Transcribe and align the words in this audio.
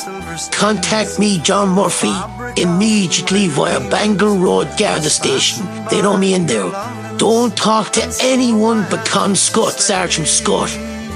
contact 0.51 1.17
me, 1.19 1.39
John 1.39 1.69
Murphy, 1.69 2.13
immediately 2.61 3.47
via 3.47 3.79
Bangor 3.89 4.33
Road 4.33 4.67
Garda 4.77 5.09
Station. 5.09 5.65
They 5.89 6.01
know 6.01 6.17
me 6.17 6.33
in 6.33 6.47
there. 6.47 6.69
Don't 7.15 7.55
talk 7.55 7.93
to 7.93 8.17
anyone 8.23 8.85
but 8.89 9.07
Con 9.07 9.37
Scott, 9.37 9.79
Sergeant 9.79 10.27
Scott. 10.27 10.69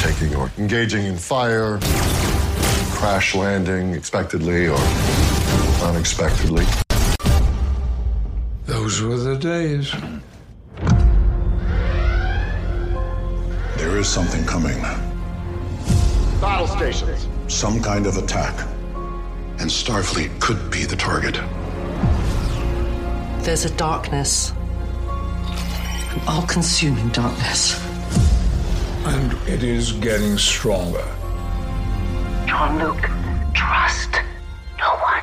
Taking 0.00 0.34
or 0.34 0.50
engaging 0.58 1.06
in 1.06 1.16
fire, 1.16 1.78
crash 2.92 3.34
landing 3.34 3.94
expectedly 3.94 4.68
or 4.68 4.78
unexpectedly. 5.82 6.66
Those 8.66 9.00
were 9.00 9.16
the 9.16 9.36
days. 9.36 9.92
There 13.76 13.96
is 13.96 14.08
something 14.08 14.44
coming. 14.44 14.80
Battle 16.40 16.66
stations. 16.66 17.28
Some 17.48 17.80
kind 17.80 18.06
of 18.06 18.16
attack. 18.16 18.58
And 19.58 19.70
Starfleet 19.70 20.40
could 20.40 20.70
be 20.70 20.84
the 20.84 20.96
target. 20.96 21.40
There's 23.44 23.64
a 23.64 23.70
darkness. 23.76 24.52
An 25.06 26.20
all 26.26 26.42
consuming 26.46 27.08
darkness. 27.10 27.80
And 29.06 29.32
it 29.48 29.62
is 29.62 29.92
getting 29.92 30.36
stronger. 30.36 31.04
Jean-Luc, 32.46 33.08
trust 33.54 34.20
no 34.78 34.88
one. 34.98 35.22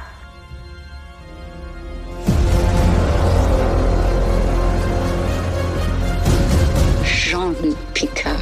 Jean-Luc 7.03 7.78
Picard. 7.94 8.32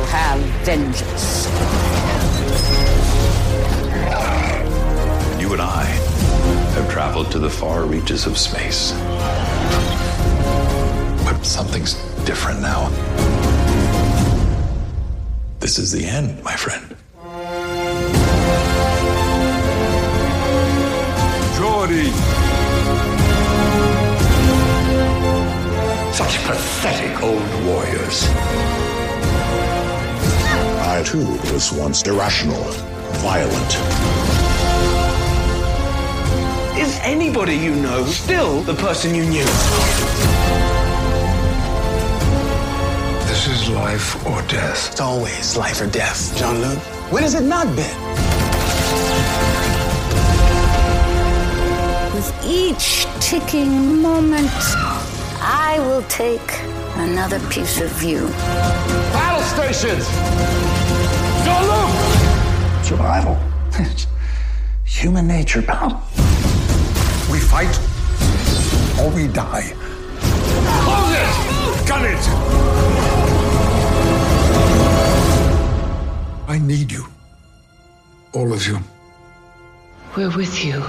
Will 0.00 0.06
have 0.06 0.40
vengeance. 0.64 1.44
You 5.38 5.52
and 5.52 5.60
I 5.60 5.84
have 6.74 6.90
traveled 6.90 7.30
to 7.32 7.38
the 7.38 7.50
far 7.50 7.84
reaches 7.84 8.24
of 8.24 8.38
space. 8.38 8.92
But 11.22 11.44
something's 11.44 11.94
different 12.24 12.62
now. 12.62 12.88
This 15.58 15.78
is 15.78 15.92
the 15.92 16.06
end, 16.06 16.42
my 16.42 16.56
friend. 16.56 16.96
Geordi! 21.58 22.10
Such 26.14 26.38
pathetic 26.46 27.22
old 27.22 27.66
warriors. 27.66 28.69
I 31.00 31.02
too 31.02 31.24
was 31.50 31.72
once 31.72 32.02
irrational, 32.02 32.62
violent. 33.24 33.72
Is 36.78 36.98
anybody 37.02 37.54
you 37.54 37.74
know 37.74 38.04
still 38.04 38.60
the 38.60 38.74
person 38.74 39.14
you 39.14 39.24
knew? 39.24 39.46
This 43.28 43.48
is 43.48 43.70
life 43.70 44.14
or 44.26 44.42
death. 44.42 44.90
It's 44.92 45.00
always 45.00 45.56
life 45.56 45.80
or 45.80 45.86
death, 45.86 46.36
Jean-Luc. 46.36 46.76
When 47.10 47.22
has 47.22 47.32
it 47.32 47.44
not 47.44 47.66
been? 47.74 47.96
With 52.14 52.30
each 52.44 53.06
ticking 53.20 54.02
moment, 54.02 54.50
I 55.40 55.78
will 55.78 56.02
take 56.10 56.60
another 56.96 57.40
piece 57.48 57.80
of 57.80 58.02
you. 58.02 58.28
Battle 59.14 59.42
stations! 59.44 60.89
Survival. 62.82 63.38
Human 64.84 65.26
nature, 65.26 65.62
pal. 65.62 66.02
We 67.30 67.38
fight 67.38 67.78
or 69.00 69.10
we 69.10 69.28
die. 69.28 69.72
Close 70.82 71.12
it! 71.22 71.88
Gun 71.88 72.04
it! 72.04 72.24
I 76.48 76.58
need 76.58 76.90
you. 76.90 77.06
All 78.32 78.52
of 78.52 78.66
you. 78.66 78.78
We're 80.16 80.36
with 80.36 80.64
you. 80.64 80.84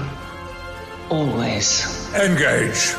Always. 1.10 1.86
Engage. 2.16 2.96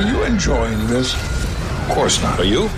Are 0.00 0.06
you 0.06 0.22
enjoying 0.24 0.86
this? 0.86 1.14
Of 1.14 1.88
course 1.90 2.22
not. 2.22 2.40
Are 2.40 2.44
you? 2.44 2.68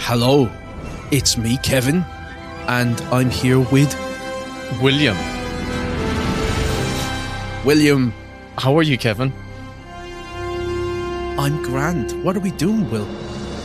Hello, 0.00 0.50
it's 1.12 1.36
me, 1.36 1.56
Kevin, 1.58 2.04
and 2.66 3.00
I'm 3.12 3.30
here 3.30 3.60
with 3.60 3.94
William. 4.82 5.16
William, 7.64 8.12
How 8.58 8.76
are 8.78 8.82
you, 8.82 8.96
Kevin? 8.96 9.32
I'm 11.38 11.62
grand. 11.62 12.24
What 12.24 12.36
are 12.36 12.40
we 12.40 12.50
doing, 12.52 12.90
Will? 12.90 13.06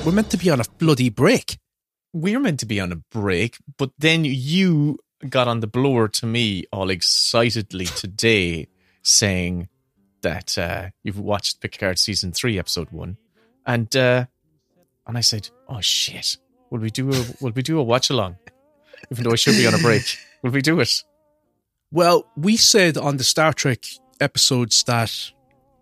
We're 0.06 0.12
meant 0.12 0.30
to 0.32 0.38
be 0.38 0.50
on 0.50 0.60
a 0.60 0.66
bloody 0.78 1.10
break. 1.10 1.58
We're 2.14 2.40
meant 2.40 2.60
to 2.60 2.66
be 2.66 2.80
on 2.80 2.92
a 2.92 2.98
break, 2.98 3.58
but 3.78 3.92
then 3.98 4.26
you 4.26 5.00
got 5.30 5.48
on 5.48 5.60
the 5.60 5.68
blower 5.68 6.08
to 6.08 6.26
me 6.26 6.66
all 6.72 6.90
excitedly 6.90 7.86
today 7.86 8.68
saying 9.04 9.70
that 10.22 10.58
uh, 10.58 10.90
you've 11.04 11.20
watched 11.20 11.62
Picard 11.62 12.00
season 12.00 12.32
three, 12.32 12.60
episode 12.60 12.92
one. 12.92 13.18
And 13.66 13.94
uh, 13.96 14.26
and 15.08 15.18
I 15.18 15.22
said, 15.22 15.50
Oh 15.68 15.82
shit. 15.82 16.38
Will 16.70 16.80
we 16.80 16.90
do 16.90 17.12
a 17.12 17.26
will 17.42 17.52
we 17.52 17.62
do 17.62 17.80
a 17.80 17.84
watch 17.84 18.10
along? 18.10 18.38
Even 19.12 19.24
though 19.24 19.32
I 19.32 19.36
should 19.36 19.58
be 19.58 19.68
on 19.68 19.74
a 19.74 19.80
break. 19.80 20.18
Will 20.42 20.52
we 20.52 20.62
do 20.62 20.80
it? 20.80 21.04
Well, 21.92 22.26
we 22.38 22.56
said 22.58 22.98
on 22.98 23.18
the 23.18 23.24
Star 23.24 23.54
Trek 23.54 23.86
episodes 24.20 24.84
that 24.84 25.32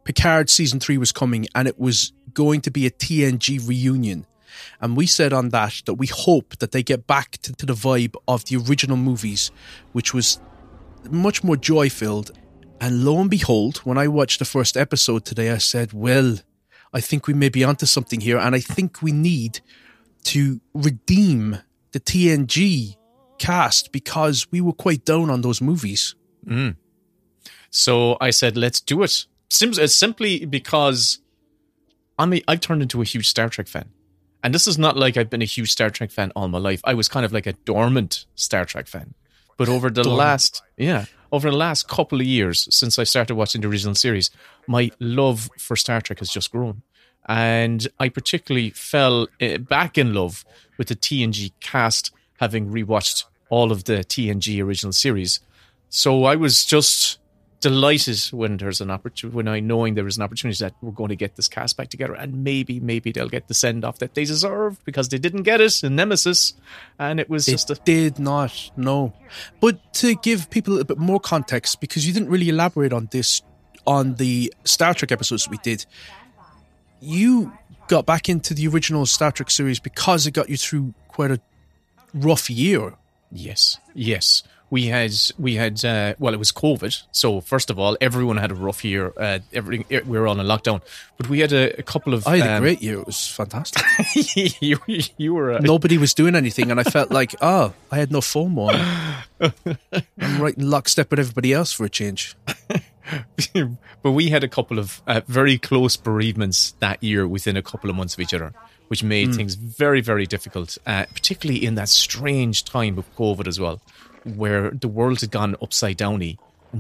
Picard 0.04 0.50
season 0.50 0.80
three 0.80 0.98
was 0.98 1.12
coming 1.12 1.48
and 1.54 1.68
it 1.68 1.80
was 1.80 2.14
going 2.34 2.62
to 2.62 2.72
be 2.72 2.86
a 2.88 2.92
TNG 2.92 3.66
reunion. 3.68 4.26
And 4.82 4.98
we 4.98 5.06
said 5.06 5.34
on 5.34 5.50
that 5.50 5.82
that 5.86 5.96
we 5.96 6.08
hope 6.08 6.58
that 6.58 6.72
they 6.72 6.84
get 6.84 7.08
back 7.08 7.38
to, 7.44 7.54
to 7.54 7.66
the 7.66 7.74
vibe 7.74 8.16
of 8.28 8.46
the 8.46 8.58
original 8.58 8.98
movies, 8.98 9.52
which 9.92 10.14
was 10.14 10.40
much 11.10 11.44
more 11.44 11.58
joy 11.58 11.90
filled. 11.90 12.32
And 12.82 13.04
lo 13.04 13.20
and 13.20 13.30
behold, 13.30 13.78
when 13.80 13.98
I 13.98 14.08
watched 14.08 14.40
the 14.40 14.46
first 14.46 14.78
episode 14.78 15.26
today, 15.26 15.52
I 15.52 15.58
said, 15.58 15.94
Well, 15.94 16.38
I 16.94 17.02
think 17.02 17.28
we 17.28 17.34
may 17.34 17.50
be 17.50 17.64
onto 17.64 17.86
something 17.86 18.22
here, 18.22 18.38
and 18.38 18.56
I 18.56 18.60
think 18.60 19.02
we 19.02 19.12
need 19.12 19.62
to 20.26 20.60
redeem 20.74 21.60
the 21.92 22.00
TNG 22.00 22.96
cast 23.38 23.92
because 23.92 24.52
we 24.52 24.62
were 24.62 24.74
quite 24.74 25.06
down 25.06 25.30
on 25.30 25.42
those 25.42 25.62
movies. 25.62 26.16
Mm. 26.46 26.76
So 27.70 28.18
I 28.20 28.30
said, 28.30 28.58
let's 28.58 28.82
do 28.82 29.04
it. 29.04 29.26
Sim- 29.50 29.72
uh, 29.72 29.88
simply 29.88 30.46
because 30.46 31.20
I'm 32.18 32.34
a, 32.34 32.44
I've 32.48 32.62
turned 32.62 32.82
into 32.82 33.02
a 33.02 33.06
huge 33.06 33.28
Star 33.28 33.50
Trek 33.50 33.68
fan. 33.68 33.90
And 34.44 34.54
this 34.54 34.68
is 34.68 34.78
not 34.78 34.96
like 34.98 35.18
I've 35.18 35.30
been 35.30 35.42
a 35.42 35.46
huge 35.46 35.72
Star 35.72 35.90
Trek 35.90 36.12
fan 36.12 36.32
all 36.36 36.48
my 36.48 36.58
life. 36.58 36.82
I 36.84 36.94
was 36.94 37.08
kind 37.08 37.26
of 37.26 37.34
like 37.34 37.46
a 37.46 37.54
dormant 37.54 38.26
Star 38.36 38.66
Trek 38.66 38.88
fan. 38.88 39.14
But 39.58 39.68
over 39.68 39.90
the 39.90 40.04
Dormant. 40.04 40.18
last, 40.18 40.62
yeah, 40.78 41.06
over 41.34 41.52
the 41.52 41.58
last 41.58 41.90
couple 41.90 42.22
of 42.22 42.26
years 42.26 42.74
since 42.74 42.98
I 42.98 43.04
started 43.04 43.36
watching 43.36 43.60
the 43.62 43.68
original 43.68 43.96
series, 43.96 44.32
my 44.68 44.92
love 45.00 45.50
for 45.58 45.76
Star 45.76 46.00
Trek 46.00 46.20
has 46.20 46.30
just 46.30 46.52
grown. 46.52 46.82
And 47.28 47.86
I 48.00 48.08
particularly 48.08 48.70
fell 48.70 49.28
uh, 49.42 49.58
back 49.58 49.98
in 49.98 50.14
love 50.14 50.46
with 50.78 50.88
the 50.88 50.96
TNG 50.96 51.52
cast, 51.60 52.12
having 52.40 52.70
rewatched 52.72 53.26
all 53.50 53.72
of 53.72 53.84
the 53.84 53.98
TNG 53.98 54.64
original 54.64 54.94
series. 54.94 55.42
So 55.90 56.24
I 56.24 56.36
was 56.36 56.64
just 56.64 57.20
delighted 57.62 58.20
when 58.32 58.58
there's 58.58 58.82
an 58.82 58.90
opportunity, 58.90 59.36
when 59.36 59.48
I 59.48 59.60
knowing 59.60 59.96
there 59.96 60.08
is 60.08 60.18
an 60.18 60.24
opportunity 60.24 60.64
that 60.64 60.74
we're 60.82 60.92
going 60.92 61.10
to 61.10 61.16
get 61.16 61.36
this 61.36 61.48
cast 61.48 61.78
back 61.78 61.90
together, 61.90 62.14
and 62.14 62.44
maybe, 62.44 62.80
maybe 62.80 63.12
they'll 63.12 63.30
get 63.30 63.48
the 63.48 63.54
send 63.54 63.84
off 63.84 64.00
that 64.00 64.14
they 64.16 64.24
deserve 64.24 64.84
because 64.86 65.10
they 65.10 65.18
didn't 65.18 65.44
get 65.44 65.62
it 65.62 65.84
in 65.84 65.96
Nemesis, 65.96 66.54
and 66.98 67.20
it 67.20 67.30
was 67.30 67.46
They 67.46 67.54
just 67.54 67.70
a 67.70 67.76
did 67.76 68.20
not, 68.20 68.72
no. 68.78 69.14
But 69.60 69.94
to 69.96 70.16
give 70.16 70.50
people 70.50 70.80
a 70.80 70.86
bit 70.86 70.98
more 70.98 71.20
context, 71.20 71.82
because 71.82 72.08
you 72.08 72.14
didn't 72.14 72.30
really 72.30 72.50
elaborate 72.50 72.94
on 72.94 73.10
this 73.12 73.42
on 73.86 74.16
the 74.16 74.54
Star 74.66 74.94
Trek 74.94 75.12
episodes 75.12 75.50
we 75.50 75.58
did, 75.58 75.86
you 77.02 77.52
got 77.88 78.06
back 78.06 78.30
into 78.30 78.54
the 78.54 78.68
original 78.68 79.06
Star 79.06 79.32
Trek 79.32 79.50
series 79.50 79.80
because 79.80 80.28
it 80.28 80.32
got 80.32 80.50
you 80.50 80.58
through 80.58 80.94
quite 81.08 81.32
a 81.32 81.42
rough 82.14 82.50
year. 82.50 82.94
Yes, 83.32 83.80
yes. 83.94 84.44
We 84.72 84.86
had 84.86 85.14
we 85.38 85.56
had 85.56 85.84
uh, 85.84 86.14
well, 86.20 86.34
it 86.34 86.38
was 86.38 86.52
COVID. 86.52 87.02
So 87.12 87.42
first 87.42 87.70
of 87.70 87.80
all, 87.80 87.98
everyone 88.00 88.38
had 88.38 88.52
a 88.52 88.56
rough 88.56 88.86
year. 88.86 89.12
Uh, 89.18 89.40
everything 89.52 89.86
we 89.90 90.20
were 90.20 90.28
on 90.28 90.40
a 90.40 90.44
lockdown, 90.44 90.82
but 91.18 91.28
we 91.28 91.40
had 91.40 91.52
a, 91.52 91.80
a 91.80 91.84
couple 91.84 92.14
of. 92.14 92.28
I 92.28 92.38
had 92.38 92.48
a 92.50 92.54
um, 92.56 92.62
great 92.62 92.82
year. 92.82 93.00
It 93.00 93.06
was 93.08 93.28
fantastic. 93.28 93.84
you, 94.62 94.78
you 95.18 95.34
were 95.34 95.52
a, 95.54 95.62
Nobody 95.74 95.98
was 95.98 96.14
doing 96.14 96.36
anything, 96.36 96.70
and 96.70 96.80
I 96.80 96.84
felt 96.84 97.10
like, 97.12 97.34
oh, 97.42 97.74
I 97.92 97.98
had 97.98 98.12
no 98.12 98.20
FOMO. 98.20 98.70
I'm 99.42 100.42
right 100.42 100.56
in 100.56 100.70
lockstep 100.70 101.10
with 101.10 101.20
everybody 101.20 101.52
else 101.54 101.72
for 101.72 101.86
a 101.86 101.90
change. 101.90 102.36
but 104.04 104.12
we 104.12 104.30
had 104.30 104.44
a 104.44 104.48
couple 104.48 104.78
of 104.80 105.02
uh, 105.08 105.22
very 105.28 105.58
close 105.58 105.98
bereavements 105.98 106.76
that 106.80 107.04
year 107.04 107.28
within 107.28 107.58
a 107.58 107.64
couple 107.64 107.90
of 107.90 107.96
months 107.96 108.14
of 108.14 108.20
each 108.20 108.34
other, 108.34 108.54
which 108.88 109.04
made 109.04 109.30
Mm. 109.30 109.36
things 109.36 109.56
very, 109.56 110.02
very 110.02 110.26
difficult, 110.26 110.78
uh, 110.86 111.06
particularly 111.14 111.66
in 111.66 111.76
that 111.76 111.90
strange 111.90 112.64
time 112.66 112.98
of 112.98 113.16
COVID 113.16 113.48
as 113.48 113.60
well, 113.60 113.82
where 114.24 114.72
the 114.72 114.88
world 114.88 115.22
had 115.22 115.32
gone 115.32 115.56
upside 115.62 115.98
downy, 115.98 116.38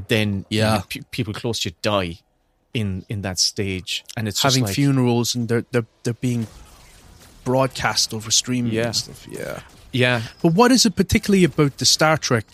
then 0.07 0.45
Yeah. 0.50 0.81
pe- 0.89 1.01
people 1.12 1.33
close 1.33 1.59
to 1.62 1.69
you 1.69 1.75
die 1.81 2.19
in 2.74 3.03
in 3.09 3.21
that 3.24 3.39
stage, 3.39 4.03
and 4.15 4.27
it's 4.27 4.41
Having 4.44 4.65
like, 4.65 4.75
funerals 4.75 5.33
and 5.36 5.47
they're, 5.47 5.65
they're, 5.71 5.88
they're 6.03 6.13
being 6.13 6.47
broadcast 7.44 8.13
over 8.13 8.31
streaming 8.31 8.74
Yeah. 8.74 8.86
and 8.88 8.95
stuff. 8.95 9.27
Yeah. 9.30 9.59
yeah, 9.91 10.21
But 10.41 10.53
what 10.53 10.71
is 10.71 10.86
it 10.86 10.95
particularly 10.95 11.44
about 11.44 11.77
the 11.77 11.86
Star 11.86 12.18
Trek 12.18 12.45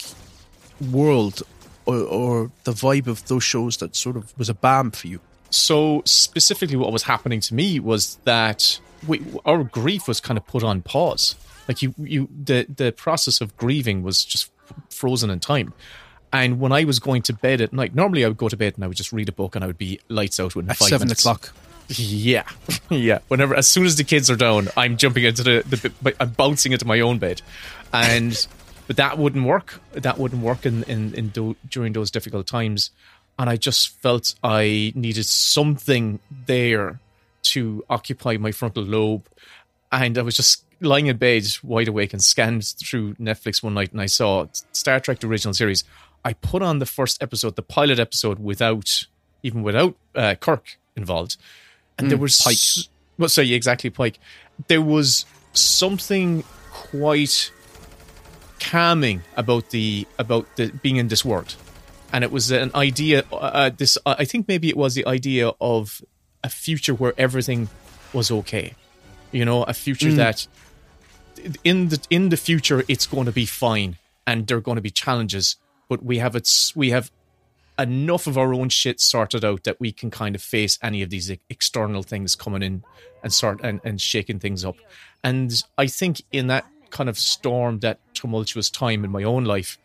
world 0.91 1.43
or, 1.85 1.97
or 1.97 2.51
the 2.63 2.71
vibe 2.71 3.07
of 3.07 3.25
those 3.27 3.43
shows 3.43 3.77
that 3.77 3.95
sort 3.95 4.15
of 4.15 4.37
was 4.37 4.49
a 4.49 4.53
balm 4.53 4.91
for 4.91 5.07
you? 5.07 5.19
So 5.49 6.01
specifically, 6.05 6.75
what 6.75 6.91
was 6.91 7.03
happening 7.03 7.39
to 7.41 7.53
me 7.53 7.79
was 7.79 8.17
that 8.25 8.79
we, 9.07 9.21
our 9.45 9.63
grief 9.63 10.07
was 10.07 10.19
kind 10.19 10.37
of 10.37 10.45
put 10.47 10.63
on 10.63 10.81
pause. 10.81 11.35
Like 11.67 11.81
you, 11.81 11.93
you, 11.97 12.29
the 12.43 12.65
the 12.73 12.91
process 12.91 13.41
of 13.41 13.55
grieving 13.57 14.03
was 14.03 14.23
just 14.23 14.51
frozen 14.89 15.29
in 15.29 15.39
time. 15.39 15.73
And 16.33 16.59
when 16.59 16.71
I 16.71 16.83
was 16.83 16.99
going 16.99 17.21
to 17.23 17.33
bed 17.33 17.61
at 17.61 17.71
night, 17.71 17.95
normally 17.95 18.25
I 18.25 18.27
would 18.27 18.37
go 18.37 18.49
to 18.49 18.57
bed 18.57 18.73
and 18.75 18.83
I 18.83 18.87
would 18.87 18.97
just 18.97 19.13
read 19.13 19.29
a 19.29 19.31
book 19.31 19.55
and 19.55 19.63
I 19.63 19.67
would 19.67 19.77
be 19.77 19.99
lights 20.09 20.39
out 20.39 20.55
within 20.55 20.69
At 20.71 20.77
five 20.77 20.89
seven 20.89 21.07
minutes. 21.07 21.21
o'clock. 21.21 21.53
Yeah, 21.87 22.43
yeah. 22.89 23.19
Whenever, 23.27 23.55
as 23.55 23.67
soon 23.67 23.85
as 23.85 23.95
the 23.95 24.03
kids 24.03 24.29
are 24.29 24.35
down, 24.35 24.69
I'm 24.75 24.97
jumping 24.97 25.23
into 25.23 25.43
the, 25.43 25.63
the 25.67 26.15
I'm 26.19 26.31
bouncing 26.31 26.71
into 26.71 26.85
my 26.85 26.99
own 26.99 27.19
bed, 27.19 27.41
and 27.93 28.47
but 28.87 28.97
that 28.97 29.17
wouldn't 29.17 29.45
work. 29.45 29.79
That 29.93 30.17
wouldn't 30.17 30.41
work 30.41 30.65
in 30.65 30.83
in, 30.83 31.13
in 31.13 31.29
do, 31.29 31.55
during 31.69 31.93
those 31.93 32.09
difficult 32.09 32.47
times, 32.47 32.89
and 33.37 33.49
I 33.49 33.55
just 33.55 33.89
felt 34.01 34.33
I 34.43 34.93
needed 34.95 35.27
something 35.27 36.19
there 36.47 36.99
to 37.43 37.85
occupy 37.87 38.37
my 38.37 38.51
frontal 38.51 38.83
lobe, 38.83 39.27
and 39.91 40.17
I 40.17 40.23
was 40.23 40.35
just 40.35 40.63
lying 40.85 41.07
in 41.07 41.17
bed, 41.17 41.45
wide 41.63 41.87
awake, 41.87 42.13
and 42.13 42.23
scanned 42.23 42.65
through 42.65 43.15
Netflix 43.15 43.61
one 43.63 43.73
night, 43.73 43.91
and 43.91 43.99
I 44.01 44.05
saw 44.07 44.45
Star 44.71 44.99
Trek: 44.99 45.19
The 45.19 45.27
Original 45.27 45.53
Series. 45.53 45.83
I 46.23 46.33
put 46.33 46.61
on 46.61 46.79
the 46.79 46.85
first 46.85 47.21
episode, 47.21 47.55
the 47.55 47.61
pilot 47.61 47.99
episode, 47.99 48.39
without 48.39 49.05
even 49.43 49.61
without 49.63 49.95
uh, 50.15 50.35
Kirk 50.35 50.77
involved, 50.95 51.37
and 51.97 52.09
there 52.09 52.17
Mm, 52.17 52.21
was 52.21 52.41
Pike. 52.41 52.53
s- 52.53 52.89
Well, 53.17 53.29
sorry, 53.29 53.53
exactly, 53.53 53.89
Pike. 53.89 54.19
There 54.67 54.81
was 54.81 55.25
something 55.53 56.43
quite 56.71 57.51
calming 58.59 59.21
about 59.35 59.69
the 59.69 60.07
about 60.17 60.45
the 60.55 60.67
being 60.81 60.95
in 60.97 61.07
this 61.09 61.23
world, 61.25 61.55
and 62.11 62.23
it 62.23 62.31
was 62.31 62.51
an 62.51 62.71
idea. 62.75 63.23
Uh, 63.31 63.69
this 63.75 63.97
I 64.05 64.25
think 64.25 64.47
maybe 64.47 64.69
it 64.69 64.77
was 64.77 64.95
the 64.95 65.05
idea 65.05 65.51
of 65.61 66.01
a 66.43 66.49
future 66.49 66.93
where 66.93 67.13
everything 67.17 67.69
was 68.13 68.31
okay. 68.31 68.73
You 69.31 69.45
know, 69.45 69.63
a 69.63 69.73
future 69.73 70.09
Mm. 70.09 70.15
that 70.17 70.47
in 71.63 71.89
the 71.89 72.05
in 72.09 72.29
the 72.29 72.37
future 72.37 72.83
it's 72.87 73.07
going 73.07 73.25
to 73.25 73.31
be 73.31 73.45
fine, 73.45 73.97
and 74.25 74.47
there 74.47 74.57
are 74.57 74.61
going 74.61 74.77
to 74.77 74.81
be 74.81 74.91
challenges, 74.91 75.57
but 75.89 76.03
we 76.03 76.17
have 76.19 76.35
it's 76.35 76.75
We 76.75 76.89
have 76.91 77.11
enough 77.77 78.27
of 78.27 78.37
our 78.37 78.53
own 78.53 78.69
shit 78.69 78.99
sorted 79.01 79.43
out 79.43 79.63
that 79.65 79.79
we 79.79 79.91
can 79.91 80.09
kind 80.09 80.35
of 80.35 80.41
face 80.41 80.79
any 80.81 81.01
of 81.01 81.09
these 81.09 81.29
external 81.49 82.03
things 82.03 82.35
coming 82.35 82.63
in 82.63 82.83
and 83.21 83.33
start 83.33 83.59
and, 83.63 83.81
and 83.83 83.99
shaking 83.99 84.39
things 84.39 84.63
up. 84.63 84.77
And 85.23 85.61
I 85.77 85.87
think 85.87 86.21
in 86.31 86.47
that 86.47 86.65
kind 86.89 87.09
of 87.09 87.17
storm, 87.17 87.79
that 87.79 87.99
tumultuous 88.13 88.69
time 88.69 89.03
in 89.03 89.11
my 89.11 89.23
own 89.23 89.43
life, 89.43 89.77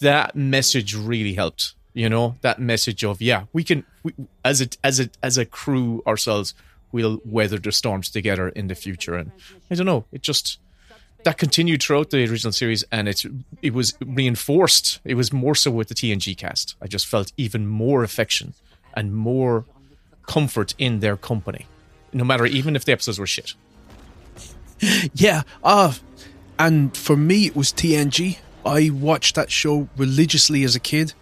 that 0.00 0.36
message 0.36 0.94
really 0.94 1.34
helped. 1.34 1.74
You 1.94 2.08
know, 2.08 2.36
that 2.42 2.60
message 2.60 3.02
of 3.02 3.20
yeah, 3.20 3.44
we 3.52 3.64
can 3.64 3.84
we, 4.02 4.12
as 4.44 4.60
a 4.60 4.68
as 4.84 5.00
a 5.00 5.08
as 5.22 5.36
a 5.38 5.44
crew 5.44 6.02
ourselves, 6.06 6.54
we'll 6.92 7.20
weather 7.24 7.58
the 7.58 7.72
storms 7.72 8.10
together 8.10 8.48
in 8.48 8.68
the 8.68 8.74
future. 8.74 9.14
And 9.14 9.32
I 9.70 9.74
don't 9.74 9.86
know, 9.86 10.04
it 10.12 10.22
just 10.22 10.58
that 11.24 11.38
continued 11.38 11.82
throughout 11.82 12.10
the 12.10 12.22
original 12.28 12.52
series, 12.52 12.84
and 12.92 13.08
it 13.08 13.24
it 13.62 13.74
was 13.74 13.94
reinforced. 14.04 15.00
It 15.04 15.14
was 15.14 15.32
more 15.32 15.54
so 15.54 15.70
with 15.70 15.88
the 15.88 15.94
TNG 15.94 16.36
cast. 16.36 16.76
I 16.80 16.86
just 16.86 17.06
felt 17.06 17.32
even 17.36 17.66
more 17.66 18.02
affection 18.04 18.54
and 18.94 19.14
more 19.14 19.64
comfort 20.26 20.74
in 20.78 21.00
their 21.00 21.16
company, 21.16 21.66
no 22.12 22.24
matter 22.24 22.46
even 22.46 22.76
if 22.76 22.84
the 22.84 22.92
episodes 22.92 23.18
were 23.18 23.26
shit. 23.26 23.54
Yeah. 25.12 25.42
Uh, 25.64 25.92
and 26.56 26.96
for 26.96 27.16
me, 27.16 27.46
it 27.46 27.56
was 27.56 27.72
TNG. 27.72 28.38
I 28.64 28.90
watched 28.90 29.34
that 29.34 29.50
show 29.50 29.88
religiously 29.96 30.62
as 30.62 30.76
a 30.76 30.80
kid. 30.80 31.14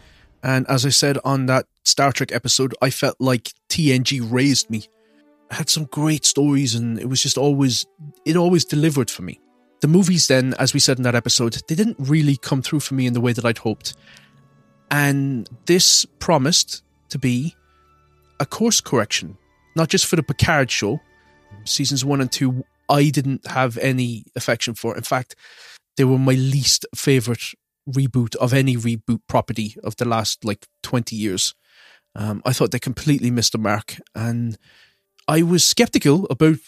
And 0.42 0.66
as 0.68 0.84
I 0.84 0.90
said 0.90 1.18
on 1.24 1.46
that 1.46 1.66
Star 1.82 2.12
Trek 2.12 2.32
episode, 2.32 2.74
I 2.82 2.90
felt 2.90 3.16
like 3.18 3.52
TNG 3.70 4.20
raised 4.30 4.68
me. 4.68 4.88
Had 5.50 5.68
some 5.68 5.84
great 5.84 6.24
stories, 6.24 6.74
and 6.74 6.98
it 6.98 7.08
was 7.08 7.22
just 7.22 7.38
always, 7.38 7.86
it 8.24 8.36
always 8.36 8.64
delivered 8.64 9.10
for 9.10 9.22
me. 9.22 9.40
The 9.80 9.88
movies, 9.88 10.28
then, 10.28 10.54
as 10.58 10.74
we 10.74 10.80
said 10.80 10.96
in 10.98 11.04
that 11.04 11.14
episode, 11.14 11.62
they 11.68 11.74
didn't 11.74 11.96
really 11.98 12.36
come 12.36 12.62
through 12.62 12.80
for 12.80 12.94
me 12.94 13.06
in 13.06 13.12
the 13.12 13.20
way 13.20 13.32
that 13.32 13.44
I'd 13.44 13.58
hoped. 13.58 13.94
And 14.90 15.48
this 15.66 16.04
promised 16.18 16.82
to 17.10 17.18
be 17.18 17.54
a 18.40 18.46
course 18.46 18.80
correction, 18.80 19.36
not 19.74 19.88
just 19.88 20.06
for 20.06 20.16
the 20.16 20.22
Picard 20.22 20.70
show. 20.70 21.00
Seasons 21.64 22.04
one 22.04 22.20
and 22.20 22.30
two, 22.30 22.64
I 22.88 23.10
didn't 23.10 23.46
have 23.46 23.76
any 23.78 24.24
affection 24.36 24.74
for. 24.74 24.96
In 24.96 25.02
fact, 25.02 25.34
they 25.96 26.04
were 26.04 26.18
my 26.18 26.32
least 26.32 26.86
favorite 26.94 27.54
reboot 27.88 28.36
of 28.36 28.52
any 28.52 28.76
reboot 28.76 29.20
property 29.28 29.76
of 29.84 29.96
the 29.96 30.04
last 30.04 30.44
like 30.44 30.66
20 30.82 31.16
years. 31.16 31.54
Um, 32.14 32.42
I 32.44 32.52
thought 32.52 32.70
they 32.70 32.78
completely 32.78 33.30
missed 33.30 33.52
the 33.52 33.58
mark. 33.58 33.96
And 34.14 34.58
I 35.28 35.42
was 35.42 35.64
skeptical 35.64 36.26
about 36.30 36.58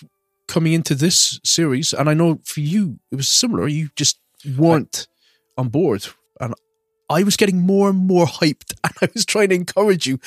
coming 0.49 0.73
into 0.73 0.95
this 0.95 1.39
series. 1.45 1.93
And 1.93 2.09
I 2.09 2.15
know 2.15 2.41
for 2.45 2.61
you, 2.61 2.99
it 3.13 3.17
was 3.17 3.29
similar. 3.29 3.69
You 3.69 3.91
just 3.95 4.19
weren't 4.57 5.07
on 5.57 5.69
board. 5.69 6.07
And 6.41 6.55
I 7.09 7.23
was 7.23 7.37
getting 7.37 7.61
more 7.61 7.91
and 7.91 7.99
more 7.99 8.27
hyped 8.27 8.75
and 8.85 8.93
I 9.01 9.09
was 9.15 9.25
trying 9.25 9.51
to 9.51 9.55
encourage 9.55 10.07
you. 10.07 10.19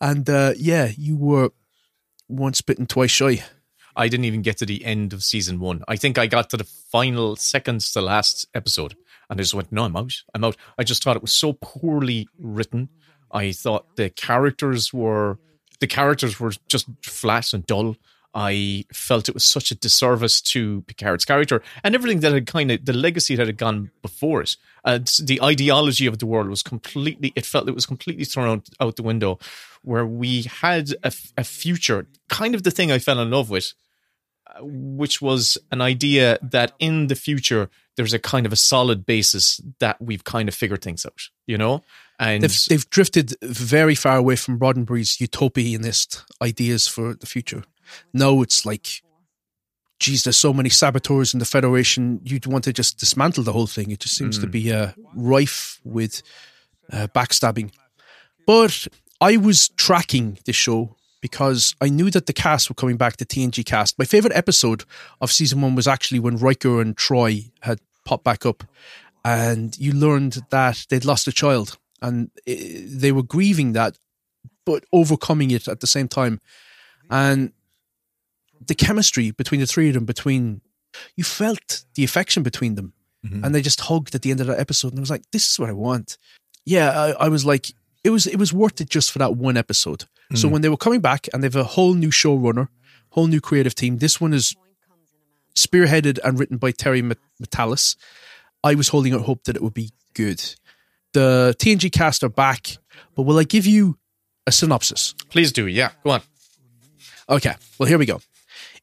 And 0.00 0.28
uh, 0.28 0.54
yeah, 0.56 0.90
you 0.96 1.16
were 1.16 1.50
once 2.28 2.60
bitten, 2.60 2.86
twice 2.86 3.10
shy. 3.10 3.44
I 3.94 4.08
didn't 4.08 4.26
even 4.26 4.42
get 4.42 4.58
to 4.58 4.66
the 4.66 4.84
end 4.84 5.12
of 5.12 5.24
season 5.24 5.58
one. 5.58 5.82
I 5.88 5.96
think 5.96 6.18
I 6.18 6.26
got 6.26 6.50
to 6.50 6.56
the 6.56 6.64
final 6.64 7.34
seconds 7.34 7.92
to 7.92 8.00
last 8.00 8.46
episode, 8.54 8.94
and 9.28 9.40
I 9.40 9.42
just 9.42 9.54
went, 9.54 9.72
"No, 9.72 9.82
I'm 9.82 9.96
out. 9.96 10.12
I'm 10.32 10.44
out." 10.44 10.56
I 10.78 10.84
just 10.84 11.02
thought 11.02 11.16
it 11.16 11.22
was 11.22 11.32
so 11.32 11.54
poorly 11.54 12.28
written. 12.38 12.90
I 13.32 13.50
thought 13.50 13.96
the 13.96 14.08
characters 14.08 14.92
were 14.92 15.40
the 15.80 15.86
characters 15.86 16.40
were 16.40 16.52
just 16.68 16.88
flat 17.02 17.52
and 17.52 17.66
dull. 17.66 17.96
I 18.34 18.84
felt 18.92 19.28
it 19.28 19.34
was 19.34 19.44
such 19.44 19.70
a 19.70 19.74
disservice 19.74 20.40
to 20.42 20.82
Picard's 20.82 21.24
character 21.24 21.62
and 21.82 21.94
everything 21.94 22.20
that 22.20 22.32
had 22.32 22.46
kind 22.46 22.70
of 22.70 22.84
the 22.84 22.92
legacy 22.92 23.34
that 23.36 23.46
had 23.46 23.56
gone 23.56 23.90
before 24.02 24.42
it. 24.42 24.56
Uh, 24.84 24.98
the 25.22 25.40
ideology 25.42 26.06
of 26.06 26.18
the 26.18 26.26
world 26.26 26.48
was 26.48 26.62
completely. 26.62 27.32
It 27.34 27.46
felt 27.46 27.68
it 27.68 27.74
was 27.74 27.86
completely 27.86 28.24
thrown 28.24 28.48
out, 28.48 28.68
out 28.80 28.96
the 28.96 29.02
window. 29.02 29.38
Where 29.82 30.06
we 30.06 30.42
had 30.42 30.94
a, 31.02 31.12
a 31.36 31.44
future, 31.44 32.06
kind 32.28 32.54
of 32.54 32.64
the 32.64 32.70
thing 32.70 32.92
I 32.92 32.98
fell 32.98 33.20
in 33.20 33.30
love 33.30 33.48
with, 33.48 33.72
uh, 34.46 34.60
which 34.62 35.22
was 35.22 35.56
an 35.70 35.80
idea 35.80 36.38
that 36.42 36.72
in 36.78 37.06
the 37.06 37.14
future 37.14 37.70
there's 37.96 38.12
a 38.12 38.18
kind 38.18 38.44
of 38.44 38.52
a 38.52 38.56
solid 38.56 39.06
basis 39.06 39.60
that 39.78 40.00
we've 40.00 40.24
kind 40.24 40.48
of 40.48 40.54
figured 40.54 40.82
things 40.82 41.06
out. 41.06 41.22
You 41.46 41.58
know, 41.58 41.82
and 42.18 42.42
they've, 42.42 42.64
they've 42.68 42.90
drifted 42.90 43.34
very 43.42 43.94
far 43.94 44.16
away 44.16 44.36
from 44.36 44.58
Roddenberry's 44.58 45.18
utopianist 45.18 46.24
ideas 46.42 46.88
for 46.88 47.14
the 47.14 47.26
future. 47.26 47.64
Now 48.12 48.42
it's 48.42 48.66
like, 48.66 49.02
geez, 50.00 50.24
there's 50.24 50.36
so 50.36 50.52
many 50.52 50.68
saboteurs 50.68 51.32
in 51.32 51.38
the 51.38 51.44
Federation. 51.44 52.20
You'd 52.24 52.46
want 52.46 52.64
to 52.64 52.72
just 52.72 52.98
dismantle 52.98 53.44
the 53.44 53.52
whole 53.52 53.66
thing. 53.66 53.90
It 53.90 54.00
just 54.00 54.16
seems 54.16 54.38
mm. 54.38 54.42
to 54.42 54.46
be 54.48 54.72
uh, 54.72 54.92
rife 55.14 55.80
with 55.84 56.22
uh, 56.92 57.06
backstabbing. 57.14 57.72
But 58.46 58.88
I 59.20 59.36
was 59.36 59.68
tracking 59.70 60.38
the 60.44 60.52
show 60.52 60.96
because 61.20 61.74
I 61.80 61.88
knew 61.88 62.10
that 62.10 62.26
the 62.26 62.32
cast 62.32 62.68
were 62.68 62.74
coming 62.74 62.96
back, 62.96 63.16
the 63.16 63.26
TNG 63.26 63.64
cast. 63.64 63.98
My 63.98 64.04
favorite 64.04 64.34
episode 64.34 64.84
of 65.20 65.32
season 65.32 65.60
one 65.60 65.74
was 65.74 65.88
actually 65.88 66.20
when 66.20 66.36
Riker 66.36 66.80
and 66.80 66.96
Troi 66.96 67.50
had 67.60 67.80
popped 68.04 68.24
back 68.24 68.46
up, 68.46 68.64
and 69.24 69.76
you 69.78 69.92
learned 69.92 70.38
that 70.50 70.86
they'd 70.88 71.04
lost 71.04 71.26
a 71.26 71.32
child, 71.32 71.76
and 72.00 72.30
eh, 72.46 72.82
they 72.84 73.12
were 73.12 73.22
grieving 73.22 73.72
that, 73.72 73.98
but 74.64 74.84
overcoming 74.92 75.50
it 75.50 75.68
at 75.68 75.80
the 75.80 75.86
same 75.86 76.08
time. 76.08 76.40
And 77.10 77.52
the 78.66 78.74
chemistry 78.74 79.30
between 79.30 79.60
the 79.60 79.66
three 79.66 79.88
of 79.88 79.94
them, 79.94 80.04
between 80.04 80.60
you 81.16 81.24
felt 81.24 81.84
the 81.94 82.04
affection 82.04 82.42
between 82.42 82.74
them, 82.74 82.92
mm-hmm. 83.24 83.44
and 83.44 83.54
they 83.54 83.62
just 83.62 83.82
hugged 83.82 84.14
at 84.14 84.22
the 84.22 84.30
end 84.30 84.40
of 84.40 84.46
that 84.46 84.60
episode, 84.60 84.92
and 84.92 84.98
I 84.98 85.00
was 85.00 85.10
like, 85.10 85.30
"This 85.32 85.50
is 85.50 85.58
what 85.58 85.68
I 85.68 85.72
want." 85.74 86.18
Yeah, 86.64 86.90
I, 86.90 87.26
I 87.26 87.28
was 87.28 87.46
like, 87.46 87.72
it 88.04 88.10
was 88.10 88.26
it 88.26 88.36
was 88.36 88.52
worth 88.52 88.80
it 88.80 88.90
just 88.90 89.10
for 89.10 89.18
that 89.18 89.36
one 89.36 89.56
episode. 89.56 90.00
Mm-hmm. 90.00 90.36
So 90.36 90.48
when 90.48 90.62
they 90.62 90.68
were 90.68 90.76
coming 90.76 91.00
back, 91.00 91.28
and 91.32 91.42
they've 91.42 91.56
a 91.56 91.64
whole 91.64 91.94
new 91.94 92.10
showrunner, 92.10 92.68
whole 93.10 93.26
new 93.26 93.40
creative 93.40 93.74
team. 93.74 93.98
This 93.98 94.20
one 94.20 94.32
is 94.32 94.54
spearheaded 95.56 96.18
and 96.24 96.38
written 96.38 96.56
by 96.56 96.70
Terry 96.70 97.02
Matalas. 97.02 97.96
I 98.62 98.74
was 98.74 98.88
holding 98.88 99.14
out 99.14 99.22
hope 99.22 99.44
that 99.44 99.56
it 99.56 99.62
would 99.62 99.74
be 99.74 99.90
good. 100.14 100.42
The 101.12 101.54
TNG 101.58 101.90
cast 101.90 102.22
are 102.22 102.28
back, 102.28 102.76
but 103.14 103.22
will 103.22 103.38
I 103.38 103.44
give 103.44 103.66
you 103.66 103.98
a 104.46 104.52
synopsis? 104.52 105.14
Please 105.30 105.52
do. 105.52 105.66
Yeah, 105.66 105.90
go 106.04 106.10
on. 106.10 106.22
Okay, 107.28 107.54
well, 107.78 107.88
here 107.88 107.98
we 107.98 108.06
go. 108.06 108.20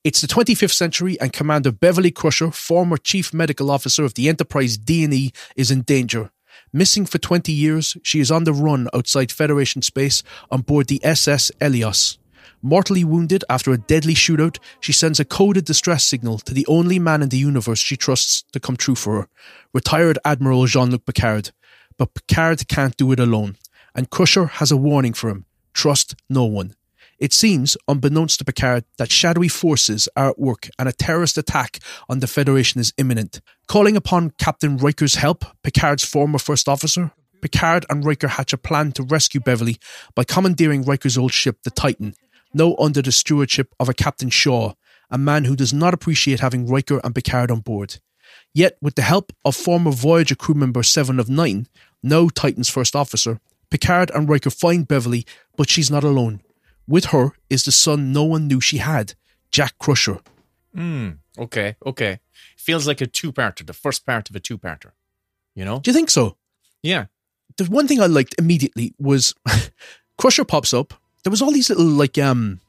It's 0.03 0.21
the 0.21 0.27
25th 0.27 0.73
century, 0.73 1.19
and 1.19 1.33
Commander 1.33 1.71
Beverly 1.71 2.11
Crusher, 2.11 2.51
former 2.51 2.97
chief 2.97 3.33
medical 3.33 3.71
officer 3.71 4.03
of 4.03 4.13
the 4.13 4.29
Enterprise 4.29 4.77
D&E, 4.77 5.31
is 5.55 5.71
in 5.71 5.81
danger. 5.81 6.31
Missing 6.71 7.07
for 7.07 7.17
20 7.17 7.51
years, 7.51 7.97
she 8.03 8.19
is 8.19 8.29
on 8.29 8.43
the 8.43 8.53
run 8.53 8.87
outside 8.93 9.31
Federation 9.31 9.81
space 9.81 10.21
on 10.51 10.61
board 10.61 10.87
the 10.87 11.03
SS 11.03 11.51
Eleos. 11.59 12.17
Mortally 12.61 13.03
wounded 13.03 13.43
after 13.49 13.71
a 13.71 13.77
deadly 13.77 14.13
shootout, 14.13 14.57
she 14.79 14.91
sends 14.91 15.19
a 15.19 15.25
coded 15.25 15.65
distress 15.65 16.03
signal 16.03 16.39
to 16.39 16.53
the 16.53 16.65
only 16.67 16.99
man 16.99 17.21
in 17.21 17.29
the 17.29 17.37
universe 17.37 17.79
she 17.79 17.95
trusts 17.95 18.43
to 18.51 18.59
come 18.59 18.75
true 18.75 18.95
for 18.95 19.21
her, 19.21 19.27
retired 19.73 20.19
Admiral 20.25 20.65
Jean 20.65 20.91
Luc 20.91 21.05
Picard. 21.05 21.51
But 21.97 22.13
Picard 22.13 22.67
can't 22.67 22.97
do 22.97 23.11
it 23.11 23.19
alone, 23.19 23.57
and 23.93 24.09
Crusher 24.09 24.45
has 24.45 24.71
a 24.71 24.77
warning 24.77 25.13
for 25.13 25.29
him 25.29 25.45
trust 25.73 26.15
no 26.29 26.45
one. 26.45 26.73
It 27.17 27.31
seems, 27.31 27.77
unbeknownst 27.87 28.39
to 28.39 28.45
Picard, 28.45 28.83
that 28.97 29.11
shadowy 29.11 29.47
forces 29.47 30.09
are 30.17 30.29
at 30.29 30.39
work 30.39 30.69
and 30.77 30.89
a 30.89 30.93
terrorist 30.93 31.37
attack 31.37 31.79
on 32.09 32.19
the 32.19 32.27
Federation 32.27 32.81
is 32.81 32.93
imminent. 32.97 33.39
Calling 33.67 33.95
upon 33.95 34.31
Captain 34.31 34.77
Riker's 34.77 35.15
help, 35.15 35.45
Picard's 35.63 36.03
former 36.03 36.39
first 36.39 36.67
officer, 36.67 37.11
Picard 37.41 37.85
and 37.89 38.03
Riker 38.03 38.27
hatch 38.27 38.51
a 38.51 38.57
plan 38.57 38.91
to 38.93 39.03
rescue 39.03 39.39
Beverly 39.39 39.77
by 40.13 40.23
commandeering 40.23 40.83
Riker's 40.83 41.17
old 41.17 41.31
ship, 41.31 41.59
the 41.63 41.71
Titan, 41.71 42.15
now 42.53 42.75
under 42.79 43.01
the 43.01 43.11
stewardship 43.11 43.73
of 43.79 43.87
a 43.87 43.93
Captain 43.93 44.29
Shaw, 44.29 44.73
a 45.09 45.17
man 45.17 45.45
who 45.45 45.55
does 45.55 45.73
not 45.73 45.93
appreciate 45.93 46.39
having 46.39 46.67
Riker 46.67 46.99
and 47.03 47.15
Picard 47.15 47.51
on 47.51 47.59
board. 47.59 47.99
Yet, 48.53 48.77
with 48.81 48.95
the 48.95 49.01
help 49.01 49.31
of 49.43 49.55
former 49.55 49.91
Voyager 49.91 50.35
crew 50.35 50.55
member 50.55 50.81
Seven 50.81 51.19
of 51.19 51.29
Nine, 51.29 51.67
now 52.05 52.29
Titan's 52.29 52.69
first 52.69 52.95
officer, 52.95 53.39
Picard 53.69 54.11
and 54.13 54.29
Riker 54.29 54.49
find 54.51 54.87
Beverly, 54.87 55.25
but 55.57 55.69
she's 55.69 55.91
not 55.91 56.03
alone. 56.03 56.41
With 56.87 57.05
her 57.05 57.31
is 57.49 57.63
the 57.63 57.71
son 57.71 58.13
no 58.13 58.23
one 58.23 58.47
knew 58.47 58.61
she 58.61 58.77
had, 58.77 59.15
Jack 59.51 59.77
Crusher. 59.79 60.19
Hmm. 60.73 61.11
Okay. 61.37 61.75
Okay. 61.85 62.19
Feels 62.57 62.87
like 62.87 63.01
a 63.01 63.07
two-parter, 63.07 63.65
the 63.65 63.73
first 63.73 64.05
part 64.05 64.29
of 64.29 64.35
a 64.35 64.39
two-parter. 64.39 64.91
You 65.55 65.65
know? 65.65 65.79
Do 65.79 65.89
you 65.89 65.95
think 65.95 66.09
so? 66.09 66.37
Yeah. 66.83 67.05
The 67.57 67.65
one 67.65 67.87
thing 67.87 68.01
I 68.01 68.05
liked 68.05 68.35
immediately 68.37 68.93
was 68.99 69.33
Crusher 70.17 70.45
pops 70.45 70.73
up. 70.73 70.93
There 71.23 71.31
was 71.31 71.41
all 71.41 71.51
these 71.51 71.69
little 71.69 71.85
like 71.85 72.17
um, 72.17 72.59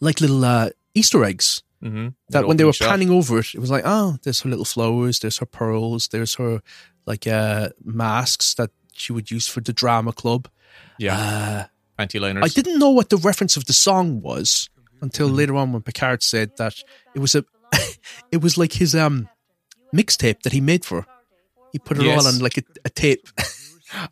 like 0.00 0.20
little 0.20 0.44
uh, 0.44 0.70
Easter 0.94 1.22
eggs. 1.24 1.62
Mm-hmm. 1.82 2.08
That 2.30 2.46
when 2.46 2.56
they 2.56 2.64
were 2.64 2.72
shot. 2.72 2.88
panning 2.88 3.10
over 3.10 3.38
it, 3.38 3.54
it 3.54 3.60
was 3.60 3.70
like, 3.70 3.84
oh, 3.86 4.18
there's 4.22 4.40
her 4.40 4.50
little 4.50 4.64
flowers, 4.64 5.20
there's 5.20 5.38
her 5.38 5.46
pearls, 5.46 6.08
there's 6.08 6.34
her 6.34 6.60
like 7.06 7.26
uh 7.26 7.70
masks 7.84 8.54
that 8.54 8.70
she 8.92 9.12
would 9.12 9.30
use 9.30 9.46
for 9.46 9.60
the 9.60 9.72
drama 9.72 10.12
club. 10.12 10.48
Yeah. 10.98 11.16
Uh, 11.18 11.64
anti-liners. 11.98 12.44
I 12.44 12.48
didn't 12.48 12.78
know 12.78 12.90
what 12.90 13.10
the 13.10 13.16
reference 13.16 13.56
of 13.56 13.66
the 13.66 13.72
song 13.72 14.20
was 14.20 14.68
until 15.00 15.28
later 15.28 15.54
on 15.54 15.72
when 15.72 15.82
Picard 15.82 16.22
said 16.22 16.56
that 16.56 16.82
it 17.14 17.20
was 17.20 17.34
a, 17.34 17.44
it 18.32 18.42
was 18.42 18.58
like 18.58 18.72
his 18.72 18.94
um 18.94 19.28
mixtape 19.94 20.42
that 20.42 20.52
he 20.52 20.60
made 20.60 20.84
for. 20.84 21.06
He 21.72 21.78
put 21.78 21.98
it 21.98 22.04
yes. 22.04 22.20
all 22.20 22.32
on 22.32 22.40
like 22.40 22.58
a, 22.58 22.62
a 22.84 22.90
tape. 22.90 23.28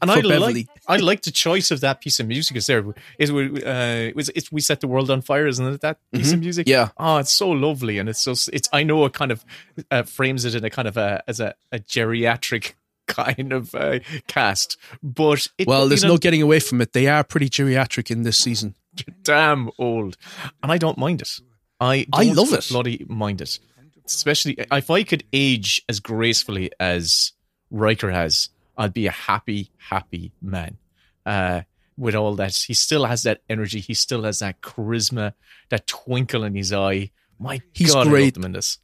and 0.01 0.11
I 0.11 0.21
like 0.21 0.69
I 0.87 0.97
like 0.97 1.23
the 1.23 1.31
choice 1.31 1.71
of 1.71 1.81
that 1.81 2.01
piece 2.01 2.21
of 2.21 2.27
music. 2.27 2.57
Is 2.57 2.67
there? 2.67 2.85
Is 3.19 3.31
uh, 3.31 4.11
it 4.11 4.17
was 4.17 4.31
we 4.51 4.61
set 4.61 4.81
the 4.81 4.89
world 4.89 5.11
on 5.11 5.23
fire? 5.23 5.47
Isn't 5.47 5.67
it 5.67 5.81
that 5.81 5.99
piece 6.13 6.29
mm-hmm. 6.29 6.35
of 6.35 6.41
music? 6.41 6.69
Yeah. 6.69 6.91
Oh, 6.97 7.19
it's 7.19 7.33
so 7.33 7.51
lovely, 7.51 7.99
and 7.99 8.09
it's 8.09 8.21
so 8.21 8.33
it's. 8.53 8.69
I 8.73 8.83
know 8.83 9.05
it 9.05 9.13
kind 9.13 9.33
of 9.33 9.45
uh, 9.91 10.03
frames 10.03 10.45
it 10.45 10.55
in 10.55 10.65
a 10.65 10.71
kind 10.71 10.89
of 10.89 10.97
a 10.97 11.23
as 11.29 11.41
a, 11.41 11.55
a 11.73 11.79
geriatric 11.79 12.75
kind 13.07 13.53
of 13.53 13.75
uh, 13.75 14.01
cast. 14.27 14.77
But 15.03 15.47
it, 15.59 15.67
well, 15.67 15.89
there's 15.89 16.03
know, 16.03 16.11
no 16.11 16.19
getting 16.19 16.43
away 16.43 16.61
from 16.61 16.81
it. 16.81 16.93
They 16.93 17.07
are 17.09 17.25
pretty 17.25 17.49
geriatric 17.49 18.11
in 18.11 18.23
this 18.23 18.39
season. 18.39 18.75
Damn 19.23 19.71
old, 19.79 20.17
and 20.63 20.73
I 20.73 20.79
don't 20.79 20.99
mind 20.99 21.23
it. 21.23 21.41
I 21.81 22.07
I 22.13 22.25
love 22.25 22.53
it. 22.53 22.67
Bloody 22.71 23.05
mind 23.09 23.41
it, 23.41 23.59
especially 24.07 24.57
if 24.59 24.91
I 24.91 25.03
could 25.03 25.25
age 25.33 25.83
as 25.89 26.01
gracefully 26.01 26.71
as 26.81 27.33
Riker 27.71 28.11
has. 28.11 28.49
I'd 28.77 28.95
be 28.95 29.07
a 29.07 29.13
happy, 29.13 29.71
happy 29.79 30.33
man. 30.41 30.77
Uh, 31.25 31.63
with 31.97 32.15
all 32.15 32.35
that, 32.37 32.55
he 32.55 32.75
still 32.75 33.07
has 33.07 33.23
that 33.23 33.41
energy. 33.49 33.81
He 33.81 33.95
still 33.95 34.25
has 34.25 34.41
that 34.41 34.61
charisma, 34.61 35.33
that 35.71 35.87
twinkle 35.87 36.45
in 36.45 36.55
his 36.55 36.73
eye. 36.73 37.11
My 37.39 37.61
He's 37.73 37.95
God, 37.95 38.07
great. 38.07 38.37
I 38.39 38.47
in 38.47 38.53
this 38.53 38.79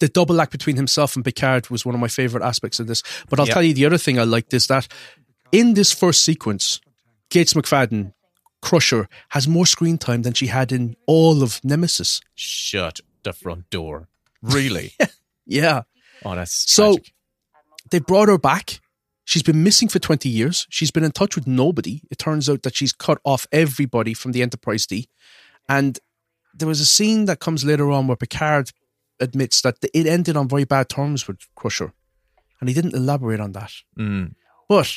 the 0.00 0.08
double 0.08 0.40
act 0.40 0.50
between 0.50 0.76
himself 0.76 1.14
and 1.14 1.24
Picard 1.24 1.70
was 1.70 1.86
one 1.86 1.94
of 1.94 2.00
my 2.00 2.08
favorite 2.08 2.42
aspects 2.42 2.80
of 2.80 2.86
this. 2.86 3.02
But 3.28 3.38
I'll 3.38 3.46
yep. 3.46 3.54
tell 3.54 3.62
you 3.62 3.72
the 3.72 3.86
other 3.86 3.98
thing 3.98 4.18
I 4.18 4.24
liked 4.24 4.52
is 4.52 4.66
that 4.66 4.88
in 5.52 5.74
this 5.74 5.92
first 5.92 6.22
sequence, 6.22 6.80
Gates 7.28 7.54
McFadden, 7.54 8.12
Crusher, 8.60 9.08
has 9.28 9.46
more 9.46 9.66
screen 9.66 9.98
time 9.98 10.22
than 10.22 10.32
she 10.32 10.48
had 10.48 10.72
in 10.72 10.96
all 11.06 11.42
of 11.42 11.62
Nemesis. 11.62 12.20
Shut 12.34 13.00
the 13.22 13.32
front 13.32 13.70
door. 13.70 14.08
Really? 14.42 14.94
yeah. 15.46 15.82
Oh, 16.24 16.34
that's 16.34 16.70
so. 16.70 16.96
They 17.90 18.00
brought 18.00 18.28
her 18.28 18.38
back. 18.38 18.80
She's 19.30 19.44
been 19.44 19.62
missing 19.62 19.86
for 19.86 20.00
20 20.00 20.28
years. 20.28 20.66
She's 20.70 20.90
been 20.90 21.04
in 21.04 21.12
touch 21.12 21.36
with 21.36 21.46
nobody. 21.46 22.02
It 22.10 22.18
turns 22.18 22.50
out 22.50 22.64
that 22.64 22.74
she's 22.74 22.92
cut 22.92 23.20
off 23.22 23.46
everybody 23.52 24.12
from 24.12 24.32
the 24.32 24.42
Enterprise 24.42 24.88
D. 24.88 25.08
And 25.68 26.00
there 26.52 26.66
was 26.66 26.80
a 26.80 26.84
scene 26.84 27.26
that 27.26 27.38
comes 27.38 27.64
later 27.64 27.92
on 27.92 28.08
where 28.08 28.16
Picard 28.16 28.72
admits 29.20 29.62
that 29.62 29.76
it 29.94 30.04
ended 30.08 30.36
on 30.36 30.48
very 30.48 30.64
bad 30.64 30.88
terms 30.88 31.28
with 31.28 31.38
Crusher, 31.54 31.92
and 32.58 32.68
he 32.68 32.74
didn't 32.74 32.94
elaborate 32.94 33.38
on 33.38 33.52
that. 33.52 33.70
Mm. 33.96 34.34
But 34.68 34.92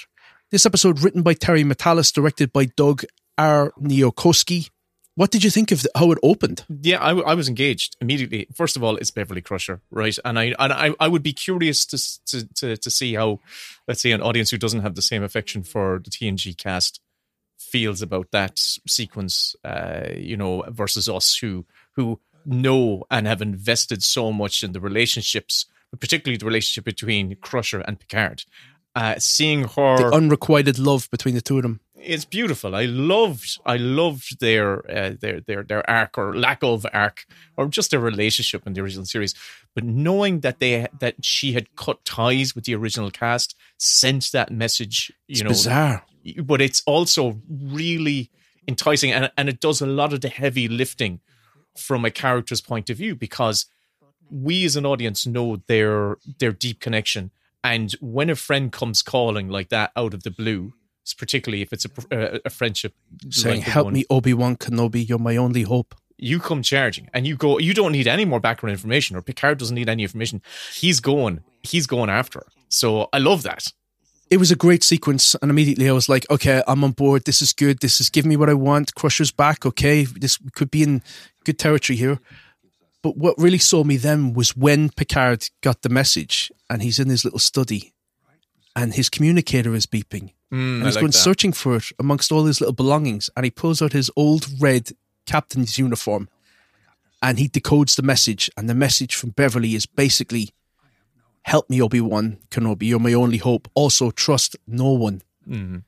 this 0.49 0.65
episode, 0.65 1.01
written 1.01 1.21
by 1.21 1.35
Terry 1.35 1.63
Matalas, 1.63 2.11
directed 2.11 2.51
by 2.51 2.65
Doug 2.65 3.03
Aarniokoski. 3.39 4.71
What 5.15 5.29
did 5.29 5.43
you 5.43 5.51
think 5.51 5.72
of 5.72 5.84
the, 5.84 5.91
how 5.96 6.12
it 6.12 6.17
opened? 6.24 6.65
Yeah, 6.82 6.98
I, 6.98 7.12
I 7.12 7.34
was 7.36 7.48
engaged 7.48 7.96
immediately. 8.01 8.48
First 8.53 8.75
of 8.75 8.84
all, 8.84 8.98
it's 8.98 9.12
Beverly 9.12 9.41
Crusher, 9.41 9.82
right? 9.91 10.17
And 10.25 10.39
I 10.39 10.55
and 10.58 10.74
I, 10.74 10.96
I 11.00 11.08
would 11.08 11.22
be 11.22 11.34
curious 11.34 11.86
to, 11.86 12.25
to 12.25 12.53
to 12.55 12.77
to 12.77 12.89
see 12.89 13.13
how, 13.13 13.39
let's 13.88 14.01
say, 14.01 14.12
an 14.12 14.22
audience 14.22 14.50
who 14.50 14.58
doesn't 14.58 14.82
have 14.82 14.96
the 14.96 15.01
same 15.03 15.24
affection 15.24 15.63
for 15.63 16.01
the 16.03 16.10
TNG 16.10 16.58
cast 16.58 17.00
feels 17.58 18.01
about 18.01 18.32
that 18.32 18.58
sequence, 18.88 19.55
uh, 19.63 20.10
you 20.15 20.36
know, 20.36 20.63
versus 20.70 21.08
us 21.08 21.36
who 21.36 21.65
who 21.91 22.20
know 22.46 23.03
and 23.12 23.27
have 23.27 23.41
invested 23.41 24.03
so 24.03 24.32
much 24.32 24.63
in 24.63 24.72
the 24.72 24.82
relationships, 24.82 25.65
particularly 26.00 26.38
the 26.38 26.46
relationship 26.46 26.86
between 26.86 27.36
Crusher 27.36 27.82
and 27.82 28.00
Picard. 28.00 28.46
Uh, 28.96 29.17
seeing 29.17 29.63
her 29.63 29.98
the 29.98 30.12
unrequited 30.13 30.77
love 30.77 31.10
between 31.10 31.34
the 31.34 31.41
two 31.41 31.58
of 31.58 31.63
them. 31.63 31.79
It's 32.03 32.25
beautiful. 32.25 32.75
I 32.75 32.86
loved, 32.86 33.60
I 33.65 33.77
loved 33.77 34.39
their 34.39 34.89
uh, 34.89 35.13
their 35.19 35.41
their 35.41 35.63
their 35.63 35.89
arc 35.89 36.17
or 36.17 36.36
lack 36.36 36.63
of 36.63 36.86
arc, 36.93 37.25
or 37.57 37.67
just 37.67 37.91
their 37.91 38.00
relationship 38.00 38.67
in 38.67 38.74
the 38.74 38.81
original 38.81 39.05
series. 39.05 39.33
But 39.74 39.83
knowing 39.83 40.41
that 40.41 40.60
they 40.60 40.88
that 41.00 41.24
she 41.24 41.53
had 41.53 41.75
cut 41.75 42.03
ties 42.05 42.55
with 42.55 42.65
the 42.65 42.75
original 42.75 43.12
cast, 43.12 43.55
sent 43.77 44.31
that 44.33 44.51
message, 44.51 45.12
you 45.27 45.33
It's 45.33 45.43
know, 45.43 45.50
bizarre. 45.50 46.05
But 46.43 46.62
it's 46.62 46.83
also 46.86 47.41
really 47.50 48.31
enticing, 48.67 49.12
and 49.12 49.31
and 49.38 49.50
it 49.50 49.60
does 49.60 49.81
a 49.81 49.88
lot 49.88 50.13
of 50.13 50.22
the 50.22 50.29
heavy 50.29 50.67
lifting 50.67 51.22
from 51.77 52.05
a 52.05 52.12
character's 52.12 52.62
point 52.62 52.89
of 52.89 52.98
view 52.98 53.15
because 53.15 53.65
we 54.29 54.65
as 54.65 54.75
an 54.75 54.86
audience 54.86 55.25
know 55.25 55.62
their 55.67 56.17
their 56.39 56.51
deep 56.51 56.79
connection 56.79 57.31
and 57.63 57.93
when 58.01 58.29
a 58.29 58.36
friend 58.36 58.72
comes 58.72 59.01
calling 59.01 59.48
like 59.50 59.69
that 59.69 59.91
out 59.95 60.13
of 60.13 60.24
the 60.24 60.31
blue 60.31 60.74
particularly 61.12 61.62
if 61.63 61.74
it's 61.74 61.86
a, 61.86 61.89
a, 62.12 62.36
uh, 62.36 62.39
a 62.45 62.50
friendship 62.50 62.93
Saying, 63.29 63.62
like 63.62 63.67
"Help 63.67 63.86
one- 63.86 63.93
me, 63.95 64.05
Obi 64.10 64.33
Wan 64.33 64.55
Kenobi. 64.55 65.07
You're 65.10 65.19
my 65.19 65.36
only 65.38 65.63
hope." 65.63 65.95
you 66.19 66.39
come 66.39 66.62
charging 66.62 67.10
and 67.13 67.25
you 67.25 67.36
go 67.36 67.57
you 67.57 67.74
don't 67.74 67.91
need 67.91 68.07
any 68.07 68.24
more 68.24 68.39
background 68.39 68.72
information 68.72 69.17
or 69.17 69.22
picard 69.22 69.57
doesn't 69.57 69.75
need 69.75 69.89
any 69.89 70.03
information 70.03 70.41
he's 70.74 71.00
going 71.01 71.43
he's 71.63 71.88
going 71.88 72.10
after 72.10 72.39
her 72.39 72.45
so 72.69 73.10
i 73.12 73.17
love 73.17 73.41
that 73.41 73.74
It 74.29 74.38
was 74.39 74.51
a 74.51 74.55
great 74.55 74.83
sequence, 74.83 75.36
and 75.41 75.51
immediately 75.51 75.88
I 75.88 75.91
was 75.91 76.07
like, 76.10 76.25
"Okay, 76.29 76.63
I'm 76.67 76.83
on 76.83 76.93
board. 76.93 77.24
This 77.25 77.41
is 77.41 77.53
good. 77.53 77.79
This 77.79 78.00
is 78.01 78.10
giving 78.10 78.29
me 78.29 78.38
what 78.38 78.50
I 78.50 78.55
want. 78.55 78.95
Crusher's 78.95 79.31
back. 79.31 79.65
Okay, 79.65 80.05
this 80.05 80.39
could 80.55 80.72
be 80.72 80.81
in 80.81 81.01
good 81.45 81.60
territory 81.60 81.98
here." 81.98 82.17
But 83.03 83.15
what 83.17 83.36
really 83.38 83.60
saw 83.60 83.83
me 83.83 83.98
then 83.98 84.33
was 84.33 84.55
when 84.57 84.89
Picard 84.89 85.50
got 85.62 85.81
the 85.81 85.89
message, 85.89 86.51
and 86.69 86.81
he's 86.81 87.00
in 87.00 87.10
his 87.10 87.24
little 87.25 87.39
study, 87.51 87.92
and 88.75 88.93
his 88.93 89.09
communicator 89.09 89.73
is 89.75 89.85
beeping, 89.85 90.31
Mm, 90.51 90.77
and 90.77 90.85
he's 90.85 90.95
like 90.95 91.01
going 91.01 91.11
that. 91.11 91.17
searching 91.17 91.51
for 91.53 91.75
it 91.77 91.85
amongst 91.99 92.31
all 92.31 92.45
his 92.45 92.59
little 92.61 92.73
belongings, 92.73 93.29
and 93.35 93.43
he 93.43 93.51
pulls 93.51 93.81
out 93.81 93.93
his 93.93 94.11
old 94.15 94.47
red 94.59 94.91
captain's 95.25 95.77
uniform, 95.79 96.29
and 97.21 97.39
he 97.39 97.47
decodes 97.49 97.95
the 97.95 98.01
message, 98.03 98.49
and 98.57 98.69
the 98.69 98.75
message 98.75 99.15
from 99.15 99.31
Beverly 99.31 99.73
is 99.75 99.85
basically, 99.85 100.49
"Help 101.43 101.69
me, 101.69 101.81
Obi 101.81 102.01
Wan 102.01 102.37
Kenobi. 102.51 102.87
You're 102.87 102.99
my 102.99 103.13
only 103.13 103.37
hope. 103.37 103.67
Also, 103.73 104.11
trust 104.11 104.55
no 104.67 104.91
one." 104.91 105.21
Mhm. 105.47 105.83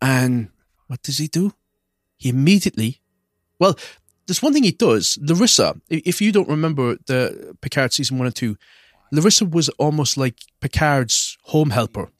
And 0.00 0.48
what 0.86 1.02
does 1.02 1.18
he 1.18 1.28
do? 1.28 1.54
He 2.16 2.28
immediately, 2.28 3.00
well, 3.58 3.78
there's 4.26 4.42
one 4.42 4.52
thing 4.52 4.64
he 4.64 4.72
does. 4.72 5.18
Larissa, 5.20 5.80
if 5.88 6.20
you 6.20 6.32
don't 6.32 6.48
remember 6.48 6.96
the 7.06 7.56
Picard 7.60 7.92
season 7.92 8.18
one 8.18 8.26
and 8.26 8.34
two, 8.34 8.56
Larissa 9.12 9.44
was 9.44 9.68
almost 9.70 10.16
like 10.16 10.36
Picard's 10.60 11.31
home 11.42 11.70
helper, 11.70 12.10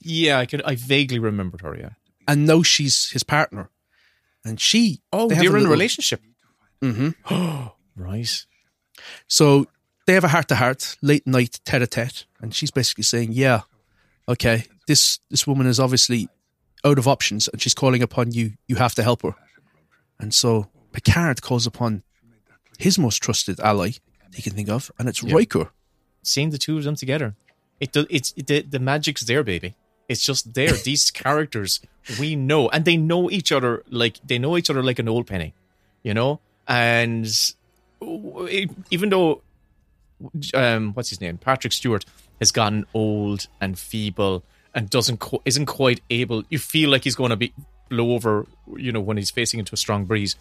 yeah 0.00 0.38
i 0.38 0.46
could 0.46 0.62
i 0.62 0.74
vaguely 0.74 1.18
remembered 1.18 1.60
her 1.62 1.76
yeah 1.76 1.90
and 2.26 2.46
now 2.46 2.62
she's 2.62 3.10
his 3.10 3.22
partner, 3.24 3.68
and 4.44 4.58
she. 4.60 5.00
oh 5.12 5.28
they 5.28 5.36
are 5.36 5.40
in 5.40 5.46
a 5.48 5.52
little- 5.52 5.70
relationship 5.70 6.20
Mhm. 6.82 7.14
right 7.96 8.46
So 9.28 9.66
they 10.06 10.14
have 10.14 10.24
a 10.24 10.28
heart 10.28 10.48
to 10.48 10.54
heart, 10.56 10.96
late 11.02 11.26
night 11.26 11.60
tete 11.64 11.82
a 11.82 11.86
tete, 11.86 12.26
and 12.40 12.54
she's 12.54 12.70
basically 12.70 13.04
saying, 13.04 13.32
"Yeah, 13.32 13.60
okay, 14.28 14.64
this 14.86 15.18
this 15.30 15.46
woman 15.46 15.66
is 15.66 15.78
obviously 15.80 16.28
out 16.84 16.98
of 16.98 17.06
options, 17.08 17.48
and 17.48 17.60
she's 17.62 17.74
calling 17.74 18.02
upon 18.02 18.32
you. 18.32 18.52
You 18.68 18.76
have 18.76 18.94
to 18.96 19.02
help 19.02 19.22
her." 19.22 19.34
And 20.20 20.34
so 20.34 20.68
Picard 20.92 21.40
calls 21.40 21.66
upon 21.66 22.02
his 22.78 22.98
most 22.98 23.22
trusted 23.22 23.60
ally 23.60 23.92
he 24.34 24.42
can 24.42 24.54
think 24.54 24.68
of, 24.68 24.90
and 24.98 25.08
it's 25.08 25.22
Yeah. 25.22 25.34
Riker. 25.36 25.70
seeing 26.22 26.50
the 26.50 26.58
two 26.58 26.76
of 26.78 26.84
them 26.84 26.96
together 26.96 27.34
it 27.80 27.92
do- 27.92 28.06
it's 28.10 28.32
it, 28.36 28.46
the, 28.46 28.62
the 28.62 28.78
magic's 28.78 29.22
there 29.22 29.42
baby. 29.44 29.74
It's 30.08 30.24
just 30.24 30.54
there. 30.54 30.72
These 30.84 31.10
characters 31.10 31.80
we 32.18 32.36
know 32.36 32.68
and 32.68 32.84
they 32.84 32.96
know 32.96 33.30
each 33.30 33.50
other 33.52 33.82
like 33.90 34.18
they 34.26 34.38
know 34.38 34.56
each 34.56 34.68
other 34.70 34.82
like 34.82 34.98
an 34.98 35.08
old 35.08 35.26
penny 35.26 35.54
you 36.02 36.12
know? 36.14 36.38
And 36.68 37.26
it- 38.00 38.70
even 38.90 39.08
though 39.10 39.40
um 40.54 40.92
what's 40.94 41.10
his 41.10 41.20
name? 41.20 41.38
Patrick 41.38 41.72
stewart 41.72 42.04
has 42.40 42.52
gotten 42.52 42.84
old 42.94 43.46
and 43.60 43.78
feeble 43.78 44.42
and 44.74 44.90
doesn't 44.90 45.22
isn't 45.44 45.66
quite 45.66 46.00
able 46.10 46.42
you 46.50 46.58
feel 46.58 46.90
like 46.90 47.04
he's 47.04 47.14
going 47.14 47.30
to 47.30 47.36
be 47.36 47.52
blow 47.88 48.12
over 48.12 48.46
you 48.76 48.92
know 48.92 49.00
when 49.00 49.16
he's 49.16 49.30
facing 49.30 49.60
into 49.60 49.72
a 49.74 49.76
strong 49.76 50.04
breeze. 50.04 50.36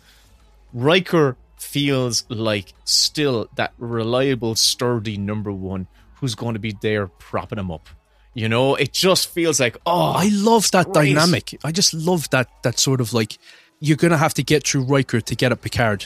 Riker 0.74 1.36
feels 1.58 2.26
like 2.30 2.74
still 2.84 3.48
that 3.56 3.74
reliable, 3.78 4.56
sturdy 4.56 5.18
number 5.18 5.52
one 5.52 5.88
who's 6.24 6.36
going 6.36 6.54
to 6.54 6.60
be 6.60 6.74
there 6.82 7.08
propping 7.08 7.60
him 7.60 7.70
up. 7.70 7.88
You 8.34 8.50
know, 8.50 8.76
it 8.76 8.94
just 8.94 9.28
feels 9.30 9.60
like, 9.60 9.78
oh, 9.86 10.14
I 10.14 10.30
love 10.32 10.72
that 10.72 10.86
great. 10.92 11.14
dynamic. 11.14 11.60
I 11.64 11.72
just 11.72 11.94
love 11.94 12.30
that 12.32 12.48
that 12.64 12.80
sort 12.80 13.00
of 13.02 13.14
like 13.14 13.38
you're 13.80 13.98
gonna 13.98 14.18
have 14.18 14.34
to 14.36 14.44
get 14.44 14.66
through 14.68 14.84
Riker 14.86 15.22
to 15.22 15.36
get 15.36 15.52
at 15.52 15.62
Picard. 15.62 16.06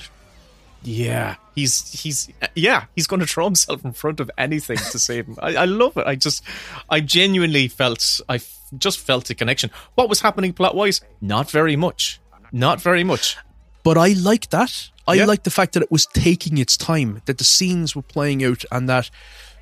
yeah, 0.83 1.35
he's 1.55 2.01
he's 2.01 2.29
yeah, 2.55 2.85
he's 2.95 3.07
going 3.07 3.19
to 3.19 3.25
throw 3.27 3.45
himself 3.45 3.83
in 3.85 3.93
front 3.93 4.19
of 4.19 4.29
anything 4.37 4.77
to 4.77 4.99
save 4.99 5.27
him. 5.27 5.37
I, 5.41 5.55
I 5.55 5.65
love 5.65 5.95
it. 5.97 6.05
I 6.07 6.15
just, 6.15 6.43
I 6.89 6.99
genuinely 7.01 7.67
felt, 7.67 8.21
I 8.27 8.35
f- 8.35 8.59
just 8.77 8.99
felt 8.99 9.29
a 9.29 9.35
connection. 9.35 9.69
What 9.95 10.09
was 10.09 10.21
happening 10.21 10.53
plot 10.53 10.75
wise? 10.75 11.01
Not 11.21 11.49
very 11.51 11.75
much. 11.75 12.19
Not 12.51 12.81
very 12.81 13.03
much. 13.03 13.37
But 13.83 13.97
I 13.97 14.09
like 14.13 14.49
that. 14.49 14.89
I 15.07 15.13
Yeah. 15.15 15.25
like 15.25 15.43
the 15.43 15.49
fact 15.51 15.73
that 15.73 15.83
it 15.83 15.91
was 15.91 16.05
taking 16.07 16.57
its 16.57 16.75
time, 16.77 17.21
that 17.25 17.37
the 17.37 17.43
scenes 17.45 17.95
were 17.95 18.01
playing 18.01 18.43
out, 18.43 18.63
and 18.71 18.89
that 18.89 19.03
th- 19.03 19.11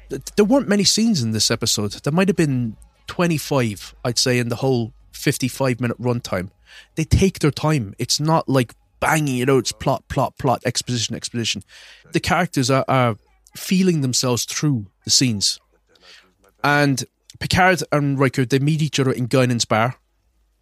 there 0.10 0.46
weren't 0.46 0.68
many 0.68 0.84
scenes 0.84 1.22
in 1.22 1.32
this 1.32 1.50
episode. 1.52 1.92
There 1.92 2.14
might 2.14 2.28
have 2.28 2.38
been 2.38 2.78
25, 3.08 3.96
I'd 4.04 4.18
say, 4.18 4.40
in 4.40 4.50
the 4.50 4.58
whole 4.58 4.94
55 5.12 5.80
minute 5.80 6.00
runtime. 6.02 6.52
They 6.96 7.04
take 7.04 7.40
their 7.40 7.52
time. 7.52 7.96
It's 7.98 8.20
not 8.20 8.50
like 8.50 8.74
banging 9.00 9.40
it 9.40 9.50
out. 9.50 9.60
It's 9.60 9.72
plot, 9.72 10.08
plot, 10.08 10.38
plot, 10.38 10.62
exposition, 10.66 11.16
exposition. 11.16 11.64
The 12.12 12.20
characters 12.20 12.70
are, 12.70 12.86
are 12.88 13.18
feeling 13.56 14.02
themselves 14.02 14.46
through 14.46 14.88
the 15.04 15.10
scenes. 15.10 15.60
And 16.64 17.04
Picard 17.40 17.84
and 17.92 18.20
Riker, 18.20 18.46
they 18.46 18.60
meet 18.60 18.82
each 18.82 19.00
other 19.00 19.12
in 19.12 19.28
Guinan's 19.28 19.66
bar, 19.66 19.96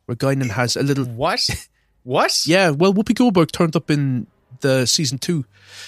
where 0.05 0.15
Guinan 0.15 0.51
has 0.51 0.75
a 0.75 0.83
little 0.83 1.05
What? 1.23 1.49
What? 2.03 2.45
yeah, 2.45 2.69
well, 2.71 2.93
Whoopi 2.93 3.15
Goldberg 3.15 3.51
turned 3.51 3.75
up 3.75 3.89
in 3.89 4.27
the 4.59 4.85
season 4.85 5.17
two, 5.17 5.45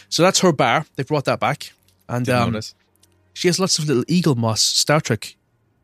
so 0.07 0.23
that's 0.23 0.39
her 0.39 0.53
bar. 0.53 0.85
They 0.95 1.03
brought 1.03 1.25
that 1.25 1.39
back, 1.39 1.73
and 2.07 2.27
um. 2.29 2.61
She 3.35 3.47
has 3.49 3.59
lots 3.59 3.77
of 3.79 3.85
little 3.87 4.05
Eaglemoss 4.05 4.59
Star 4.59 4.99
Trek 5.01 5.35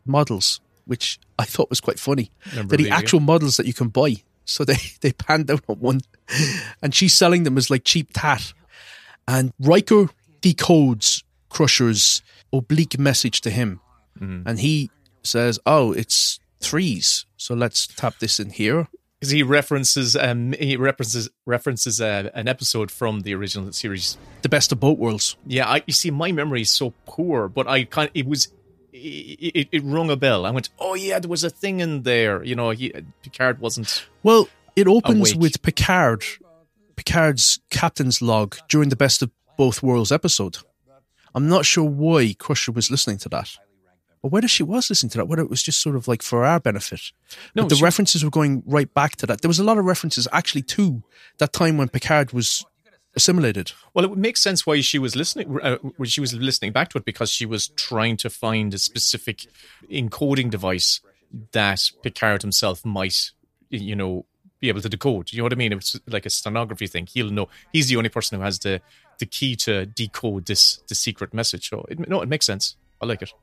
models, 0.05 0.59
which 0.85 1.19
I 1.37 1.43
thought 1.45 1.69
was 1.69 1.81
quite 1.81 1.99
funny. 1.99 2.31
They're 2.53 2.63
the 2.77 2.89
actual 2.89 3.19
models 3.19 3.57
that 3.57 3.65
you 3.67 3.73
can 3.73 3.89
buy. 3.89 4.15
So 4.45 4.63
they 4.65 4.77
they 5.01 5.11
panned 5.11 5.47
down 5.47 5.59
on 5.67 5.75
one, 5.79 6.01
and 6.81 6.95
she's 6.95 7.13
selling 7.13 7.43
them 7.43 7.57
as 7.57 7.69
like 7.69 7.83
cheap 7.83 8.09
tat. 8.13 8.53
And 9.27 9.51
Riker 9.59 10.09
decodes 10.41 11.23
Crusher's 11.49 12.21
oblique 12.51 12.97
message 12.97 13.41
to 13.41 13.49
him, 13.49 13.79
Mm-hmm. 14.19 14.47
and 14.47 14.59
he 14.59 14.89
says, 15.23 15.59
"Oh, 15.65 15.91
it's 15.93 16.39
threes. 16.59 17.25
So 17.37 17.53
let's 17.55 17.87
tap 17.87 18.19
this 18.19 18.39
in 18.39 18.49
here." 18.51 18.87
Because 19.21 19.31
he 19.31 19.43
references 19.43 20.15
um 20.15 20.53
he 20.53 20.75
references 20.75 21.29
references 21.45 22.01
uh, 22.01 22.29
an 22.33 22.47
episode 22.47 22.89
from 22.89 23.21
the 23.21 23.35
original 23.35 23.71
series. 23.71 24.17
The 24.41 24.49
best 24.49 24.71
of 24.71 24.79
both 24.79 24.97
worlds. 24.97 25.37
Yeah, 25.45 25.69
I 25.69 25.83
you 25.85 25.93
see 25.93 26.09
my 26.09 26.31
memory 26.31 26.61
is 26.61 26.71
so 26.71 26.93
poor, 27.05 27.47
but 27.47 27.67
I 27.67 27.83
kind 27.83 28.09
it 28.15 28.25
was 28.25 28.47
it, 28.91 28.97
it, 29.55 29.69
it 29.71 29.83
rung 29.83 30.09
a 30.09 30.17
bell. 30.17 30.45
I 30.45 30.49
went, 30.49 30.69
oh 30.79 30.95
yeah, 30.95 31.19
there 31.19 31.29
was 31.29 31.43
a 31.43 31.49
thing 31.51 31.79
in 31.79 32.01
there. 32.01 32.43
You 32.43 32.55
know, 32.55 32.71
he, 32.71 32.91
Picard 33.21 33.59
wasn't. 33.59 34.07
Well, 34.23 34.49
it 34.75 34.87
opens 34.87 35.31
Awake. 35.31 35.41
with 35.41 35.61
Picard, 35.61 36.25
Picard's 36.95 37.59
captain's 37.69 38.21
log 38.21 38.57
during 38.67 38.89
the 38.89 38.95
Best 38.95 39.21
of 39.21 39.31
Both 39.55 39.83
Worlds 39.83 40.11
episode. 40.11 40.57
I'm 41.33 41.47
not 41.47 41.65
sure 41.65 41.85
why 41.85 42.35
Crusher 42.37 42.73
was 42.73 42.91
listening 42.91 43.17
to 43.19 43.29
that, 43.29 43.55
or 44.23 44.29
whether 44.29 44.47
she 44.47 44.63
was 44.63 44.89
listening 44.89 45.09
to 45.11 45.17
that, 45.17 45.27
whether 45.27 45.41
it 45.41 45.49
was 45.49 45.63
just 45.63 45.81
sort 45.81 45.95
of 45.95 46.07
like 46.07 46.21
for 46.21 46.45
our 46.45 46.59
benefit. 46.59 47.01
No, 47.55 47.63
but 47.63 47.69
the 47.69 47.75
she- 47.75 47.83
references 47.83 48.23
were 48.23 48.29
going 48.29 48.63
right 48.65 48.91
back 48.93 49.15
to 49.17 49.25
that. 49.27 49.41
There 49.41 49.49
was 49.49 49.59
a 49.59 49.63
lot 49.63 49.77
of 49.77 49.85
references 49.85 50.27
actually 50.31 50.61
to 50.63 51.03
that 51.39 51.53
time 51.53 51.77
when 51.77 51.89
Picard 51.89 52.31
was 52.31 52.65
assimilated. 53.15 53.73
Well, 53.93 54.05
it 54.05 54.09
would 54.09 54.19
make 54.19 54.37
sense 54.37 54.65
why 54.65 54.79
she 54.81 54.99
was 54.99 55.15
listening. 55.15 55.59
Uh, 55.61 55.77
she 56.05 56.21
was 56.21 56.33
listening 56.33 56.71
back 56.71 56.89
to 56.89 56.97
it 56.97 57.05
because 57.05 57.29
she 57.29 57.45
was 57.45 57.67
trying 57.69 58.17
to 58.17 58.29
find 58.29 58.73
a 58.73 58.77
specific 58.77 59.47
encoding 59.89 60.49
device 60.49 61.01
that 61.51 61.89
Picard 62.03 62.41
himself 62.41 62.85
might, 62.85 63.31
you 63.69 63.95
know, 63.95 64.25
be 64.59 64.69
able 64.69 64.81
to 64.81 64.89
decode. 64.89 65.33
You 65.33 65.39
know 65.39 65.43
what 65.43 65.53
I 65.53 65.55
mean? 65.55 65.73
It's 65.73 65.99
like 66.07 66.25
a 66.25 66.29
stenography 66.29 66.87
thing. 66.87 67.07
He'll 67.07 67.31
know. 67.31 67.49
He's 67.73 67.87
the 67.87 67.97
only 67.97 68.09
person 68.09 68.37
who 68.37 68.43
has 68.43 68.59
the 68.59 68.81
the 69.19 69.25
key 69.25 69.55
to 69.55 69.85
decode 69.85 70.45
this 70.45 70.77
the 70.87 70.95
secret 70.95 71.33
message. 71.33 71.69
So 71.69 71.85
it, 71.89 72.07
no, 72.07 72.21
it 72.21 72.29
makes 72.29 72.45
sense. 72.45 72.75
I 73.01 73.05
like 73.07 73.21
it. 73.23 73.33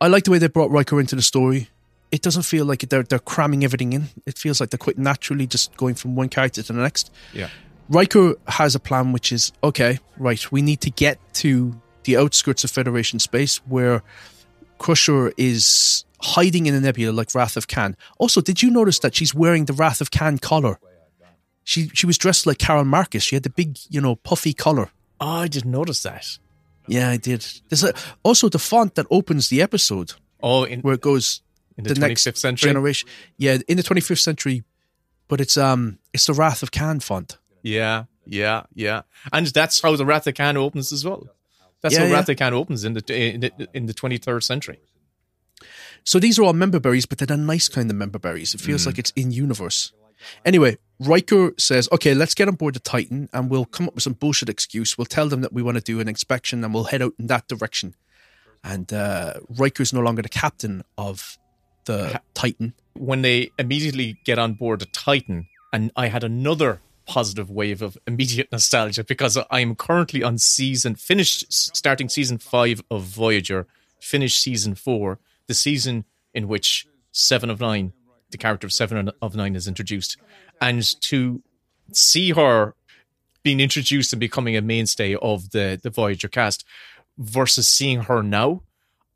I 0.00 0.08
like 0.08 0.24
the 0.24 0.30
way 0.30 0.38
they 0.38 0.48
brought 0.48 0.70
Riker 0.70 0.98
into 0.98 1.14
the 1.14 1.22
story. 1.22 1.68
It 2.10 2.22
doesn't 2.22 2.42
feel 2.42 2.64
like 2.64 2.80
they're 2.88 3.02
they're 3.02 3.18
cramming 3.18 3.64
everything 3.64 3.92
in. 3.92 4.08
It 4.26 4.38
feels 4.38 4.60
like 4.60 4.70
they're 4.70 4.78
quite 4.78 4.98
naturally 4.98 5.46
just 5.46 5.76
going 5.76 5.94
from 5.94 6.16
one 6.16 6.28
character 6.28 6.62
to 6.62 6.72
the 6.72 6.80
next. 6.80 7.12
Yeah. 7.32 7.50
Riker 7.88 8.34
has 8.46 8.74
a 8.74 8.80
plan, 8.80 9.12
which 9.12 9.32
is 9.32 9.52
okay, 9.62 9.98
right? 10.16 10.50
We 10.52 10.62
need 10.62 10.80
to 10.82 10.90
get 10.90 11.18
to 11.34 11.80
the 12.04 12.16
outskirts 12.16 12.64
of 12.64 12.70
Federation 12.70 13.18
space 13.18 13.58
where 13.66 14.02
Crusher 14.78 15.32
is 15.36 16.04
hiding 16.22 16.66
in 16.66 16.74
a 16.74 16.80
nebula 16.80 17.12
like 17.12 17.34
Wrath 17.34 17.56
of 17.56 17.68
Khan. 17.68 17.96
Also, 18.18 18.40
did 18.40 18.62
you 18.62 18.70
notice 18.70 18.98
that 19.00 19.14
she's 19.14 19.34
wearing 19.34 19.66
the 19.66 19.72
Wrath 19.72 20.00
of 20.00 20.10
Khan 20.10 20.38
collar? 20.38 20.78
She 21.64 21.88
she 21.92 22.06
was 22.06 22.16
dressed 22.18 22.46
like 22.46 22.58
Carol 22.58 22.84
Marcus. 22.84 23.22
She 23.22 23.36
had 23.36 23.42
the 23.42 23.50
big, 23.50 23.78
you 23.88 24.00
know, 24.00 24.16
puffy 24.16 24.54
collar. 24.54 24.90
Oh, 25.20 25.28
I 25.28 25.48
didn't 25.48 25.70
notice 25.70 26.02
that. 26.02 26.38
Yeah, 26.90 27.10
I 27.10 27.16
did. 27.18 27.46
There's 27.68 27.84
a, 27.84 27.94
also 28.22 28.48
the 28.48 28.58
font 28.58 28.96
that 28.96 29.06
opens 29.10 29.48
the 29.48 29.62
episode. 29.62 30.14
Oh, 30.42 30.64
in, 30.64 30.80
where 30.80 30.94
it 30.94 31.00
goes 31.00 31.42
in 31.76 31.84
the, 31.84 31.94
25th 31.94 32.36
century 32.36 32.68
generation. 32.68 33.08
Yeah, 33.36 33.58
in 33.68 33.76
the 33.76 33.82
25th 33.82 34.18
century, 34.18 34.64
but 35.28 35.40
it's 35.40 35.56
um 35.56 35.98
it's 36.12 36.26
the 36.26 36.32
Wrath 36.32 36.62
of 36.62 36.72
Khan 36.72 37.00
font. 37.00 37.38
Yeah, 37.62 38.04
yeah, 38.24 38.62
yeah, 38.74 39.02
and 39.32 39.46
that's 39.46 39.80
how 39.80 39.94
the 39.96 40.04
Wrath 40.04 40.26
of 40.26 40.34
Khan 40.34 40.56
opens 40.56 40.92
as 40.92 41.04
well. 41.04 41.28
That's 41.80 41.94
Yeah, 41.94 42.00
how 42.00 42.06
yeah. 42.06 42.14
Wrath 42.14 42.28
of 42.28 42.36
Khan 42.38 42.54
opens 42.54 42.84
in 42.84 42.94
the 42.94 43.02
in 43.14 43.40
the, 43.40 43.68
in 43.72 43.86
the 43.86 43.94
23rd 43.94 44.42
century. 44.42 44.80
So 46.04 46.18
these 46.18 46.38
are 46.38 46.42
all 46.42 46.54
member 46.54 46.80
berries, 46.80 47.06
but 47.06 47.18
they're 47.18 47.36
a 47.36 47.38
nice 47.40 47.68
kind 47.68 47.90
of 47.90 47.96
member 47.96 48.18
berries. 48.18 48.54
It 48.54 48.60
feels 48.60 48.86
like 48.86 48.98
it's 48.98 49.12
in 49.14 49.30
universe. 49.30 49.92
Anyway, 50.44 50.78
Riker 50.98 51.52
says, 51.58 51.88
"Okay, 51.92 52.14
let's 52.14 52.34
get 52.34 52.48
on 52.48 52.54
board 52.54 52.74
the 52.74 52.80
Titan, 52.80 53.28
and 53.32 53.50
we'll 53.50 53.64
come 53.64 53.88
up 53.88 53.94
with 53.94 54.04
some 54.04 54.12
bullshit 54.14 54.48
excuse. 54.48 54.98
We'll 54.98 55.06
tell 55.06 55.28
them 55.28 55.40
that 55.40 55.52
we 55.52 55.62
want 55.62 55.76
to 55.76 55.82
do 55.82 56.00
an 56.00 56.08
inspection, 56.08 56.62
and 56.64 56.74
we'll 56.74 56.84
head 56.84 57.02
out 57.02 57.14
in 57.18 57.26
that 57.28 57.48
direction." 57.48 57.94
And 58.62 58.92
uh, 58.92 59.34
Riker's 59.48 59.92
no 59.92 60.00
longer 60.00 60.22
the 60.22 60.28
captain 60.28 60.82
of 60.98 61.38
the 61.86 62.20
Titan. 62.34 62.74
when 62.94 63.22
they 63.22 63.50
immediately 63.58 64.18
get 64.24 64.38
on 64.38 64.54
board 64.54 64.80
the 64.80 64.86
Titan, 64.86 65.48
and 65.72 65.90
I 65.96 66.08
had 66.08 66.24
another 66.24 66.80
positive 67.06 67.50
wave 67.50 67.82
of 67.82 67.98
immediate 68.06 68.48
nostalgia 68.52 69.04
because 69.04 69.36
I 69.50 69.60
am 69.60 69.74
currently 69.74 70.22
on 70.22 70.38
season 70.38 70.94
finished 70.94 71.52
starting 71.52 72.08
season 72.08 72.38
five 72.38 72.82
of 72.90 73.02
Voyager, 73.02 73.66
finished 74.00 74.40
season 74.40 74.74
four, 74.74 75.18
the 75.46 75.54
season 75.54 76.04
in 76.34 76.46
which 76.46 76.86
Seven 77.12 77.50
of 77.50 77.60
Nine, 77.60 77.92
the 78.30 78.38
character 78.38 78.66
of 78.66 78.72
Seven 78.72 79.10
of 79.20 79.34
Nine, 79.34 79.56
is 79.56 79.66
introduced, 79.66 80.16
and 80.60 80.82
to 81.02 81.42
see 81.92 82.30
her 82.30 82.74
being 83.42 83.60
introduced 83.60 84.12
and 84.12 84.20
becoming 84.20 84.56
a 84.56 84.62
mainstay 84.62 85.14
of 85.16 85.50
the 85.50 85.78
the 85.82 85.90
Voyager 85.90 86.28
cast 86.28 86.64
versus 87.18 87.68
seeing 87.68 88.02
her 88.02 88.22
now, 88.22 88.62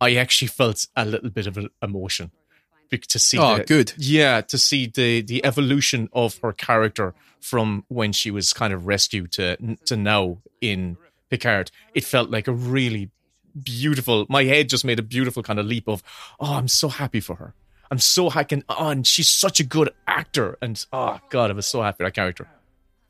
I 0.00 0.16
actually 0.16 0.48
felt 0.48 0.87
a 0.96 1.05
little 1.05 1.31
bit 1.31 1.46
of 1.46 1.59
emotion 1.83 2.31
to 3.03 3.18
see. 3.18 3.38
Oh, 3.38 3.59
the- 3.59 3.64
good. 3.64 3.92
Yeah, 3.96 4.40
to 4.42 4.59
see 4.59 4.87
the 4.87 5.22
the 5.22 5.44
evolution 5.44 6.09
of 6.12 6.38
her 6.38 6.53
character 6.53 7.14
from 7.40 7.85
when 7.88 8.12
she 8.12 8.31
was 8.31 8.53
kind 8.53 8.72
of 8.72 8.87
rescued 8.87 9.33
to 9.33 9.77
to 9.87 9.96
now 9.96 10.38
in 10.61 10.96
Picard. 11.31 11.70
It 11.94 12.05
felt 12.05 12.31
like 12.31 12.48
a 12.48 12.53
really 12.53 13.11
beautiful. 13.62 14.27
My 14.29 14.44
head 14.44 14.68
just 14.68 14.85
made 14.85 14.98
a 14.98 15.03
beautiful 15.03 15.42
kind 15.42 15.59
of 15.59 15.66
leap 15.66 15.88
of, 15.88 16.03
oh, 16.40 16.55
I'm 16.55 16.68
so 16.68 16.88
happy 16.88 17.20
for 17.20 17.37
her. 17.37 17.55
I'm 17.95 18.01
so 18.01 18.29
happy. 18.29 18.61
Oh, 18.69 18.89
and 18.89 19.07
she's 19.07 19.31
such 19.31 19.61
a 19.61 19.65
good 19.65 19.89
actor. 20.09 20.59
And 20.61 20.85
oh 20.93 21.21
god, 21.31 21.51
I 21.53 21.55
was 21.55 21.67
so 21.67 21.81
happy 21.81 22.03
that 22.03 22.13
character. 22.13 22.49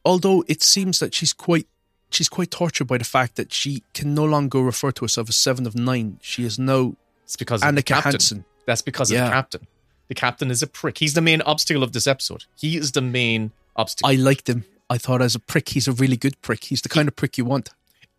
Although 0.05 0.45
it 0.47 0.63
seems 0.63 0.99
that 0.99 1.15
she's 1.15 1.33
quite 1.33 1.67
she's 2.11 2.29
quite 2.29 2.51
tortured 2.51 2.85
by 2.87 2.99
the 2.99 3.05
fact 3.05 3.37
that 3.37 3.51
she 3.51 3.83
can 3.95 4.13
no 4.15 4.27
longer 4.27 4.61
refer 4.61 4.93
to 4.93 5.07
herself 5.07 5.31
as 5.31 5.37
Seven 5.37 5.67
of 5.67 5.75
Nine. 5.75 6.19
She 6.21 6.45
is 6.45 6.59
now 6.59 6.97
It's 7.23 7.35
because 7.35 7.63
of 7.63 7.75
the 7.75 7.83
captain. 7.83 8.13
Hansen. 8.13 8.45
That's 8.67 8.83
because 8.83 9.11
of 9.11 9.17
the 9.17 9.31
captain. 9.31 9.67
The 10.09 10.15
captain 10.15 10.51
is 10.51 10.63
a 10.63 10.67
prick. 10.67 10.99
He's 10.99 11.15
the 11.15 11.23
main 11.23 11.41
obstacle 11.41 11.83
of 11.83 11.93
this 11.93 12.07
episode. 12.07 12.45
He 12.55 12.77
is 12.77 12.93
the 12.93 13.01
main 13.01 13.53
obstacle. 13.77 14.11
I 14.11 14.17
liked 14.17 14.51
him. 14.51 14.67
I 14.91 14.99
thought 14.99 15.23
as 15.23 15.35
a 15.35 15.41
prick, 15.41 15.71
he's 15.71 15.89
a 15.89 15.93
really 15.93 16.19
good 16.19 16.39
prick. 16.43 16.65
He's 16.65 16.83
the 16.83 16.91
kind 16.91 17.09
of 17.09 17.17
prick 17.17 17.39
you 17.39 17.47
want. 17.47 17.71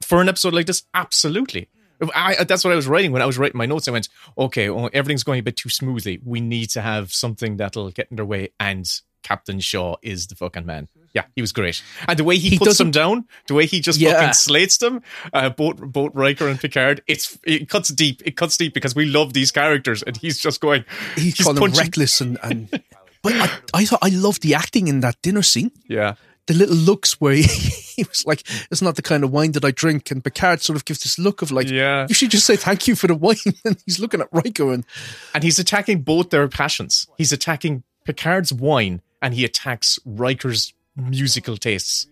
for 0.02 0.20
an 0.20 0.28
episode 0.30 0.56
like 0.56 0.66
this, 0.66 0.82
absolutely. 0.96 1.70
I, 2.14 2.44
that's 2.44 2.64
what 2.64 2.74
I 2.74 2.76
was 2.76 2.88
writing 2.88 3.12
when 3.12 3.22
I 3.22 3.26
was 3.26 3.38
writing 3.38 3.58
my 3.58 3.66
notes. 3.66 3.88
I 3.88 3.92
went, 3.92 4.10
okay, 4.38 4.70
well, 4.70 4.90
everything's 4.94 5.24
going 5.24 5.40
a 5.40 5.44
bit 5.44 5.58
too 5.58 5.70
smoothly. 5.70 6.20
We 6.24 6.42
need 6.42 6.70
to 6.72 6.82
have 6.82 7.14
something 7.14 7.58
that'll 7.58 7.92
get 7.92 8.08
in 8.10 8.18
their 8.18 8.26
way. 8.26 8.50
And 8.60 8.90
Captain 9.24 9.60
Shaw 9.60 9.96
is 10.02 10.28
the 10.28 10.36
fucking 10.36 10.66
man. 10.66 10.88
Yeah, 11.14 11.24
he 11.36 11.42
was 11.42 11.54
great. 11.54 11.82
And 12.08 12.20
the 12.20 12.26
way 12.26 12.38
he, 12.38 12.50
He 12.50 12.60
puts 12.60 12.78
them 12.78 12.92
down, 12.92 13.26
the 13.48 13.54
way 13.54 13.66
he 13.66 13.80
just 13.80 14.00
Yeah. 14.00 14.14
fucking 14.16 14.34
slates 14.34 14.78
them, 14.80 15.02
uh, 15.34 15.50
both 15.50 15.78
both 15.78 16.12
Riker 16.14 16.48
and 16.50 16.60
Picard, 16.60 17.02
it's 17.08 17.38
it 17.46 17.70
cuts 17.70 17.88
deep. 17.90 18.22
It 18.26 18.36
cuts 18.36 18.58
deep 18.58 18.74
because 18.74 18.96
we 18.96 19.06
love 19.06 19.32
these 19.32 19.50
characters, 19.52 20.04
and 20.04 20.18
he's 20.18 20.38
just 20.38 20.60
going. 20.60 20.84
He's, 21.16 21.36
calling 21.36 21.56
him 21.56 21.62
punching- 21.62 21.80
reckless 21.80 22.20
and, 22.20 22.38
and 22.44 22.70
but 23.24 23.34
I, 23.34 23.50
I 23.74 23.86
thought 23.86 24.00
I 24.02 24.10
loved 24.10 24.42
the 24.44 24.56
acting 24.56 24.90
in 24.90 25.00
that 25.00 25.22
dinner 25.22 25.42
scene. 25.42 25.72
Yeah, 25.88 26.16
The 26.48 26.54
little 26.54 26.76
looks 26.76 27.20
where 27.20 27.34
he, 27.36 27.44
he 27.44 28.04
was 28.04 28.26
like, 28.26 28.44
"It's 28.72 28.82
not 28.82 28.96
the 28.96 29.02
kind 29.02 29.24
of 29.24 29.32
wine 29.32 29.54
that 29.54 29.66
I 29.66 29.72
drink," 29.72 30.12
and 30.12 30.24
Picard 30.24 30.62
sort 30.62 30.76
of 30.76 30.86
gives 30.86 31.02
this 31.04 31.18
look 31.18 31.42
of 31.42 31.52
like, 31.52 31.70
Yeah. 31.70 32.06
you 32.08 32.14
should 32.16 32.32
just 32.32 32.46
say 32.46 32.56
thank 32.56 32.88
you 32.88 32.96
for 32.96 33.08
the 33.08 33.16
wine." 33.16 33.38
And 33.66 33.78
he's 33.86 34.00
looking 34.00 34.22
at 34.22 34.28
Riker 34.32 34.72
and 34.74 34.86
and 35.34 35.44
he's 35.44 35.60
attacking 35.60 36.02
both 36.02 36.30
their 36.30 36.48
passions. 36.48 37.08
He's 37.18 37.32
attacking 37.32 37.84
Picard's 38.06 38.54
wine, 38.54 39.02
and 39.22 39.34
he 39.34 39.44
attacks 39.44 39.98
Riker's 40.06 40.74
musical 40.96 41.58
tastes. 41.58 42.08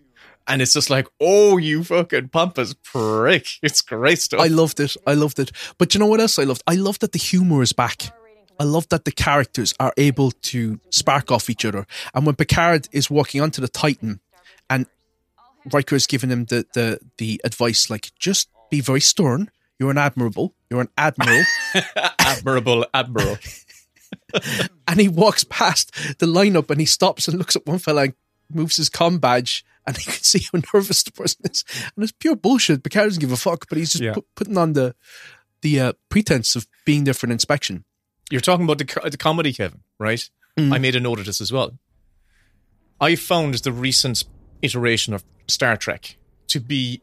And 0.46 0.60
it's 0.60 0.74
just 0.74 0.90
like, 0.90 1.06
oh, 1.20 1.56
you 1.56 1.82
fucking 1.84 2.28
pompous 2.28 2.74
prick! 2.74 3.46
It's 3.62 3.80
great 3.80 4.20
stuff. 4.20 4.40
I 4.40 4.48
loved 4.48 4.78
it. 4.80 4.94
I 5.06 5.14
loved 5.14 5.38
it. 5.38 5.52
But 5.78 5.94
you 5.94 6.00
know 6.00 6.06
what 6.06 6.20
else 6.20 6.38
I 6.38 6.42
loved? 6.44 6.62
I 6.66 6.74
loved 6.74 7.00
that 7.00 7.12
the 7.12 7.18
humor 7.18 7.62
is 7.62 7.72
back. 7.72 8.12
I 8.60 8.64
love 8.64 8.86
that 8.90 9.04
the 9.04 9.10
characters 9.10 9.74
are 9.80 9.92
able 9.96 10.30
to 10.30 10.78
spark 10.90 11.32
off 11.32 11.48
each 11.48 11.64
other. 11.64 11.86
And 12.14 12.26
when 12.26 12.34
Picard 12.36 12.88
is 12.92 13.10
walking 13.10 13.40
onto 13.40 13.60
the 13.62 13.68
Titan 13.68 14.20
Riker 15.72 15.94
is 15.96 16.06
giving 16.06 16.30
him 16.30 16.44
the, 16.46 16.66
the, 16.74 16.98
the 17.18 17.40
advice, 17.44 17.88
like, 17.90 18.12
just 18.18 18.48
be 18.70 18.80
very 18.80 19.00
stern. 19.00 19.50
You're 19.78 19.90
an 19.90 19.98
admirable. 19.98 20.54
You're 20.70 20.82
an 20.82 20.88
admiral. 20.96 21.42
admirable, 22.18 22.86
admiral. 22.94 23.38
and 24.88 25.00
he 25.00 25.08
walks 25.08 25.44
past 25.44 25.92
the 26.18 26.26
lineup 26.26 26.70
and 26.70 26.80
he 26.80 26.86
stops 26.86 27.26
and 27.28 27.38
looks 27.38 27.56
at 27.56 27.66
one 27.66 27.78
fella 27.78 28.02
and 28.04 28.14
moves 28.52 28.76
his 28.76 28.88
com 28.88 29.18
badge 29.18 29.64
and 29.86 29.96
you 29.98 30.04
can 30.12 30.22
see 30.22 30.40
how 30.52 30.60
nervous 30.72 31.02
the 31.02 31.10
person 31.12 31.42
is. 31.50 31.64
And 31.96 32.02
it's 32.02 32.12
pure 32.12 32.36
bullshit. 32.36 32.82
Picard 32.84 33.06
doesn't 33.08 33.20
give 33.20 33.32
a 33.32 33.36
fuck, 33.36 33.68
but 33.68 33.78
he's 33.78 33.92
just 33.92 34.02
Yeah. 34.04 34.14
put, 34.14 34.26
putting 34.34 34.58
on 34.58 34.74
the 34.74 34.94
the 35.62 35.80
uh, 35.80 35.92
pretense 36.10 36.56
of 36.56 36.66
being 36.84 37.04
there 37.04 37.14
for 37.14 37.26
an 37.26 37.32
inspection. 37.32 37.84
You're 38.30 38.42
talking 38.42 38.64
about 38.64 38.78
the, 38.78 39.10
the 39.10 39.16
comedy, 39.16 39.52
Kevin, 39.52 39.80
right? 39.98 40.28
I 40.58 40.78
made 40.78 40.94
a 40.94 41.00
note 41.00 41.18
of 41.18 41.24
this 41.26 41.40
as 41.40 41.50
well. 41.50 41.78
I 43.00 43.16
found 43.16 43.54
the 43.54 43.72
recent 43.72 44.24
iteration 44.62 45.14
of 45.14 45.24
Star 45.48 45.76
Trek 45.76 46.16
to 46.48 46.60
be 46.60 47.00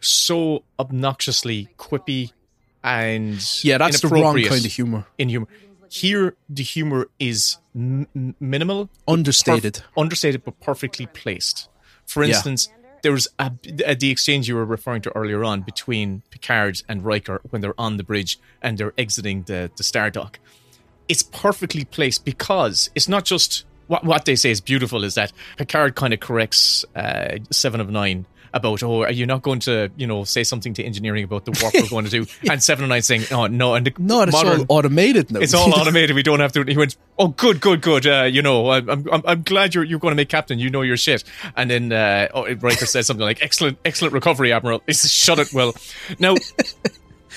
so 0.00 0.62
obnoxiously 0.78 1.68
quippy 1.78 2.32
and 2.84 3.42
Yeah, 3.62 3.78
that's 3.78 4.00
the 4.00 4.08
wrong 4.08 4.40
kind 4.42 4.64
of 4.64 4.72
humor. 4.72 5.06
In 5.18 5.28
humor, 5.28 5.48
here 5.90 6.36
the 6.48 6.62
humor 6.62 7.08
is 7.18 7.58
m- 7.74 8.06
minimal, 8.40 8.88
Understated. 9.06 9.74
perf- 9.74 10.00
understated, 10.00 10.44
but 10.44 10.60
perfectly 10.60 11.06
placed. 11.06 11.68
For 12.06 12.22
Yeah. 12.22 12.34
instance, 12.34 12.68
there 13.02 13.12
was 13.12 13.28
a, 13.38 13.52
a- 13.84 13.94
the 13.96 14.10
exchange 14.10 14.48
you 14.48 14.54
were 14.54 14.64
referring 14.64 15.02
to 15.02 15.16
earlier 15.16 15.44
on 15.44 15.62
between 15.62 16.22
Picard 16.30 16.82
and 16.88 17.04
Riker 17.04 17.40
when 17.50 17.60
they're 17.62 17.78
on 17.80 17.96
the 17.96 18.04
bridge 18.04 18.38
and 18.62 18.78
they're 18.78 18.94
exiting 18.96 19.42
the 19.44 19.70
the 19.76 19.82
Star 19.82 20.10
Dock. 20.10 20.38
It's 21.08 21.22
perfectly 21.22 21.84
placed 21.84 22.24
because 22.24 22.90
it's 22.94 23.08
not 23.08 23.24
just 23.24 23.64
what 23.88 24.04
what 24.04 24.24
they 24.24 24.36
say 24.36 24.50
is 24.50 24.60
beautiful 24.60 25.02
is 25.04 25.14
that 25.16 25.32
Picard 25.56 25.96
kind 25.96 26.14
of 26.14 26.20
corrects 26.20 26.84
uh, 26.94 27.38
Seven 27.50 27.80
of 27.80 27.90
Nine 27.90 28.24
about 28.54 28.82
oh 28.82 29.02
are 29.02 29.10
you 29.12 29.26
not 29.26 29.42
going 29.42 29.60
to 29.60 29.90
you 29.96 30.06
know 30.06 30.24
say 30.24 30.42
something 30.42 30.72
to 30.72 30.82
engineering 30.82 31.22
about 31.22 31.44
the 31.44 31.50
work 31.62 31.74
we're 31.74 31.86
going 31.90 32.06
to 32.06 32.10
do 32.10 32.26
and 32.50 32.62
Seven 32.62 32.84
of 32.84 32.88
Nine 32.88 33.02
saying 33.02 33.24
oh 33.30 33.46
no 33.46 33.74
and 33.74 33.84
the 33.86 33.92
No, 33.98 34.22
it's 34.22 34.32
modern, 34.32 34.60
all 34.60 34.78
automated 34.78 35.30
now. 35.30 35.40
it's 35.40 35.52
all 35.52 35.72
automated. 35.78 36.16
We 36.16 36.22
don't 36.22 36.40
have 36.40 36.52
to. 36.52 36.62
He 36.62 36.76
went, 36.76 36.96
"Oh, 37.18 37.28
good, 37.28 37.60
good, 37.60 37.82
good. 37.82 38.06
Uh, 38.06 38.22
you 38.22 38.40
know, 38.40 38.70
I'm, 38.70 38.88
I'm, 38.88 39.22
I'm 39.26 39.42
glad 39.42 39.74
you're 39.74 39.84
you're 39.84 39.98
going 39.98 40.12
to 40.12 40.16
make 40.16 40.30
captain. 40.30 40.58
You 40.58 40.70
know 40.70 40.80
your 40.80 40.96
shit." 40.96 41.24
And 41.56 41.70
then 41.70 41.92
uh, 41.92 42.28
oh, 42.32 42.50
Riker 42.54 42.86
says 42.86 43.06
something 43.06 43.24
like, 43.24 43.42
"Excellent, 43.42 43.78
excellent 43.84 44.14
recovery, 44.14 44.50
Admiral." 44.52 44.82
Says, 44.88 45.12
"Shut 45.12 45.38
it, 45.38 45.52
Will." 45.52 45.74
Now, 46.18 46.34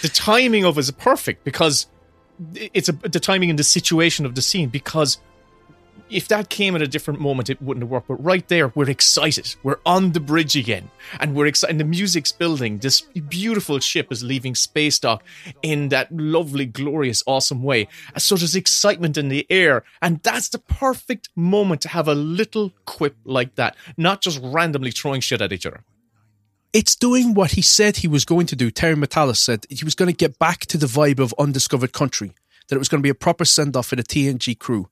the 0.02 0.08
timing 0.10 0.64
of 0.64 0.78
it 0.78 0.82
is 0.82 0.92
perfect 0.92 1.44
because 1.44 1.88
it's 2.56 2.88
a, 2.88 2.94
the 2.94 3.20
timing 3.20 3.50
and 3.50 3.60
the 3.60 3.64
situation 3.66 4.26
of 4.26 4.36
the 4.36 4.42
scene 4.42 4.70
because. 4.70 5.18
If 6.12 6.28
that 6.28 6.50
came 6.50 6.76
at 6.76 6.82
a 6.82 6.88
different 6.88 7.22
moment, 7.22 7.50
it 7.50 7.62
wouldn't 7.62 7.84
have 7.84 7.90
worked. 7.90 8.10
But 8.10 8.24
right 8.24 8.46
there, 8.50 8.68
we're 8.76 8.90
excited. 8.90 9.56
We're 9.64 9.80
on 9.86 10.12
the 10.12 10.20
bridge 10.20 10.58
again, 10.58 10.92
and 11.20 11.34
we're 11.34 11.46
excited. 11.46 11.78
The 11.78 11.86
music's 11.86 12.34
building. 12.34 12.80
This 12.80 13.00
beautiful 13.02 13.80
ship 13.80 14.12
is 14.12 14.22
leaving 14.22 14.54
space 14.54 15.00
dock 15.00 15.24
in 15.62 15.90
that 15.90 16.12
lovely, 16.12 16.66
glorious, 16.66 17.24
awesome 17.26 17.64
way. 17.64 17.88
So 18.18 18.36
there's 18.36 18.56
excitement 18.56 19.18
in 19.18 19.30
the 19.30 19.48
air, 19.50 19.84
and 20.02 20.22
that's 20.22 20.50
the 20.50 20.60
perfect 20.60 21.30
moment 21.36 21.82
to 21.84 21.88
have 21.90 22.08
a 22.08 22.16
little 22.16 22.74
quip 22.86 23.16
like 23.24 23.56
that, 23.56 23.78
not 23.96 24.22
just 24.22 24.40
randomly 24.44 24.92
throwing 24.92 25.22
shit 25.22 25.42
at 25.42 25.54
each 25.54 25.66
other. 25.66 25.84
it's 26.74 26.96
doing 26.96 27.34
what 27.34 27.52
he 27.52 27.62
said 27.62 27.98
he 27.98 28.08
was 28.08 28.26
going 28.26 28.46
to 28.48 28.56
do. 28.56 28.72
Terry 28.72 28.96
Matalas 28.96 29.38
said 29.38 29.66
he 29.70 29.84
was 29.84 29.96
going 29.96 30.08
to 30.08 30.16
get 30.16 30.40
back 30.40 30.62
to 30.68 30.78
the 30.78 30.88
vibe 30.88 31.20
of 31.20 31.34
Undiscovered 31.38 31.92
Country, 31.94 32.34
that 32.68 32.76
it 32.76 32.80
was 32.80 32.90
going 32.90 33.00
to 33.00 33.04
be 33.04 33.10
a 33.10 33.16
proper 33.16 33.46
send 33.46 33.76
off 33.76 33.88
for 33.88 33.96
the 33.96 34.04
TNG 34.04 34.58
crew. 34.58 34.90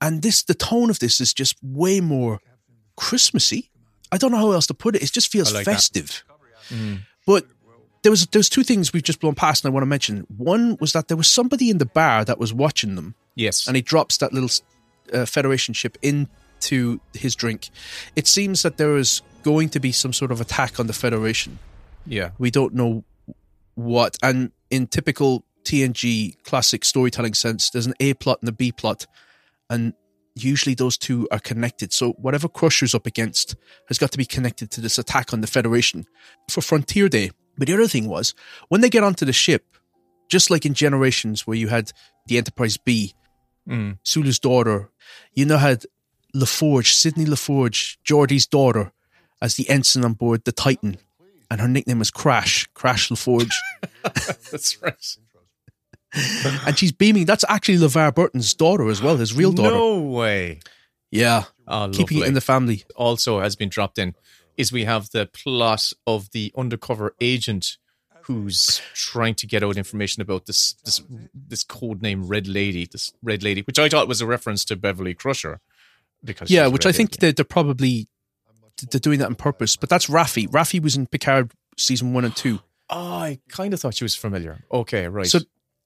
And 0.00 0.22
this, 0.22 0.42
the 0.42 0.54
tone 0.54 0.90
of 0.90 0.98
this 0.98 1.20
is 1.20 1.32
just 1.32 1.56
way 1.62 2.00
more 2.00 2.40
Christmassy. 2.96 3.70
I 4.12 4.18
don't 4.18 4.30
know 4.30 4.38
how 4.38 4.52
else 4.52 4.66
to 4.68 4.74
put 4.74 4.94
it. 4.94 5.02
It 5.02 5.12
just 5.12 5.30
feels 5.30 5.52
like 5.52 5.64
festive. 5.64 6.24
But 7.26 7.46
there 8.02 8.10
was 8.10 8.26
there 8.26 8.38
was 8.38 8.48
two 8.48 8.62
things 8.62 8.92
we've 8.92 9.02
just 9.02 9.20
blown 9.20 9.34
past, 9.34 9.64
and 9.64 9.72
I 9.72 9.74
want 9.74 9.82
to 9.82 9.88
mention. 9.88 10.26
One 10.36 10.76
was 10.80 10.92
that 10.92 11.08
there 11.08 11.16
was 11.16 11.28
somebody 11.28 11.70
in 11.70 11.78
the 11.78 11.86
bar 11.86 12.24
that 12.24 12.38
was 12.38 12.52
watching 12.52 12.94
them. 12.94 13.16
Yes, 13.34 13.66
and 13.66 13.74
he 13.74 13.82
drops 13.82 14.18
that 14.18 14.32
little 14.32 14.50
uh, 15.12 15.26
Federation 15.26 15.74
ship 15.74 15.98
into 16.02 17.00
his 17.14 17.34
drink. 17.34 17.70
It 18.14 18.28
seems 18.28 18.62
that 18.62 18.76
there 18.76 18.96
is 18.96 19.22
going 19.42 19.70
to 19.70 19.80
be 19.80 19.90
some 19.90 20.12
sort 20.12 20.30
of 20.30 20.40
attack 20.40 20.78
on 20.78 20.86
the 20.86 20.92
Federation. 20.92 21.58
Yeah, 22.06 22.30
we 22.38 22.52
don't 22.52 22.74
know 22.74 23.02
what, 23.74 24.16
and 24.22 24.52
in 24.70 24.86
typical 24.86 25.44
TNG 25.64 26.40
classic 26.44 26.84
storytelling 26.84 27.34
sense, 27.34 27.70
there's 27.70 27.86
an 27.86 27.94
A 27.98 28.14
plot 28.14 28.38
and 28.40 28.48
a 28.48 28.52
B 28.52 28.70
plot, 28.70 29.06
and 29.70 29.92
usually 30.34 30.74
those 30.74 30.98
two 30.98 31.26
are 31.30 31.38
connected. 31.38 31.92
So 31.92 32.12
whatever 32.12 32.48
Crusher's 32.48 32.94
up 32.94 33.06
against 33.06 33.56
has 33.88 33.98
got 33.98 34.12
to 34.12 34.18
be 34.18 34.26
connected 34.26 34.70
to 34.72 34.80
this 34.80 34.98
attack 34.98 35.32
on 35.32 35.40
the 35.40 35.46
Federation 35.46 36.04
for 36.50 36.60
Frontier 36.60 37.08
Day. 37.08 37.30
But 37.56 37.68
the 37.68 37.74
other 37.74 37.88
thing 37.88 38.06
was 38.06 38.34
when 38.68 38.82
they 38.82 38.90
get 38.90 39.02
onto 39.02 39.24
the 39.24 39.32
ship, 39.32 39.64
just 40.28 40.50
like 40.50 40.66
in 40.66 40.74
Generations 40.74 41.46
where 41.46 41.56
you 41.56 41.68
had 41.68 41.92
the 42.26 42.36
Enterprise 42.36 42.76
B, 42.76 43.14
mm. 43.68 43.98
Sulu's 44.02 44.38
daughter, 44.38 44.90
you 45.32 45.46
now 45.46 45.56
had 45.56 45.84
LaForge, 46.34 46.92
Sidney 46.92 47.24
LaForge, 47.24 47.96
Geordi's 48.04 48.46
daughter, 48.46 48.92
as 49.40 49.56
the 49.56 49.68
ensign 49.70 50.04
on 50.04 50.12
board 50.14 50.44
the 50.44 50.52
Titan. 50.52 50.98
And 51.50 51.60
her 51.60 51.68
nickname 51.68 52.00
was 52.00 52.10
Crash, 52.10 52.66
Crash 52.74 53.08
LaForge. 53.08 53.52
That's 54.50 54.82
right. 54.82 55.16
and 56.66 56.78
she's 56.78 56.92
beaming. 56.92 57.24
That's 57.24 57.44
actually 57.48 57.78
LeVar 57.78 58.14
Burton's 58.14 58.54
daughter 58.54 58.88
as 58.88 59.02
well, 59.02 59.16
his 59.16 59.34
real 59.34 59.52
daughter. 59.52 59.70
No 59.70 60.00
way. 60.00 60.60
Yeah. 61.10 61.44
Oh, 61.68 61.90
Keeping 61.92 62.18
it 62.18 62.26
in 62.26 62.34
the 62.34 62.40
family. 62.40 62.84
Also 62.94 63.40
has 63.40 63.56
been 63.56 63.68
dropped 63.68 63.98
in 63.98 64.14
is 64.56 64.72
we 64.72 64.84
have 64.84 65.10
the 65.10 65.26
plot 65.26 65.92
of 66.06 66.30
the 66.30 66.52
undercover 66.56 67.14
agent 67.20 67.76
who's 68.22 68.80
trying 68.94 69.34
to 69.36 69.46
get 69.46 69.62
out 69.62 69.76
information 69.76 70.20
about 70.20 70.46
this 70.46 70.74
this 70.84 71.02
this 71.32 71.62
code 71.62 72.02
name 72.02 72.26
Red 72.26 72.48
Lady, 72.48 72.86
this 72.90 73.12
Red 73.22 73.42
Lady, 73.42 73.62
which 73.62 73.78
I 73.78 73.88
thought 73.88 74.08
was 74.08 74.20
a 74.20 74.26
reference 74.26 74.64
to 74.66 74.76
Beverly 74.76 75.14
Crusher. 75.14 75.60
Because 76.24 76.50
yeah, 76.50 76.66
which 76.66 76.86
I 76.86 76.92
think 76.92 77.12
Lady. 77.12 77.18
they're, 77.20 77.32
they're 77.32 77.44
probably 77.44 78.08
they're 78.90 79.00
doing 79.00 79.18
that 79.20 79.26
on 79.26 79.36
purpose. 79.36 79.76
But 79.76 79.88
that's 79.88 80.06
Raffi. 80.06 80.48
Raffi 80.48 80.82
was 80.82 80.96
in 80.96 81.06
Picard 81.06 81.52
season 81.76 82.12
one 82.12 82.24
and 82.24 82.34
two. 82.34 82.60
Oh, 82.90 83.18
I 83.18 83.38
kind 83.48 83.74
of 83.74 83.80
thought 83.80 83.94
she 83.94 84.04
was 84.04 84.14
familiar. 84.14 84.64
Okay, 84.72 85.08
right. 85.08 85.26
So 85.26 85.40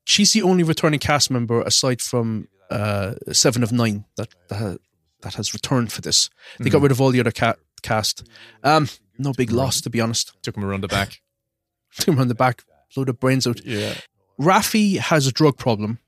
she's 0.05 0.33
the 0.33 0.43
only 0.43 0.63
returning 0.63 1.01
cast 1.01 1.31
member 1.31 1.61
aside 1.63 2.01
from 2.01 2.49
uh, 2.71 3.15
Seven 3.33 3.63
of 3.63 3.73
Nine 3.73 4.05
that 4.17 4.29
that, 4.49 4.79
that 5.23 5.35
has 5.35 5.53
returned 5.55 5.93
for 5.93 6.01
this. 6.01 6.31
They 6.59 6.71
got 6.71 6.79
Mhm. 6.79 6.83
rid 6.85 6.93
of 6.93 7.01
all 7.01 7.11
the 7.11 7.21
other 7.21 7.33
ca- 7.33 7.57
cast. 7.83 8.23
Um, 8.63 8.89
no 9.19 9.33
big 9.33 9.51
loss, 9.51 9.81
to 9.83 9.91
be 9.91 10.01
honest. 10.01 10.33
Took 10.43 10.57
him 10.57 10.65
around 10.65 10.83
the 10.83 10.89
back. 10.89 11.21
Took 11.97 12.09
him 12.09 12.19
around 12.19 12.29
the 12.29 12.35
back, 12.35 12.63
blew 12.95 13.05
the 13.05 13.13
brains 13.13 13.47
out. 13.47 13.65
Yeah. 13.65 13.95
Raffi 14.41 14.99
has 14.99 15.27
a 15.27 15.33
drug 15.33 15.59
problem, 15.59 15.99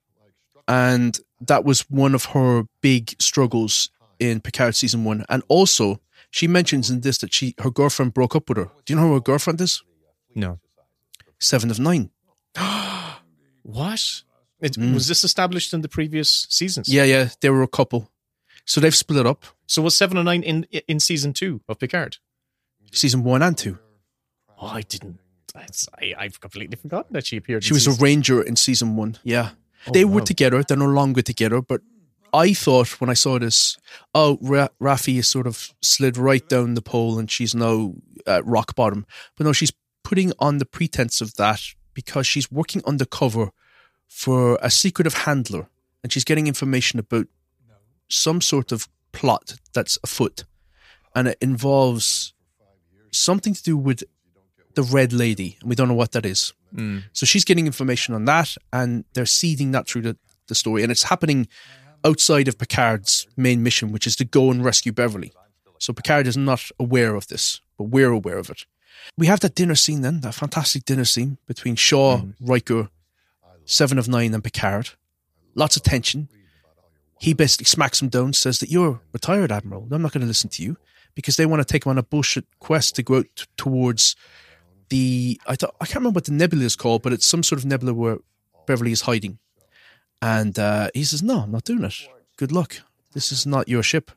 and 0.69 1.19
that 1.41 1.65
was 1.65 1.81
one 1.91 2.15
of 2.15 2.27
her 2.27 2.65
big 2.81 3.15
struggles 3.21 3.91
in 4.19 4.41
Picard 4.41 4.75
season 4.77 5.05
one. 5.05 5.25
And 5.29 5.43
also, 5.49 6.01
she 6.31 6.47
mentions 6.47 6.89
in 6.91 7.01
this 7.01 7.19
that 7.19 7.35
she 7.35 7.55
her 7.59 7.71
girlfriend 7.71 8.15
broke 8.15 8.35
up 8.37 8.49
with 8.49 8.59
her. 8.59 8.71
Do 8.85 8.93
you 8.93 8.97
know 9.01 9.09
who 9.09 9.15
her 9.15 9.21
girlfriend 9.21 9.61
is? 9.61 9.83
No. 10.35 10.61
Seven 11.41 11.71
of 11.71 11.79
Nine. 11.81 12.11
What? 13.63 14.23
It, 14.61 14.79
Was 14.79 15.09
this 15.09 15.25
established 15.25 15.75
in 15.75 15.81
the 15.81 15.89
previous 15.89 16.47
seasons? 16.49 16.89
Mm. 16.89 16.93
Yeah, 16.93 17.05
yeah, 17.05 17.29
they 17.41 17.51
were 17.51 17.63
a 17.63 17.69
couple. 17.69 18.11
So 18.65 18.81
they've 18.81 18.95
split 18.95 19.27
up. 19.27 19.45
So 19.67 19.83
was 19.83 19.97
seven 19.97 20.17
and 20.17 20.27
nine 20.27 20.43
in 20.43 20.65
in 20.87 21.01
season 21.01 21.33
two 21.33 21.63
of 21.69 21.79
Picard? 21.81 22.19
Season 22.93 23.25
one 23.25 23.43
and 23.43 23.59
two. 23.59 23.79
Oh, 24.61 24.69
I 24.69 24.83
didn't. 24.83 25.19
That's, 25.55 25.89
I, 26.01 26.15
I've 26.17 26.41
completely 26.41 26.77
forgotten 26.77 27.13
that 27.15 27.27
she 27.27 27.37
appeared. 27.37 27.65
She 27.65 27.75
was 27.75 27.87
a 27.87 27.93
ranger 27.93 28.41
in 28.41 28.57
season 28.57 28.97
one. 28.97 29.19
Yeah. 29.25 29.51
Oh, 29.87 29.91
they 29.93 30.05
were 30.05 30.21
together. 30.21 30.63
They're 30.63 30.77
no 30.77 30.87
longer 30.87 31.23
together. 31.23 31.61
But 31.61 31.81
I 32.33 32.55
thought 32.55 33.01
when 33.01 33.11
I 33.11 33.15
saw 33.15 33.39
this, 33.39 33.77
oh, 34.15 34.39
Ra- 34.41 34.69
Raffi 34.81 35.19
is 35.19 35.29
sort 35.29 35.47
of 35.47 35.75
slid 35.83 36.17
right 36.17 36.49
down 36.49 36.75
the 36.75 36.83
pole 36.83 37.19
and 37.19 37.31
she's 37.31 37.55
now 37.55 37.95
at 38.27 38.47
rock 38.47 38.75
bottom. 38.75 39.05
But 39.37 39.45
no, 39.45 39.53
she's 39.53 39.73
putting 40.05 40.33
on 40.39 40.59
the 40.59 40.65
pretense 40.65 41.21
of 41.21 41.35
that 41.35 41.61
because 41.95 42.27
she's 42.27 42.51
working 42.51 42.83
undercover 42.87 43.51
for 44.09 44.59
a 44.63 44.71
secretive 44.71 45.15
handler 45.15 45.69
and 46.03 46.13
she's 46.13 46.25
getting 46.25 46.47
information 46.47 46.99
about 46.99 47.27
some 48.09 48.41
sort 48.41 48.73
of 48.73 48.89
plot 49.13 49.55
that's 49.73 49.99
afoot. 50.03 50.45
And 51.15 51.29
it 51.29 51.39
involves 51.41 52.35
something 53.11 53.55
to 53.55 53.63
do 53.63 53.77
with 53.77 54.03
the 54.75 54.83
Red 54.83 55.13
Lady. 55.13 55.57
And 55.61 55.69
we 55.69 55.77
don't 55.77 55.89
know 55.89 55.95
what 55.95 56.13
that 56.13 56.27
is. 56.27 56.53
Mm. 56.75 57.05
So 57.13 57.27
she's 57.27 57.45
getting 57.45 57.67
information 57.67 58.15
on 58.15 58.25
that, 58.25 58.57
and 58.73 59.05
they're 59.15 59.27
seeding 59.27 59.73
that 59.73 59.87
through 59.87 60.03
the, 60.03 60.17
the 60.49 60.55
story. 60.55 60.83
And 60.83 60.91
it's 60.91 61.05
happening 61.05 61.49
outside 62.05 62.49
of 62.49 62.59
Picard's 62.59 63.27
main 63.37 63.63
mission, 63.63 63.93
which 63.93 64.07
is 64.07 64.17
to 64.17 64.25
go 64.25 64.51
and 64.51 64.65
rescue 64.65 64.93
Beverly. 64.93 65.33
So 65.79 65.93
Picard 65.93 66.27
is 66.27 66.37
not 66.37 66.71
aware 66.79 67.15
of 67.15 67.29
this, 67.29 67.61
but 67.77 67.85
we're 67.85 68.11
aware 68.11 68.39
of 68.39 68.51
it. 68.51 68.65
We 69.19 69.27
have 69.27 69.41
that 69.41 69.55
dinner 69.55 69.75
scene 69.75 70.01
then, 70.01 70.21
that 70.21 70.35
fantastic 70.35 70.85
dinner 70.85 71.05
scene 71.05 71.39
between 71.47 71.77
Shaw, 71.77 72.23
Riker, 72.41 72.89
Seven 73.65 73.99
of 73.99 74.09
Nine, 74.09 74.35
and 74.35 74.43
Picard. 74.43 74.91
Lots 75.55 75.77
of 75.77 75.83
tension. 75.83 76.29
He 77.21 77.35
basically 77.35 77.67
smacks 77.67 78.03
him 78.03 78.09
down, 78.09 78.33
says 78.33 78.59
that 78.59 78.71
you're 78.71 79.01
retired, 79.13 79.53
Admiral. 79.53 79.87
I'm 79.91 80.03
not 80.03 80.13
going 80.13 80.23
to 80.23 80.27
listen 80.27 80.51
to 80.51 80.63
you 80.63 80.77
because 81.15 81.37
they 81.37 81.47
want 81.47 81.61
to 81.61 81.71
take 81.71 81.87
him 81.87 81.91
on 81.91 81.99
a 81.99 82.03
bullshit 82.03 82.47
quest 82.59 82.97
to 82.97 83.03
go 83.03 83.19
out 83.19 83.27
t- 83.37 83.45
towards 83.57 84.17
the 84.89 85.41
I, 85.47 85.55
don't, 85.55 85.73
I 85.81 85.87
can't 85.87 85.97
remember 85.97 86.17
what 86.17 86.25
the 86.25 86.33
nebula 86.33 86.65
is 86.65 86.77
called, 86.77 87.03
but 87.03 87.13
it's 87.13 87.27
some 87.27 87.43
sort 87.43 87.59
of 87.59 87.65
nebula 87.65 87.95
where 87.95 88.19
Beverly 88.67 88.93
is 88.93 89.03
hiding. 89.03 89.39
And 90.21 90.59
uh, 90.59 90.89
he 90.95 91.05
says, 91.05 91.23
"No, 91.23 91.41
I'm 91.41 91.51
not 91.51 91.65
doing 91.65 91.85
it. 91.85 91.95
Good 92.37 92.53
luck. 92.53 92.77
This 93.13 93.33
is 93.33 93.47
not 93.47 93.69
your 93.69 93.83
ship." 93.83 94.11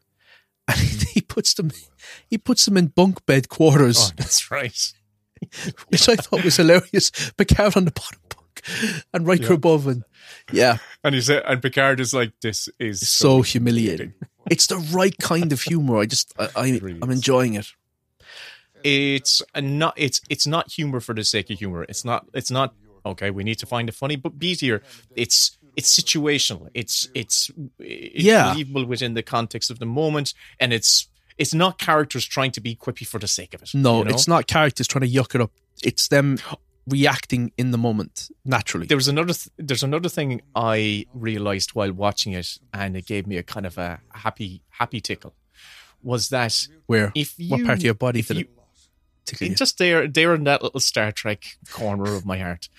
And 0.68 0.78
mm. 0.78 1.08
he 1.10 1.22
puts 1.22 1.54
them, 1.54 1.72
he 2.28 2.38
puts 2.38 2.66
them 2.66 2.78
in 2.78 2.88
bunk 2.88 3.26
bed 3.26 3.50
quarters, 3.50 3.98
Oh, 4.00 4.12
that's 4.18 4.50
right. 4.52 4.94
which 5.90 6.10
I 6.10 6.16
thought 6.16 6.44
was 6.44 6.58
hilarious. 6.58 7.12
Picard 7.38 7.78
on 7.78 7.86
the 7.86 7.92
bottom 7.92 8.20
bunk 8.30 8.62
and 9.14 9.28
Riker 9.28 9.44
Yeah. 9.50 9.54
above, 9.54 9.86
and 9.88 10.04
yeah, 10.52 10.78
And 11.04 11.14
he 11.14 11.22
said, 11.22 11.44
and 11.46 11.62
Picard 11.62 12.00
is 12.00 12.14
like, 12.14 12.32
"This 12.42 12.68
is 12.80 13.08
so 13.08 13.42
humiliating. 13.42 14.14
It's 14.50 14.68
the 14.68 14.78
right 14.78 15.18
kind 15.18 15.52
of 15.52 15.62
humor. 15.64 15.98
I 15.98 16.06
just, 16.06 16.32
I, 16.38 16.50
I 16.56 16.80
I'm 17.02 17.10
enjoying 17.10 17.56
it. 17.56 17.68
it's 18.84 19.42
a 19.56 19.62
not 19.62 19.94
it's 19.98 20.22
it's 20.30 20.46
not 20.46 20.72
humor 20.72 21.00
for 21.00 21.16
the 21.16 21.24
sake 21.24 21.50
of 21.50 21.58
humor. 21.58 21.84
It's 21.90 22.06
not 22.06 22.28
it's 22.34 22.52
not 22.52 22.76
okay. 23.06 23.32
We 23.32 23.44
need 23.44 23.58
to 23.60 23.66
find 23.66 23.90
a 23.90 23.92
funny 23.92 24.16
but 24.16 24.38
beat 24.38 24.60
here. 24.62 24.84
It's 25.16 25.58
it's 25.76 25.94
situational. 26.00 26.70
It's 26.74 27.10
it's, 27.14 27.52
it's 27.80 28.24
Yeah. 28.24 28.52
believable 28.54 28.86
within 28.86 29.14
the 29.14 29.24
context 29.24 29.70
of 29.72 29.80
the 29.80 29.86
moment, 29.86 30.34
and 30.60 30.74
it's 30.74 31.08
it's 31.38 31.54
not 31.54 31.78
characters 31.78 32.26
trying 32.26 32.52
to 32.52 32.62
be 32.62 32.76
quippy 32.76 33.06
for 33.06 33.20
the 33.20 33.28
sake 33.28 33.54
of 33.54 33.62
it. 33.62 33.72
No, 33.74 34.00
you 34.00 34.06
know? 34.06 34.12
it's 34.12 34.28
not 34.28 34.48
characters 34.48 34.88
trying 34.88 35.02
to 35.02 35.10
yuck 35.10 35.36
it 35.36 35.42
up. 35.42 35.52
It's 35.84 36.08
them 36.08 36.38
reacting 36.88 37.52
in 37.58 37.72
the 37.72 37.78
moment 37.78 38.30
naturally. 38.46 38.88
There 38.88 38.98
was 38.98 39.08
another. 39.08 39.34
Th- 39.34 39.50
there's 39.58 39.84
another 39.84 40.10
thing 40.10 40.42
I 40.56 41.06
realized 41.14 41.72
while 41.72 41.92
watching 41.92 42.34
it, 42.34 42.58
and 42.74 42.96
it 42.96 43.06
gave 43.06 43.28
me 43.28 43.38
a 43.38 43.44
kind 43.44 43.66
of 43.66 43.78
a 43.78 44.00
happy 44.14 44.62
happy 44.70 45.02
tickle. 45.02 45.36
Was 46.04 46.30
that 46.30 46.68
Where? 46.86 47.12
if 47.16 47.34
you 47.38 47.50
what 47.50 47.66
part 47.66 47.80
of 47.80 47.84
your 47.84 47.96
body 47.96 48.22
did 48.22 48.38
you, 48.38 48.46
it 49.42 49.56
just 49.58 49.80
there 49.80 50.08
there 50.08 50.36
in 50.36 50.44
that 50.44 50.62
little 50.62 50.80
Star 50.80 51.12
Trek 51.12 51.58
corner 51.72 52.16
of 52.16 52.26
my 52.26 52.38
heart. 52.38 52.70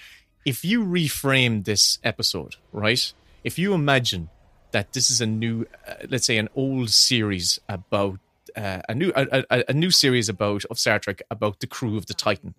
If 0.46 0.64
you 0.64 0.84
reframe 0.84 1.64
this 1.64 1.98
episode, 2.04 2.54
right? 2.72 3.12
If 3.42 3.58
you 3.58 3.74
imagine 3.74 4.30
that 4.70 4.92
this 4.92 5.10
is 5.10 5.20
a 5.20 5.26
new, 5.26 5.66
uh, 5.86 5.94
let's 6.08 6.24
say, 6.24 6.38
an 6.38 6.48
old 6.54 6.90
series 6.90 7.58
about 7.68 8.20
uh, 8.56 8.80
a 8.88 8.94
new 8.94 9.12
a, 9.16 9.44
a, 9.50 9.64
a 9.68 9.72
new 9.74 9.90
series 9.90 10.28
about 10.28 10.64
of 10.66 10.78
Star 10.78 11.00
Trek 11.00 11.20
about 11.32 11.58
the 11.60 11.66
crew 11.66 11.96
of 11.96 12.06
the 12.06 12.14
Titan. 12.14 12.54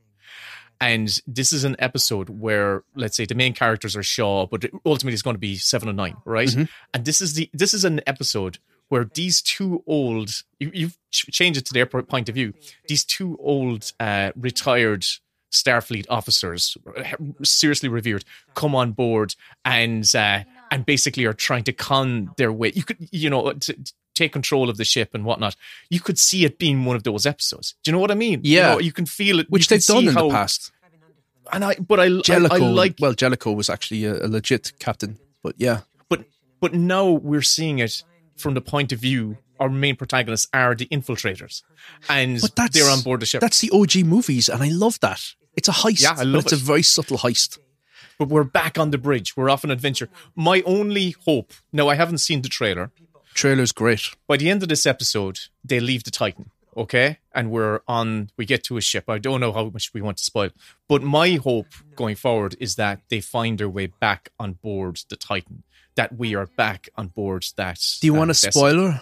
And 0.79 1.19
this 1.25 1.53
is 1.53 1.63
an 1.63 1.75
episode 1.79 2.29
where, 2.29 2.83
let's 2.93 3.15
say, 3.17 3.25
the 3.25 3.33
main 3.35 3.53
characters 3.53 3.95
are 3.95 4.03
Shaw, 4.03 4.45
but 4.45 4.65
ultimately 4.85 5.13
it's 5.13 5.23
going 5.23 5.35
to 5.35 5.39
be 5.39 5.55
seven 5.55 5.87
and 5.89 5.97
nine, 5.97 6.17
right? 6.25 6.49
Mhm. 6.49 6.69
And 6.93 7.05
this 7.05 7.21
is 7.21 7.33
the 7.35 7.49
this 7.53 7.73
is 7.73 7.85
an 7.85 8.01
episode 8.05 8.59
where 8.89 9.05
these 9.13 9.41
two 9.41 9.81
old 9.87 10.43
you, 10.59 10.71
you've 10.73 10.97
ch- 11.09 11.31
changed 11.31 11.57
it 11.59 11.65
to 11.67 11.73
their 11.73 11.85
point 11.85 12.27
of 12.29 12.35
view. 12.35 12.53
These 12.87 13.05
two 13.05 13.37
old 13.41 13.93
uh, 13.99 14.31
retired 14.35 15.05
Starfleet 15.51 16.05
officers, 16.09 16.77
seriously 17.43 17.89
revered, 17.89 18.25
come 18.53 18.75
on 18.75 18.91
board 18.91 19.35
and 19.63 20.03
uh, 20.15 20.43
and 20.71 20.85
basically 20.85 21.25
are 21.25 21.33
trying 21.33 21.63
to 21.63 21.71
con 21.73 22.31
their 22.37 22.51
way. 22.51 22.71
You 22.75 22.83
could, 22.83 22.97
you 23.11 23.29
know, 23.29 23.53
take 24.13 24.33
control 24.33 24.69
of 24.69 24.77
the 24.77 24.83
ship 24.85 25.11
and 25.13 25.23
whatnot. 25.23 25.55
You 25.89 25.99
could 25.99 26.19
see 26.19 26.43
it 26.43 26.57
being 26.59 26.83
one 26.85 26.95
of 26.95 27.03
those 27.03 27.25
episodes. 27.25 27.75
Do 27.83 27.89
you 27.89 27.93
know 27.93 27.99
what 27.99 28.11
I 28.11 28.15
mean? 28.15 28.41
You 28.43 28.57
Yeah. 28.57 28.71
know, 28.73 28.79
you, 28.79 28.91
can 28.91 29.05
feel 29.05 29.39
it, 29.39 29.49
which 29.49 29.67
they've 29.67 29.85
done 29.85 30.07
in 30.07 30.13
how- 30.13 30.27
the 30.27 30.33
past. 30.33 30.71
And 31.53 31.63
I, 31.63 31.75
but 31.75 31.99
I, 32.01 32.07
I, 32.07 32.47
I 32.51 32.57
like 32.57 32.95
well, 32.99 33.13
Jellico 33.13 33.53
was 33.53 33.69
actually 33.69 34.03
a, 34.03 34.25
a 34.25 34.27
legit 34.27 34.73
captain, 34.79 35.17
but 35.41 35.55
yeah, 35.57 35.79
but 36.09 36.25
but 36.59 36.73
now 36.73 37.09
we're 37.09 37.41
seeing 37.41 37.79
it 37.79 38.03
from 38.35 38.53
the 38.53 38.59
point 38.59 38.91
of 38.91 38.99
view 38.99 39.37
our 39.59 39.69
main 39.69 39.95
protagonists 39.95 40.47
are 40.53 40.75
the 40.75 40.85
infiltrators 40.87 41.63
and 42.09 42.37
they're 42.71 42.89
on 42.89 43.01
board 43.01 43.19
the 43.21 43.25
ship 43.25 43.41
That's 43.41 43.59
the 43.61 43.69
OG 43.71 44.05
movies, 44.05 44.49
and 44.49 44.61
I 44.63 44.69
love 44.69 44.99
that. 45.01 45.21
It's 45.55 45.67
a 45.67 45.71
heist, 45.71 46.01
Yeah, 46.01 46.15
I 46.17 46.23
love 46.23 46.43
it's 46.45 46.53
it. 46.53 46.61
a 46.61 46.63
very 46.63 46.83
subtle 46.83 47.17
heist. 47.17 47.57
But 48.19 48.29
we're 48.29 48.43
back 48.43 48.79
on 48.79 48.91
the 48.91 48.97
bridge. 48.97 49.37
We're 49.37 49.49
off 49.49 49.63
an 49.63 49.71
adventure. 49.71 50.09
My 50.35 50.61
only 50.65 51.11
hope. 51.25 51.53
Now, 51.71 51.87
I 51.87 51.95
haven't 51.95 52.17
seen 52.19 52.41
the 52.41 52.49
trailer. 52.49 52.91
Trailer's 53.35 53.71
great. 53.71 54.01
By 54.27 54.37
the 54.37 54.49
end 54.49 54.63
of 54.63 54.69
this 54.69 54.85
episode, 54.87 55.39
they 55.63 55.79
leave 55.79 56.03
the 56.03 56.09
Titan. 56.11 56.49
Okay, 56.75 57.17
and 57.33 57.49
we're 57.49 57.79
on. 57.87 58.29
We 58.37 58.45
get 58.45 58.63
to 58.65 58.77
a 58.77 58.81
ship. 58.81 59.05
I 59.09 59.17
don't 59.17 59.39
know 59.39 59.51
how 59.51 59.65
much 59.69 59.93
we 59.95 60.01
want 60.01 60.17
to 60.17 60.23
spoil, 60.23 60.49
but 60.87 61.01
my 61.01 61.31
hope 61.43 61.67
going 61.95 62.15
forward 62.15 62.55
is 62.59 62.75
that 62.75 63.01
they 63.09 63.19
find 63.19 63.57
their 63.57 63.69
way 63.69 63.87
back 63.87 64.29
on 64.39 64.53
board 64.53 64.99
the 65.09 65.15
Titan. 65.15 65.63
That 65.95 66.15
we 66.17 66.35
are 66.35 66.45
back 66.45 66.89
on 66.95 67.07
board 67.07 67.45
that. 67.55 67.79
Do 67.99 68.05
you 68.07 68.13
that 68.13 68.19
want 68.19 68.29
a 68.29 68.33
vessel. 68.33 68.51
spoiler? 68.51 69.01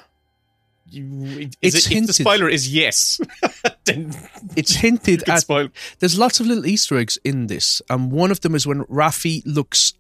You, 0.88 1.50
It's 1.62 1.76
is 1.76 1.76
it, 1.76 1.78
if 1.78 1.90
the 1.90 1.96
hinted. 1.96 2.16
spoiler 2.16 2.50
is 2.50 2.74
yes, 2.74 3.20
then 3.86 4.14
It's 4.56 4.76
hinted 4.76 5.24
at. 5.30 5.40
spoil. 5.42 5.70
There's 6.00 6.18
lots 6.18 6.40
of 6.40 6.46
little 6.48 6.66
Easter 6.66 6.98
eggs 6.98 7.18
in 7.24 7.48
this, 7.48 7.82
and 7.90 8.12
one 8.12 8.32
of 8.32 8.42
them 8.42 8.54
is 8.56 8.68
when 8.68 8.84
Rafi 8.84 9.42
looks. 9.46 9.94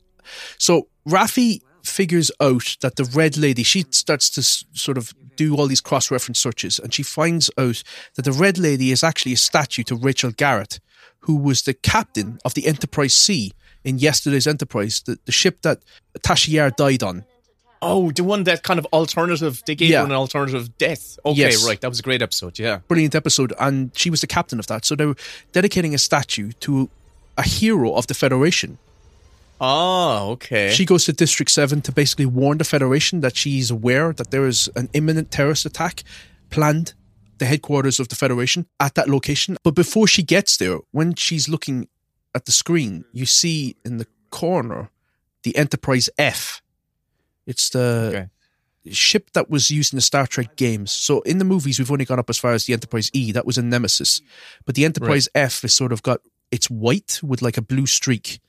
So 0.58 0.88
Rafi 1.08 1.62
figures 1.84 2.32
out 2.40 2.78
that 2.82 2.96
the 2.98 3.04
red 3.06 3.38
lady. 3.38 3.64
She 3.64 3.86
starts 3.92 4.30
to 4.32 4.44
sort 4.44 4.98
of 4.98 5.14
do 5.36 5.56
all 5.56 5.68
these 5.68 5.82
cross-reference 5.82 6.40
searches, 6.40 6.80
and 6.80 6.94
she 6.94 7.04
finds 7.04 7.50
out 7.58 7.84
that 8.16 8.24
the 8.24 8.32
red 8.32 8.58
lady 8.58 8.92
is 8.92 9.04
actually 9.04 9.34
a 9.34 9.38
statue 9.38 9.84
to 9.84 9.96
Rachel 9.96 10.32
Garrett, 10.32 10.80
who 11.22 11.36
was 11.36 11.64
the 11.64 11.74
captain 11.74 12.40
of 12.46 12.54
the 12.54 12.68
Enterprise 12.68 13.14
C 13.14 13.52
in 13.84 13.98
yesterday's 14.00 14.48
Enterprise, 14.48 15.02
the, 15.06 15.18
the 15.26 15.32
ship 15.32 15.62
that 15.62 15.80
Tasha 16.20 16.48
Yar 16.50 16.72
died 16.72 17.04
on. 17.04 17.26
Oh, 17.88 18.12
the 18.12 18.24
one 18.24 18.44
that 18.46 18.64
kind 18.64 18.80
of 18.80 18.86
alternative. 18.94 19.62
They 19.68 19.76
gave 19.76 19.90
Yeah. 19.92 20.00
her 20.02 20.06
an 20.06 20.12
alternative 20.12 20.78
death. 20.78 21.18
Okay, 21.26 21.40
Yes. 21.40 21.66
right. 21.66 21.80
That 21.80 21.90
was 21.90 22.00
a 22.00 22.04
great 22.04 22.22
episode. 22.22 22.58
Yeah. 22.60 22.80
brilliant 22.88 23.16
episode, 23.16 23.54
and 23.60 23.92
she 23.96 24.10
was 24.10 24.22
the 24.22 24.28
captain 24.28 24.60
of 24.60 24.68
that. 24.68 24.86
So 24.86 24.96
they 24.96 25.06
were 25.06 25.16
dedicating 25.54 25.94
a 25.94 25.98
statue 25.98 26.52
to 26.62 26.90
a 27.38 27.44
hero 27.44 27.94
of 27.94 28.08
the 28.08 28.14
Federation. 28.14 28.78
Oh, 29.62 30.32
okay. 30.32 30.72
She 30.72 30.86
goes 30.86 31.06
to 31.06 31.14
District 31.14 31.50
7 31.50 31.82
to 31.84 31.92
basically 31.92 32.26
warn 32.26 32.58
the 32.58 32.64
Federation 32.66 33.22
that 33.22 33.38
she's 33.38 33.72
aware 33.72 34.12
that 34.14 34.32
there 34.32 34.46
is 34.48 34.70
an 34.76 34.90
imminent 34.94 35.32
terrorist 35.32 35.66
attack 35.66 36.04
planned, 36.50 36.94
the 37.38 37.46
headquarters 37.46 38.00
of 38.00 38.10
the 38.10 38.16
Federation, 38.16 38.66
at 38.80 38.96
that 38.96 39.10
location. 39.10 39.58
But 39.64 39.76
before 39.76 40.08
she 40.08 40.24
gets 40.24 40.58
there, 40.58 40.80
when 40.92 41.16
she's 41.16 41.48
looking 41.48 41.88
at 42.34 42.46
the 42.46 42.52
screen, 42.52 43.06
you 43.14 43.26
see 43.26 43.76
in 43.86 43.98
the 43.98 44.08
corner 44.30 44.90
the 45.44 45.56
Enterprise 45.56 46.10
F. 46.18 46.62
It's 47.46 47.70
the 47.70 48.30
ship 48.92 49.32
that 49.34 49.50
was 49.50 49.72
used 49.72 49.94
in 49.94 49.98
the 49.98 50.02
Star 50.02 50.28
Trek 50.28 50.56
games. 50.56 50.92
So 50.92 51.22
in 51.22 51.38
the 51.40 51.46
movies, 51.46 51.80
we've 51.80 51.92
only 51.92 52.06
gone 52.06 52.20
up 52.20 52.30
as 52.30 52.38
far 52.38 52.54
as 52.54 52.66
the 52.66 52.74
Enterprise 52.74 53.10
E. 53.14 53.32
That 53.32 53.46
was 53.46 53.58
a 53.58 53.62
Nemesis. 53.64 54.22
But 54.66 54.76
the 54.76 54.86
Enterprise 54.86 55.28
F 55.34 55.64
is 55.64 55.74
sort 55.74 55.92
of 55.92 56.04
got, 56.04 56.22
it's 56.52 56.70
white 56.70 57.20
with 57.24 57.42
like 57.42 57.58
a 57.58 57.62
blue 57.62 57.86
streak. 57.88 58.40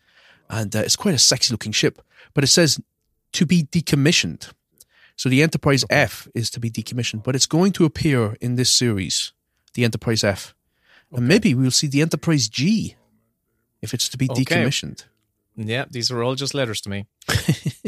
And 0.51 0.75
uh, 0.77 0.81
it's 0.81 0.97
quite 0.97 1.15
a 1.15 1.19
sexy 1.19 1.53
looking 1.53 1.73
ship. 1.73 2.01
But 2.35 2.45
it 2.45 2.49
says 2.49 2.79
to 3.33 3.47
be 3.47 3.65
decommissioned. 3.65 4.53
So 5.17 5.29
the 5.31 5.43
Enterprise 5.43 5.85
F 5.89 6.29
is 6.35 6.51
to 6.51 6.61
be 6.61 6.71
decommissioned. 6.71 7.23
But 7.25 7.35
it's 7.35 7.47
going 7.47 7.73
to 7.73 7.85
appear 7.87 8.37
in 8.41 8.57
this 8.57 8.71
series, 8.73 9.33
the 9.75 9.85
Enterprise 9.85 10.23
F. 10.23 10.55
And 11.13 11.27
maybe 11.27 11.55
we'll 11.55 11.71
see 11.71 11.87
the 11.87 12.03
Enterprise 12.03 12.49
G 12.49 12.97
if 13.81 13.95
it's 13.95 14.09
to 14.11 14.19
be 14.19 14.29
Okay. 14.31 14.45
decommissioned. 14.45 15.05
Yeah, 15.57 15.87
these 15.91 16.11
are 16.11 16.23
all 16.23 16.35
just 16.35 16.53
letters 16.55 16.83
to 16.83 16.91
me. 16.91 17.07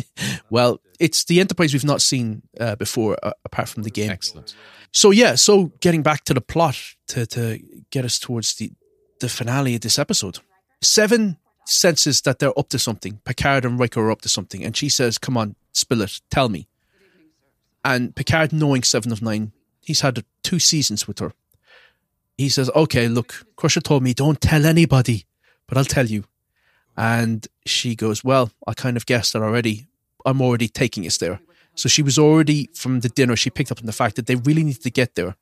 Well, 0.51 0.81
it's 0.99 1.25
the 1.25 1.41
Enterprise 1.41 1.73
we've 1.73 1.85
not 1.85 2.03
seen 2.03 2.43
uh, 2.59 2.77
before, 2.77 3.17
uh, 3.23 3.33
apart 3.45 3.69
from 3.69 3.83
the 3.83 3.91
game. 3.91 4.11
Excellent. 4.11 4.55
So 4.93 5.11
yeah, 5.11 5.35
so 5.35 5.67
getting 5.81 6.03
back 6.03 6.25
to 6.25 6.35
the 6.35 6.41
plot 6.41 6.77
to 7.09 7.27
to 7.27 7.59
get 7.91 8.05
us 8.05 8.19
towards 8.19 8.55
the 8.55 8.73
the 9.21 9.29
finale 9.29 9.75
of 9.75 9.81
this 9.81 9.99
episode, 9.99 10.39
Seven 10.81 11.39
senses 11.65 12.21
that 12.23 12.39
they're 12.39 12.59
up 12.59 12.69
to 12.71 12.79
something. 12.79 13.21
Picard 13.25 13.65
and 13.65 13.79
Riker 13.79 14.01
are 14.01 14.11
up 14.11 14.23
to 14.23 14.29
something, 14.29 14.65
and 14.65 14.77
she 14.77 14.89
says, 14.89 15.19
"Come 15.19 15.37
on, 15.37 15.57
spill 15.73 16.03
it, 16.03 16.21
tell 16.31 16.49
me." 16.49 16.69
And 17.85 18.15
Picard, 18.15 18.53
knowing 18.53 18.83
Seven 18.83 19.13
of 19.13 19.21
Nine, 19.23 19.53
he's 19.81 20.01
had 20.01 20.25
two 20.43 20.59
seasons 20.59 21.07
with 21.07 21.19
her. 21.19 21.33
He 22.37 22.49
says, 22.49 22.71
"Okay, 22.75 23.09
look, 23.09 23.45
Crusher 23.57 23.81
told 23.81 24.03
me 24.03 24.15
don't 24.15 24.41
tell 24.41 24.65
anybody, 24.65 25.27
but 25.67 25.77
I'll 25.77 25.85
tell 25.85 26.07
you." 26.07 26.25
And 26.99 27.47
she 27.65 27.95
goes, 27.95 28.25
Well, 28.25 28.51
I 28.67 28.75
kind 28.75 28.97
of 28.97 29.07
guessed 29.07 29.33
that 29.33 29.43
already. 29.43 29.87
I'm 30.29 30.43
already 30.43 30.69
taking 30.69 31.07
us 31.07 31.17
there. 31.19 31.41
So 31.75 31.89
she 31.89 32.03
was 32.03 32.19
already 32.19 32.69
from 32.75 33.01
the 33.01 33.09
dinner, 33.09 33.37
she 33.37 33.51
picked 33.51 33.73
up 33.73 33.79
on 33.79 33.87
the 33.87 33.93
fact 33.93 34.17
that 34.17 34.27
they 34.27 34.37
really 34.37 34.65
need 34.65 34.83
to 34.83 34.91
get 34.91 35.15
there. 35.15 35.37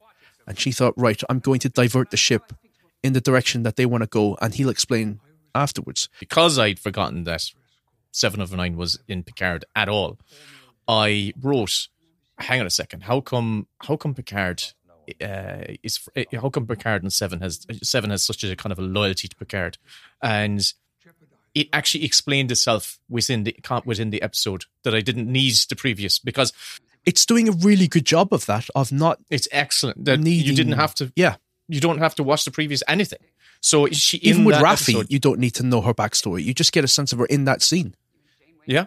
And 0.47 0.59
she 0.59 0.71
thought, 0.71 0.95
Right, 0.97 1.21
I'm 1.29 1.41
going 1.41 1.61
to 1.61 1.69
divert 1.69 2.11
the 2.11 2.17
ship 2.17 2.53
in 3.03 3.13
the 3.13 3.21
direction 3.21 3.63
that 3.65 3.77
they 3.77 3.87
want 3.87 4.03
to 4.03 4.07
go. 4.07 4.37
And 4.41 4.55
he'll 4.55 4.69
explain 4.69 5.21
afterwards. 5.55 6.09
Because 6.21 6.59
I'd 6.59 6.79
forgotten 6.79 7.25
that 7.25 7.51
Seven 8.13 8.41
of 8.41 8.53
Nine 8.53 8.77
was 8.77 8.99
in 9.09 9.25
Picard 9.25 9.65
at 9.75 9.89
all, 9.89 10.19
I 10.87 11.33
wrote, 11.41 11.89
"Hang 12.39 12.61
on 12.61 12.67
a 12.67 12.71
second. 12.71 13.03
How 13.03 13.21
come? 13.21 13.67
How 13.81 13.97
come 13.97 14.15
Picard 14.15 14.63
uh, 15.21 15.65
is? 15.83 16.09
How 16.33 16.49
come 16.49 16.67
Picard 16.67 17.03
and 17.03 17.13
Seven 17.13 17.41
has 17.41 17.67
Seven 17.83 18.11
has 18.11 18.25
such 18.25 18.45
a 18.45 18.55
kind 18.57 18.73
of 18.73 18.79
a 18.79 18.83
loyalty 18.83 19.29
to 19.29 19.37
Picard?" 19.37 19.79
And 20.23 20.73
it 21.57 21.67
actually 21.73 22.05
explained 22.05 22.51
itself 22.53 22.99
within 23.09 23.41
the 23.45 23.53
within 23.85 24.11
the 24.11 24.21
episode 24.23 24.63
that 24.85 24.95
I 24.95 25.01
didn't 25.01 25.29
need 25.41 25.55
the 25.71 25.77
previous 25.77 26.19
because 26.21 26.53
It's 27.11 27.25
doing 27.27 27.49
a 27.49 27.53
really 27.69 27.89
good 27.89 28.05
job 28.05 28.29
of 28.33 28.43
that, 28.47 28.65
of 28.75 28.91
not 28.91 29.17
it's 29.31 29.49
excellent 29.53 30.05
that 30.07 30.19
you 30.27 30.55
didn't 30.61 30.79
have 30.83 30.93
to. 30.97 31.05
Yeah. 31.15 31.37
you 31.69 31.81
don't 31.81 31.99
have 31.99 32.15
to 32.17 32.23
watch 32.31 32.45
the 32.45 32.51
previous 32.51 32.83
anything. 32.89 33.25
So 33.61 33.87
she 33.93 34.17
Even 34.19 34.41
in 34.41 34.47
with 34.47 34.55
that 34.57 34.65
Raffi, 34.65 34.95
episode- 34.95 35.13
you 35.15 35.19
don't 35.27 35.39
need 35.45 35.55
to 35.61 35.63
know 35.63 35.81
her 35.83 35.95
backstory. 35.95 36.43
You 36.45 36.53
just 36.63 36.73
get 36.73 36.85
a 36.85 36.89
sense 36.89 37.13
of 37.13 37.19
her 37.21 37.27
in 37.37 37.45
that 37.45 37.63
scene. 37.63 37.95
Yeah. 38.67 38.87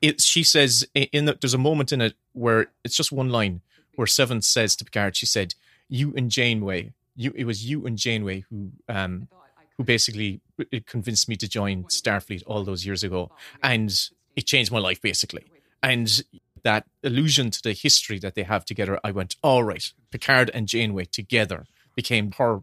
It, 0.00 0.20
she 0.20 0.42
says 0.44 0.86
in 0.94 1.24
the, 1.26 1.36
there's 1.40 1.54
a 1.54 1.58
moment 1.70 1.92
in 1.92 2.00
it 2.00 2.14
where 2.32 2.66
it's 2.84 2.96
just 2.96 3.10
one 3.12 3.30
line 3.30 3.60
where 3.96 4.06
Seven 4.06 4.42
says 4.42 4.76
to 4.76 4.84
Picard, 4.84 5.16
she 5.16 5.26
said, 5.26 5.54
"You 5.88 6.12
and 6.16 6.30
Janeway, 6.30 6.92
you 7.16 7.32
it 7.34 7.44
was 7.46 7.58
you 7.68 7.86
and 7.86 7.96
Janeway 7.98 8.44
who 8.48 8.70
um 8.88 9.28
who 9.76 9.84
basically 9.84 10.40
convinced 10.86 11.28
me 11.28 11.36
to 11.36 11.48
join 11.48 11.84
Starfleet 11.84 12.42
all 12.46 12.64
those 12.64 12.86
years 12.86 13.02
ago, 13.04 13.30
and 13.62 14.10
it 14.34 14.46
changed 14.46 14.72
my 14.72 14.78
life 14.78 15.00
basically." 15.00 15.44
And 15.82 16.22
that 16.62 16.86
allusion 17.04 17.50
to 17.50 17.62
the 17.62 17.72
history 17.72 18.18
that 18.18 18.34
they 18.34 18.42
have 18.42 18.64
together, 18.64 18.98
I 19.04 19.10
went, 19.10 19.36
"All 19.42 19.62
right, 19.62 19.92
Picard 20.10 20.50
and 20.52 20.66
Janeway 20.66 21.04
together 21.04 21.66
became 21.94 22.32
her 22.32 22.62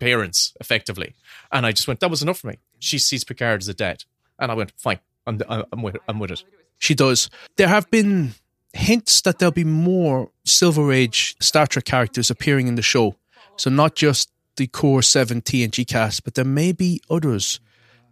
parents 0.00 0.54
effectively," 0.60 1.14
and 1.52 1.64
I 1.64 1.72
just 1.72 1.86
went, 1.86 2.00
"That 2.00 2.10
was 2.10 2.22
enough 2.22 2.40
for 2.40 2.48
me." 2.48 2.58
She 2.78 2.98
sees 2.98 3.24
Picard 3.24 3.62
as 3.62 3.68
a 3.68 3.74
dad, 3.74 4.04
and 4.38 4.50
I 4.50 4.54
went, 4.54 4.72
"Fine, 4.76 5.00
I'm 5.26 5.40
I'm 5.48 5.82
with. 5.82 5.96
I'm 6.08 6.18
with 6.18 6.32
it." 6.32 6.44
She 6.78 6.94
does. 6.94 7.30
There 7.56 7.68
have 7.68 7.90
been 7.90 8.34
hints 8.72 9.20
that 9.20 9.38
there'll 9.38 9.52
be 9.52 9.62
more 9.64 10.32
Silver 10.44 10.92
Age 10.92 11.36
Star 11.40 11.66
Trek 11.68 11.84
characters 11.84 12.30
appearing 12.30 12.66
in 12.66 12.74
the 12.74 12.82
show. 12.82 13.16
So 13.56 13.70
not 13.70 13.94
just 13.94 14.30
the 14.56 14.66
core 14.66 15.02
seven 15.02 15.40
TNG 15.42 15.86
cast, 15.86 16.24
but 16.24 16.34
there 16.34 16.44
may 16.44 16.72
be 16.72 17.00
others 17.10 17.60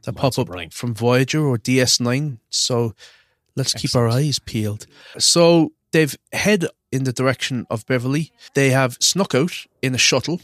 that 0.02 0.14
pop 0.14 0.38
up 0.38 0.72
from 0.72 0.94
Voyager 0.94 1.44
or 1.44 1.58
DS9. 1.58 2.38
So 2.50 2.94
let's 3.56 3.74
keep 3.74 3.94
our 3.94 4.08
eyes 4.08 4.38
peeled. 4.38 4.86
So 5.18 5.72
they've 5.92 6.16
head 6.32 6.66
in 6.90 7.04
the 7.04 7.12
direction 7.12 7.66
of 7.70 7.86
Beverly. 7.86 8.32
They 8.54 8.70
have 8.70 8.96
snuck 9.00 9.34
out 9.34 9.52
in 9.80 9.94
a 9.94 9.98
shuttle 9.98 10.40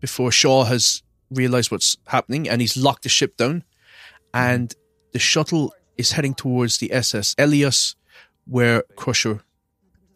before 0.00 0.30
Shaw 0.30 0.64
has 0.64 1.02
realized 1.30 1.70
what's 1.70 1.96
happening 2.06 2.48
and 2.48 2.60
he's 2.60 2.76
locked 2.76 3.04
the 3.04 3.08
ship 3.08 3.36
down. 3.36 3.64
And 4.32 4.74
the 5.12 5.18
shuttle 5.18 5.72
is 5.96 6.12
heading 6.12 6.34
towards 6.34 6.78
the 6.78 6.92
SS 6.92 7.34
Eleos, 7.36 7.94
where 8.46 8.82
Crusher 8.96 9.40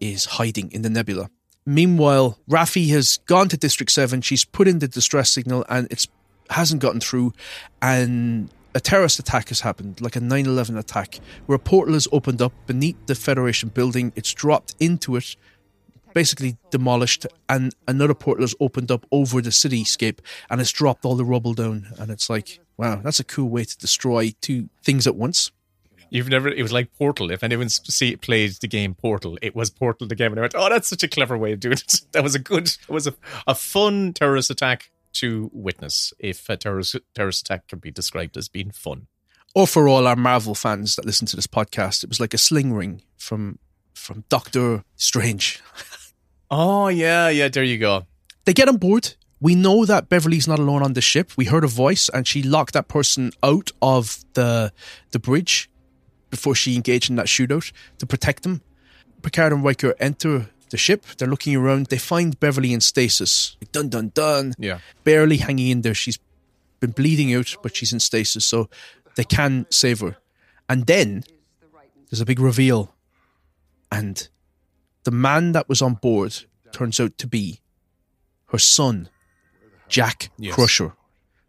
is 0.01 0.25
hiding 0.25 0.71
in 0.73 0.83
the 0.83 0.91
nebula. 0.91 1.31
Meanwhile, 1.69 2.39
Raffi 2.49 2.89
has 2.93 3.19
gone 3.27 3.51
to 3.51 3.59
District 3.59 3.93
7. 3.93 4.23
She's 4.23 4.43
put 4.43 4.67
in 4.67 4.79
the 4.79 4.89
distress 4.89 5.31
signal 5.31 5.67
and 5.69 5.87
it 5.93 6.07
hasn't 6.49 6.81
gotten 6.81 6.99
through. 6.99 7.35
And 7.83 8.49
a 8.75 8.81
terrorist 8.81 9.19
attack 9.19 9.51
has 9.51 9.61
happened, 9.61 10.01
like 10.01 10.17
a 10.17 10.21
9 10.21 10.47
11 10.47 10.79
attack, 10.79 11.21
where 11.45 11.57
a 11.57 11.59
portal 11.59 11.93
has 11.93 12.09
opened 12.11 12.41
up 12.41 12.55
beneath 12.67 12.97
the 13.05 13.15
Federation 13.15 13.69
building. 13.69 14.15
It's 14.17 14.33
dropped 14.33 14.77
into 14.81 15.17
it, 15.17 15.37
basically 16.15 16.57
demolished, 16.71 17.27
and 17.51 17.75
another 17.87 18.15
portal 18.15 18.45
has 18.45 18.55
opened 18.61 18.91
up 18.91 19.05
over 19.13 19.43
the 19.43 19.51
cityscape 19.51 20.21
and 20.49 20.63
it's 20.63 20.73
dropped 20.73 21.05
all 21.05 21.17
the 21.17 21.25
rubble 21.27 21.53
down. 21.53 21.89
And 21.99 22.11
it's 22.11 22.31
like, 22.31 22.61
wow, 22.79 23.03
that's 23.05 23.21
a 23.21 23.25
cool 23.25 23.51
way 23.51 23.65
to 23.65 23.77
destroy 23.77 24.33
two 24.41 24.71
things 24.83 25.07
at 25.07 25.17
once. 25.17 25.51
You've 26.11 26.29
never. 26.29 26.49
It 26.49 26.63
was 26.63 26.73
like 26.73 26.93
Portal. 26.95 27.31
If 27.31 27.43
anyone's 27.43 27.81
see 27.93 28.17
played 28.17 28.53
the 28.61 28.69
game 28.69 28.95
Portal, 28.95 29.39
it 29.43 29.55
was 29.55 29.71
Portal 29.71 30.07
the 30.07 30.15
game, 30.15 30.33
and 30.33 30.41
I 30.41 30.43
went, 30.43 30.55
"Oh, 30.57 30.69
that's 30.69 30.89
such 30.89 31.03
a 31.03 31.09
clever 31.09 31.37
way 31.37 31.53
of 31.53 31.61
doing 31.61 31.75
it." 31.79 32.01
That 32.13 32.23
was 32.23 32.35
a 32.35 32.39
good. 32.39 32.67
It 32.67 32.89
was 32.89 33.07
a, 33.07 33.15
a 33.47 33.55
fun 33.55 34.13
terrorist 34.13 34.51
attack 34.51 34.91
to 35.15 35.51
witness. 35.53 36.13
If 36.19 36.49
a 36.49 36.57
terrorist 36.57 36.97
terrorist 37.15 37.43
attack 37.43 37.69
can 37.69 37.79
be 37.79 37.91
described 37.91 38.37
as 38.37 38.49
being 38.49 38.71
fun. 38.71 39.07
or 39.55 39.67
for 39.67 39.89
all 39.89 40.07
our 40.07 40.17
Marvel 40.17 40.55
fans 40.55 40.97
that 40.97 41.05
listen 41.05 41.27
to 41.27 41.37
this 41.37 41.47
podcast, 41.47 42.03
it 42.03 42.09
was 42.09 42.21
like 42.21 42.35
a 42.35 42.39
sling 42.39 42.73
ring 42.73 43.03
from 43.17 43.59
from 43.95 44.25
Doctor 44.29 44.85
Strange. 44.97 45.63
Oh 46.51 46.89
yeah, 46.89 47.29
yeah. 47.29 47.49
There 47.49 47.63
you 47.63 47.77
go. 47.77 48.07
They 48.47 48.55
get 48.55 48.71
on 48.71 48.79
board 48.79 49.17
we 49.41 49.55
know 49.55 49.85
that 49.85 50.09
Beverly's 50.09 50.49
not 50.49 50.59
alone 50.59 50.83
on 50.83 50.95
the 50.95 51.01
ship. 51.01 51.33
We 51.37 51.45
heard 51.45 51.65
a 51.65 51.69
voice, 51.69 52.09
and 52.09 52.27
she 52.27 52.43
locked 52.43 52.73
that 52.75 52.89
person 52.89 53.33
out 53.43 53.71
of 53.81 54.25
the 54.35 54.73
the 55.11 55.19
bridge 55.19 55.71
before 56.31 56.55
she 56.55 56.77
engaged 56.77 57.11
in 57.11 57.17
that 57.17 57.27
shootout 57.27 57.73
to 57.99 58.07
protect 58.07 58.43
them. 58.43 58.61
Picard 59.23 59.53
and 59.53 59.65
Riker 59.65 59.95
enter 59.99 60.51
the 60.71 60.77
ship. 60.77 61.05
They're 61.17 61.29
looking 61.29 61.57
around. 61.57 61.87
They 61.87 61.99
find 61.99 62.39
Beverly 62.39 62.73
in 62.73 62.81
stasis. 62.81 63.57
Dun 63.73 63.89
dun 63.89 64.11
dun. 64.15 64.53
Yeah. 64.59 64.79
Barely 65.05 65.39
hanging 65.39 65.69
in 65.69 65.81
there. 65.83 65.95
She's 65.95 66.19
been 66.81 66.91
bleeding 66.93 67.35
out, 67.35 67.57
but 67.63 67.75
she's 67.75 67.93
in 67.93 68.01
stasis, 68.01 68.45
so 68.45 68.69
they 69.17 69.25
can 69.25 69.67
save 69.71 70.01
her. 70.01 70.17
And 70.69 70.87
then 70.87 71.25
there's 72.11 72.21
a 72.21 72.27
big 72.27 72.39
reveal, 72.41 72.95
and 73.91 74.29
the 75.05 75.11
man 75.11 75.53
that 75.53 75.69
was 75.69 75.83
on 75.83 75.95
board 75.95 76.45
turns 76.73 77.01
out 77.01 77.17
to 77.19 77.27
be 77.27 77.61
her 78.47 78.59
son, 78.59 79.09
Jack 79.89 80.31
Yes. 80.39 80.55
Crusher. 80.55 80.93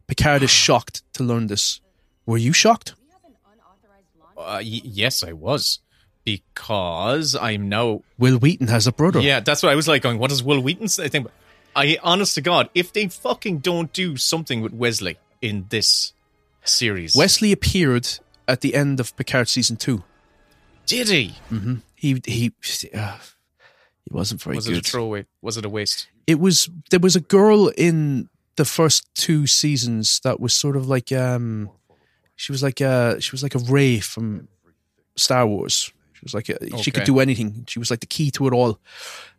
Picard 0.08 0.42
is 0.42 0.50
shocked 0.50 1.04
to 1.14 1.24
learn 1.24 1.48
this. 1.48 1.82
Were 2.26 2.38
you 2.38 2.54
shocked? 2.54 2.96
Uh, 4.40 4.62
y- 4.64 4.82
yes, 4.84 5.24
I 5.24 5.34
was 5.34 5.80
because 6.24 7.36
I'm 7.36 7.70
now. 7.70 8.02
Wil 8.18 8.38
Wheaton 8.38 8.68
has 8.68 8.88
a 8.88 8.92
brother. 8.92 9.20
Yeah, 9.20 9.40
that's 9.42 9.62
what 9.64 9.72
I 9.72 9.76
was 9.76 9.88
like 9.88 10.02
going. 10.02 10.18
What 10.20 10.30
does 10.30 10.42
Wil 10.44 10.62
Wheaton 10.62 10.88
say? 10.88 11.06
I 11.06 11.08
think, 11.10 11.28
I 11.76 11.98
honest 12.04 12.36
to 12.36 12.42
God, 12.42 12.70
if 12.74 12.94
they 12.94 13.08
fucking 13.08 13.60
don't 13.60 13.92
do 13.94 14.18
something 14.18 14.62
with 14.62 14.74
Wesley 14.74 15.18
in 15.42 15.66
this 15.70 16.14
series, 16.64 17.16
Wesley 17.16 17.52
appeared 17.52 18.08
at 18.48 18.62
the 18.62 18.76
end 18.76 19.00
of 19.00 19.16
Picard 19.16 19.48
season 19.48 19.76
two. 19.78 20.04
did 20.86 21.10
he? 21.10 21.36
Mm-hmm. 21.52 21.76
He 21.96 22.22
he 22.26 22.54
uh, 22.94 23.18
he 24.06 24.10
wasn't 24.12 24.42
very 24.42 24.56
Was 24.56 24.68
good. 24.68 24.78
it 24.78 24.88
a 24.88 24.92
throwaway? 24.92 25.26
Was 25.42 25.58
it 25.58 25.66
a 25.66 25.70
waste? 25.70 26.08
it 26.28 26.40
was 26.40 26.70
there 26.92 27.00
was 27.00 27.16
a 27.16 27.22
girl 27.22 27.70
in 27.70 28.30
the 28.56 28.66
first 28.66 29.08
two 29.16 29.48
seasons 29.48 30.20
that 30.24 30.40
was 30.40 30.54
sort 30.54 30.76
of 30.78 30.88
like 30.88 31.12
um 31.12 31.70
she 32.40 32.52
was 32.54 32.64
like 32.64 32.80
uh 32.82 33.20
she 33.20 33.32
was 33.34 33.44
like 33.44 33.54
a 33.56 33.60
Rey 33.60 34.00
from 34.00 34.48
Star 35.16 35.46
Wars. 35.46 35.92
She 36.14 36.22
was 36.24 36.34
like 36.34 36.48
a, 36.50 36.58
she 36.84 36.92
could 36.92 37.04
do 37.04 37.20
anything. 37.20 37.66
She 37.68 37.80
was 37.80 37.90
like 37.92 38.00
the 38.00 38.06
key 38.18 38.32
to 38.32 38.48
it 38.48 38.54
all. 38.54 38.80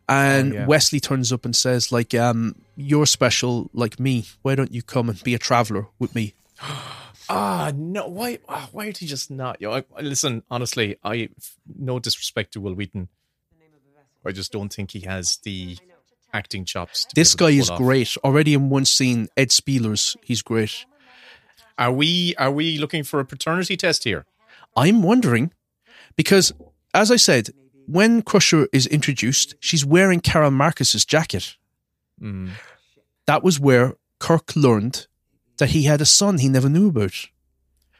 And 0.07 0.51
Oh, 0.51 0.55
yeah. 0.55 0.65
Wesley 0.67 0.99
turns 0.99 1.31
up 1.33 1.45
and 1.45 1.55
says 1.55 1.91
like 1.91 2.13
um 2.13 2.55
you're 2.75 3.05
special 3.07 3.69
like 3.73 3.99
me. 3.99 4.25
Why 4.43 4.53
don't 4.55 4.71
you 4.71 4.83
come 4.83 5.09
and 5.09 5.21
be 5.23 5.33
a 5.35 5.39
traveler 5.39 5.87
with 5.99 6.13
me? 6.15 6.33
Ah, 7.33 7.71
no. 7.73 8.07
Why? 8.09 8.39
ah, 8.49 8.67
why 8.73 8.85
did 8.87 8.97
he 8.97 9.05
just 9.07 9.31
not? 9.31 9.61
Yo, 9.61 9.71
I, 9.71 9.85
I- 9.95 10.01
listen, 10.01 10.43
honestly, 10.51 10.97
I 11.01 11.29
no 11.65 11.97
disrespect 11.97 12.51
to 12.53 12.59
Wil 12.61 12.73
Wheaton. 12.73 13.07
I 14.25 14.31
just 14.33 14.51
don't 14.51 14.73
think 14.73 14.91
he 14.91 15.01
has 15.01 15.37
the 15.43 15.77
acting 16.33 16.65
chops. 16.65 17.05
To 17.05 17.15
This 17.15 17.33
guy 17.35 17.51
is 17.51 17.69
off. 17.69 17.77
great. 17.77 18.17
Already 18.25 18.53
in 18.53 18.69
one 18.69 18.83
scene, 18.85 19.29
Ed 19.37 19.49
Speleers, 19.49 20.17
he's 20.23 20.41
great. 20.41 20.85
Are 21.77 21.91
we? 21.91 22.35
Are 22.37 22.51
we 22.51 22.77
looking 22.77 23.03
for 23.03 23.19
a 23.19 23.25
paternity 23.25 23.77
test 23.77 24.03
here? 24.03 24.25
I'm 24.75 25.01
wondering 25.01 25.51
because, 26.15 26.53
as 26.93 27.11
I 27.11 27.17
said, 27.17 27.49
when 27.85 28.21
Crusher 28.21 28.67
is 28.71 28.87
introduced, 28.87 29.55
she's 29.59 29.85
wearing 29.85 30.19
Carol 30.19 30.51
Marcus's 30.51 31.05
jacket. 31.05 31.57
Mm. 32.21 32.51
That 33.25 33.43
was 33.43 33.59
where 33.59 33.95
Kirk 34.19 34.55
learned 34.55 35.07
that 35.57 35.71
he 35.71 35.83
had 35.83 36.01
a 36.01 36.05
son 36.05 36.37
he 36.37 36.49
never 36.49 36.69
knew 36.69 36.87
about. 36.87 37.27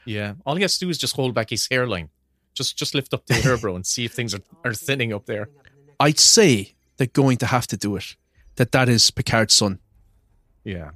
Yeah. 0.06 0.36
All 0.46 0.56
he 0.56 0.62
has 0.62 0.78
to 0.78 0.86
do 0.86 0.90
is 0.90 0.98
just 0.98 1.16
hold 1.16 1.34
back 1.34 1.50
his 1.50 1.68
hairline. 1.70 2.10
Just, 2.54 2.78
just 2.78 2.96
lift 2.96 3.14
up 3.14 3.26
the 3.28 3.36
hairbrow 3.36 3.76
and 3.76 3.86
see 3.86 4.06
if 4.06 4.14
things 4.14 4.34
are, 4.34 4.42
are 4.66 4.74
thinning 4.74 5.14
up 5.14 5.26
there. 5.26 5.50
I'd 6.00 6.20
say 6.20 6.74
they're 6.98 7.08
going 7.08 7.38
to 7.38 7.46
have 7.46 7.68
to 7.68 7.78
do 7.78 7.96
it. 7.96 8.16
That 8.56 8.72
that 8.72 8.90
is 8.90 9.10
Picard's 9.12 9.56
son. 9.56 9.80
Yeah. 10.64 10.92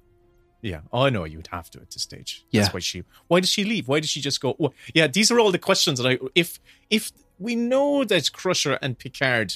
Yeah. 0.66 0.82
Oh, 0.92 1.04
I 1.04 1.12
know 1.12 1.26
you'd 1.26 1.48
have 1.52 1.70
to 1.72 1.80
at 1.80 1.92
this 1.92 2.02
stage. 2.02 2.44
Yeah. 2.50 2.62
That's 2.62 2.74
why 2.74 2.80
she. 2.80 3.04
Why 3.28 3.40
did 3.40 3.50
she 3.50 3.64
leave? 3.64 3.88
Why 3.88 4.00
did 4.00 4.10
she 4.10 4.20
just 4.20 4.42
go? 4.42 4.56
Oh, 4.60 4.74
yeah. 4.96 5.06
These 5.06 5.30
are 5.30 5.40
all 5.40 5.52
the 5.52 5.60
questions 5.60 6.00
that 6.00 6.10
I. 6.10 6.18
If 6.34 6.60
if 6.90 7.12
we 7.38 7.56
know 7.56 8.04
that 8.04 8.32
Crusher 8.34 8.80
and 8.82 8.98
Picard, 8.98 9.54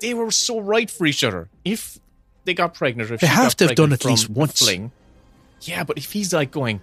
they 0.00 0.14
were 0.14 0.32
so 0.32 0.58
right 0.58 0.90
for 0.90 1.06
each 1.06 1.22
other. 1.22 1.48
If 1.64 2.00
they 2.44 2.54
got 2.54 2.74
pregnant, 2.74 3.08
or 3.08 3.14
if 3.14 3.20
They 3.20 3.28
have 3.28 3.54
to 3.56 3.68
have 3.68 3.76
done 3.76 3.92
at 3.92 4.04
least 4.04 4.28
once. 4.28 4.58
Fling, 4.58 4.90
yeah, 5.60 5.84
but 5.84 5.96
if 5.96 6.10
he's 6.10 6.32
like 6.32 6.50
going, 6.50 6.80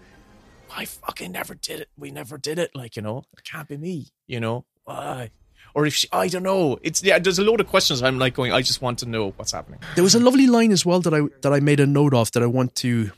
I 0.73 0.85
fucking 0.85 1.33
never 1.33 1.53
did 1.53 1.81
it. 1.81 1.89
We 1.97 2.11
never 2.11 2.37
did 2.37 2.59
it. 2.59 2.71
Like 2.73 2.95
you 2.95 3.01
know, 3.01 3.23
it 3.37 3.43
can't 3.43 3.67
be 3.67 3.75
me. 3.75 4.07
You 4.25 4.39
know 4.39 4.63
why? 4.85 5.31
Or 5.75 5.85
if 5.85 5.95
she, 5.95 6.07
I 6.13 6.29
don't 6.29 6.43
know. 6.43 6.79
It's 6.81 7.03
yeah. 7.03 7.19
There's 7.19 7.39
a 7.39 7.43
load 7.43 7.59
of 7.59 7.67
questions. 7.67 8.01
I'm 8.03 8.19
like 8.19 8.35
going. 8.35 8.53
I 8.53 8.61
just 8.61 8.81
want 8.81 8.99
to 8.99 9.05
know 9.05 9.31
what's 9.31 9.51
happening. 9.51 9.81
There 9.95 10.03
was 10.03 10.15
a 10.15 10.19
lovely 10.19 10.47
line 10.47 10.71
as 10.71 10.85
well 10.85 11.01
that 11.01 11.13
I 11.13 11.23
that 11.41 11.51
I 11.51 11.59
made 11.59 11.81
a 11.81 11.87
note 11.87 12.13
of 12.13 12.31
that 12.31 12.41
I 12.41 12.45
want 12.45 12.75
to 12.75 13.11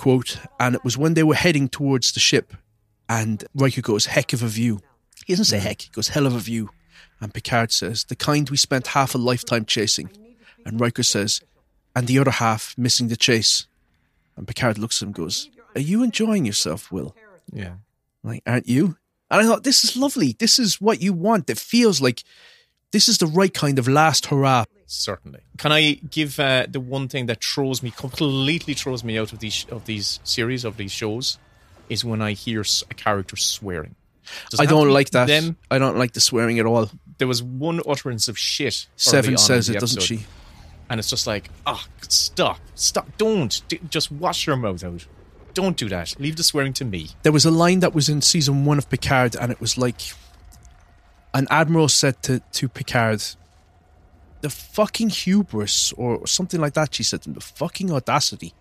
quote, 0.00 0.38
and 0.58 0.74
it 0.74 0.82
was 0.82 0.96
when 0.96 1.12
they 1.12 1.22
were 1.22 1.34
heading 1.34 1.68
towards 1.68 2.12
the 2.12 2.20
ship, 2.20 2.54
and 3.06 3.44
Riker 3.54 3.82
goes, 3.82 4.06
"Heck 4.06 4.32
of 4.32 4.42
a 4.42 4.48
view." 4.48 4.80
He 5.26 5.34
doesn't 5.34 5.44
say 5.44 5.58
mm. 5.58 5.68
heck; 5.68 5.82
he 5.82 5.90
goes, 5.90 6.08
"Hell 6.08 6.26
of 6.26 6.34
a 6.34 6.38
view," 6.38 6.70
and 7.20 7.34
Picard 7.34 7.70
says, 7.70 8.04
"The 8.04 8.16
kind 8.16 8.48
we 8.48 8.56
spent 8.56 8.96
half 8.98 9.14
a 9.14 9.18
lifetime 9.18 9.66
chasing," 9.66 10.08
and 10.64 10.80
Riker 10.80 11.02
says, 11.02 11.42
"And 11.94 12.06
the 12.06 12.18
other 12.18 12.30
half 12.30 12.74
missing 12.78 13.08
the 13.08 13.16
chase," 13.28 13.66
and 14.36 14.48
Picard 14.48 14.78
looks 14.78 14.96
at 14.98 15.02
him, 15.02 15.08
and 15.08 15.16
goes, 15.16 15.50
"Are 15.74 15.82
you 15.82 16.02
enjoying 16.02 16.46
yourself, 16.46 16.90
Will?" 16.90 17.14
Yeah. 17.52 17.74
Like, 18.22 18.42
aren't 18.46 18.68
you? 18.68 18.96
And 19.30 19.42
I 19.42 19.44
thought, 19.44 19.64
this 19.64 19.84
is 19.84 19.96
lovely. 19.96 20.34
This 20.38 20.58
is 20.58 20.80
what 20.80 21.02
you 21.02 21.12
want. 21.12 21.50
It 21.50 21.58
feels 21.58 22.00
like 22.00 22.24
this 22.92 23.08
is 23.08 23.18
the 23.18 23.26
right 23.26 23.52
kind 23.52 23.78
of 23.78 23.88
last 23.88 24.26
hurrah. 24.26 24.64
Certainly. 24.86 25.40
Can 25.58 25.72
I 25.72 25.92
give 25.92 26.40
uh, 26.40 26.66
the 26.68 26.80
one 26.80 27.08
thing 27.08 27.26
that 27.26 27.44
throws 27.44 27.82
me 27.82 27.92
completely 27.92 28.74
throws 28.74 29.04
me 29.04 29.18
out 29.18 29.32
of 29.32 29.38
these 29.38 29.66
of 29.70 29.84
these 29.84 30.18
series 30.24 30.64
of 30.64 30.76
these 30.76 30.92
shows 30.92 31.38
is 31.88 32.04
when 32.04 32.22
I 32.22 32.32
hear 32.32 32.62
a 32.90 32.94
character 32.94 33.36
swearing. 33.36 33.94
Does 34.50 34.60
I 34.60 34.66
don't 34.66 34.90
like 34.90 35.10
that. 35.10 35.26
Them. 35.26 35.56
I 35.70 35.78
don't 35.78 35.98
like 35.98 36.12
the 36.12 36.20
swearing 36.20 36.58
at 36.58 36.66
all. 36.66 36.90
There 37.18 37.28
was 37.28 37.42
one 37.42 37.80
utterance 37.86 38.28
of 38.28 38.38
shit. 38.38 38.86
Seven 38.96 39.36
says 39.36 39.68
it, 39.68 39.78
doesn't 39.80 40.02
she? 40.02 40.24
And 40.88 40.98
it's 40.98 41.10
just 41.10 41.26
like, 41.26 41.50
ah, 41.66 41.86
stop, 42.08 42.58
stop, 42.74 43.06
don't, 43.16 43.62
D- 43.68 43.80
just 43.90 44.10
wash 44.10 44.46
your 44.48 44.56
mouth 44.56 44.82
out. 44.82 45.06
Don't 45.54 45.76
do 45.76 45.88
that. 45.88 46.18
Leave 46.18 46.34
the 46.36 46.42
swearing 46.42 46.72
to 46.74 46.84
me. 46.84 47.10
There 47.22 47.30
was 47.30 47.44
a 47.44 47.50
line 47.50 47.80
that 47.80 47.94
was 47.94 48.08
in 48.08 48.22
season 48.22 48.64
one 48.64 48.78
of 48.78 48.90
Picard, 48.90 49.36
and 49.36 49.52
it 49.52 49.60
was 49.60 49.78
like 49.78 50.00
an 51.34 51.46
admiral 51.50 51.88
said 51.88 52.22
to, 52.24 52.40
to 52.52 52.68
Picard, 52.68 53.22
"The 54.40 54.50
fucking 54.50 55.10
hubris," 55.10 55.92
or 55.92 56.26
something 56.26 56.60
like 56.60 56.74
that. 56.74 56.94
She 56.94 57.02
said 57.02 57.22
to 57.22 57.30
him, 57.30 57.34
"The 57.34 57.40
fucking 57.40 57.92
audacity." 57.92 58.54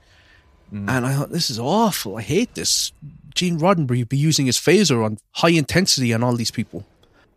Mm. 0.74 0.90
And 0.90 1.06
I 1.06 1.14
thought, 1.14 1.32
this 1.32 1.50
is 1.50 1.60
awful. 1.60 2.18
I 2.18 2.22
hate 2.22 2.54
this. 2.54 2.92
Gene 3.34 3.60
Roddenberry 3.60 4.08
be 4.08 4.18
using 4.18 4.46
his 4.46 4.58
phaser 4.58 5.04
on 5.04 5.18
high 5.32 5.50
intensity 5.50 6.14
on 6.14 6.24
all 6.24 6.36
these 6.36 6.52
people. 6.52 6.86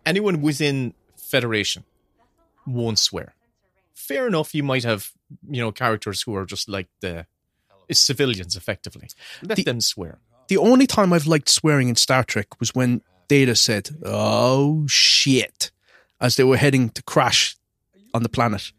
Anyone 0.05 0.43
within 0.43 0.95
Federation 1.17 1.85
won't 2.67 2.99
swear. 2.99 3.35
Fair 3.95 4.27
enough. 4.27 4.55
You 4.55 4.63
might 4.63 4.85
have 4.85 5.13
you 5.49 5.63
know 5.63 5.73
characters 5.73 6.23
who 6.23 6.35
are 6.37 6.45
just 6.45 6.69
like 6.69 6.89
the 7.01 7.27
civilians, 7.91 8.57
effectively. 8.57 9.09
Let 9.43 9.65
them 9.65 9.81
swear. 9.81 10.19
The 10.49 10.57
only 10.57 10.87
time 10.87 11.13
I've 11.13 11.27
liked 11.27 11.49
swearing 11.49 11.89
in 11.89 11.97
Star 11.97 12.25
Trek 12.25 12.61
was 12.61 12.75
when 12.75 13.01
Data 13.33 13.57
said, 13.57 13.89
"Oh 14.05 14.87
shit," 14.87 15.71
as 16.21 16.37
they 16.37 16.45
were 16.45 16.59
heading 16.59 16.91
to 16.91 17.03
crash 17.03 17.57
on 18.13 18.23
the 18.23 18.29
planet. 18.29 18.73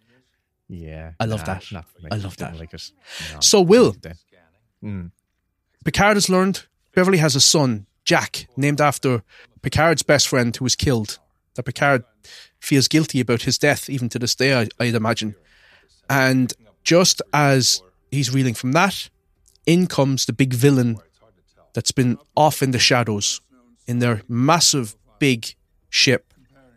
Yeah, 0.70 1.14
I 1.20 1.26
love 1.26 1.40
nah, 1.48 1.56
that. 1.56 1.86
I 2.12 2.18
love 2.18 2.38
that. 2.38 2.60
Like. 2.60 2.72
No. 2.72 3.40
So, 3.40 3.62
Will, 3.62 3.96
Mm. 4.84 5.12
Picard 5.86 6.18
has 6.18 6.30
learned 6.30 6.68
Beverly 6.94 7.18
has 7.18 7.36
a 7.36 7.40
son, 7.40 7.88
Jack, 8.06 8.48
named 8.56 8.80
after 8.80 9.24
Picard's 9.64 10.04
best 10.04 10.28
friend 10.28 10.56
who 10.56 10.66
was 10.66 10.76
killed. 10.76 11.20
That 11.56 11.64
Picard 11.64 12.04
feels 12.60 12.88
guilty 12.88 13.22
about 13.22 13.44
his 13.44 13.58
death, 13.58 13.90
even 13.90 14.10
to 14.10 14.20
this 14.20 14.36
day, 14.36 14.54
I, 14.54 14.68
I'd 14.80 14.94
imagine. 14.94 15.34
And 16.10 16.54
just 16.84 17.24
as 17.34 17.82
he's 18.12 18.30
reeling 18.32 18.54
from 18.54 18.74
that, 18.74 19.10
in 19.66 19.88
comes 19.88 20.26
the 20.26 20.34
big 20.34 20.54
villain 20.54 21.00
that's 21.74 21.94
been 21.94 22.18
off 22.36 22.62
in 22.62 22.72
the 22.72 22.80
shadows 22.80 23.42
in 23.88 24.00
their 24.00 24.22
massive, 24.28 24.96
big 25.20 25.56
ship 25.90 26.34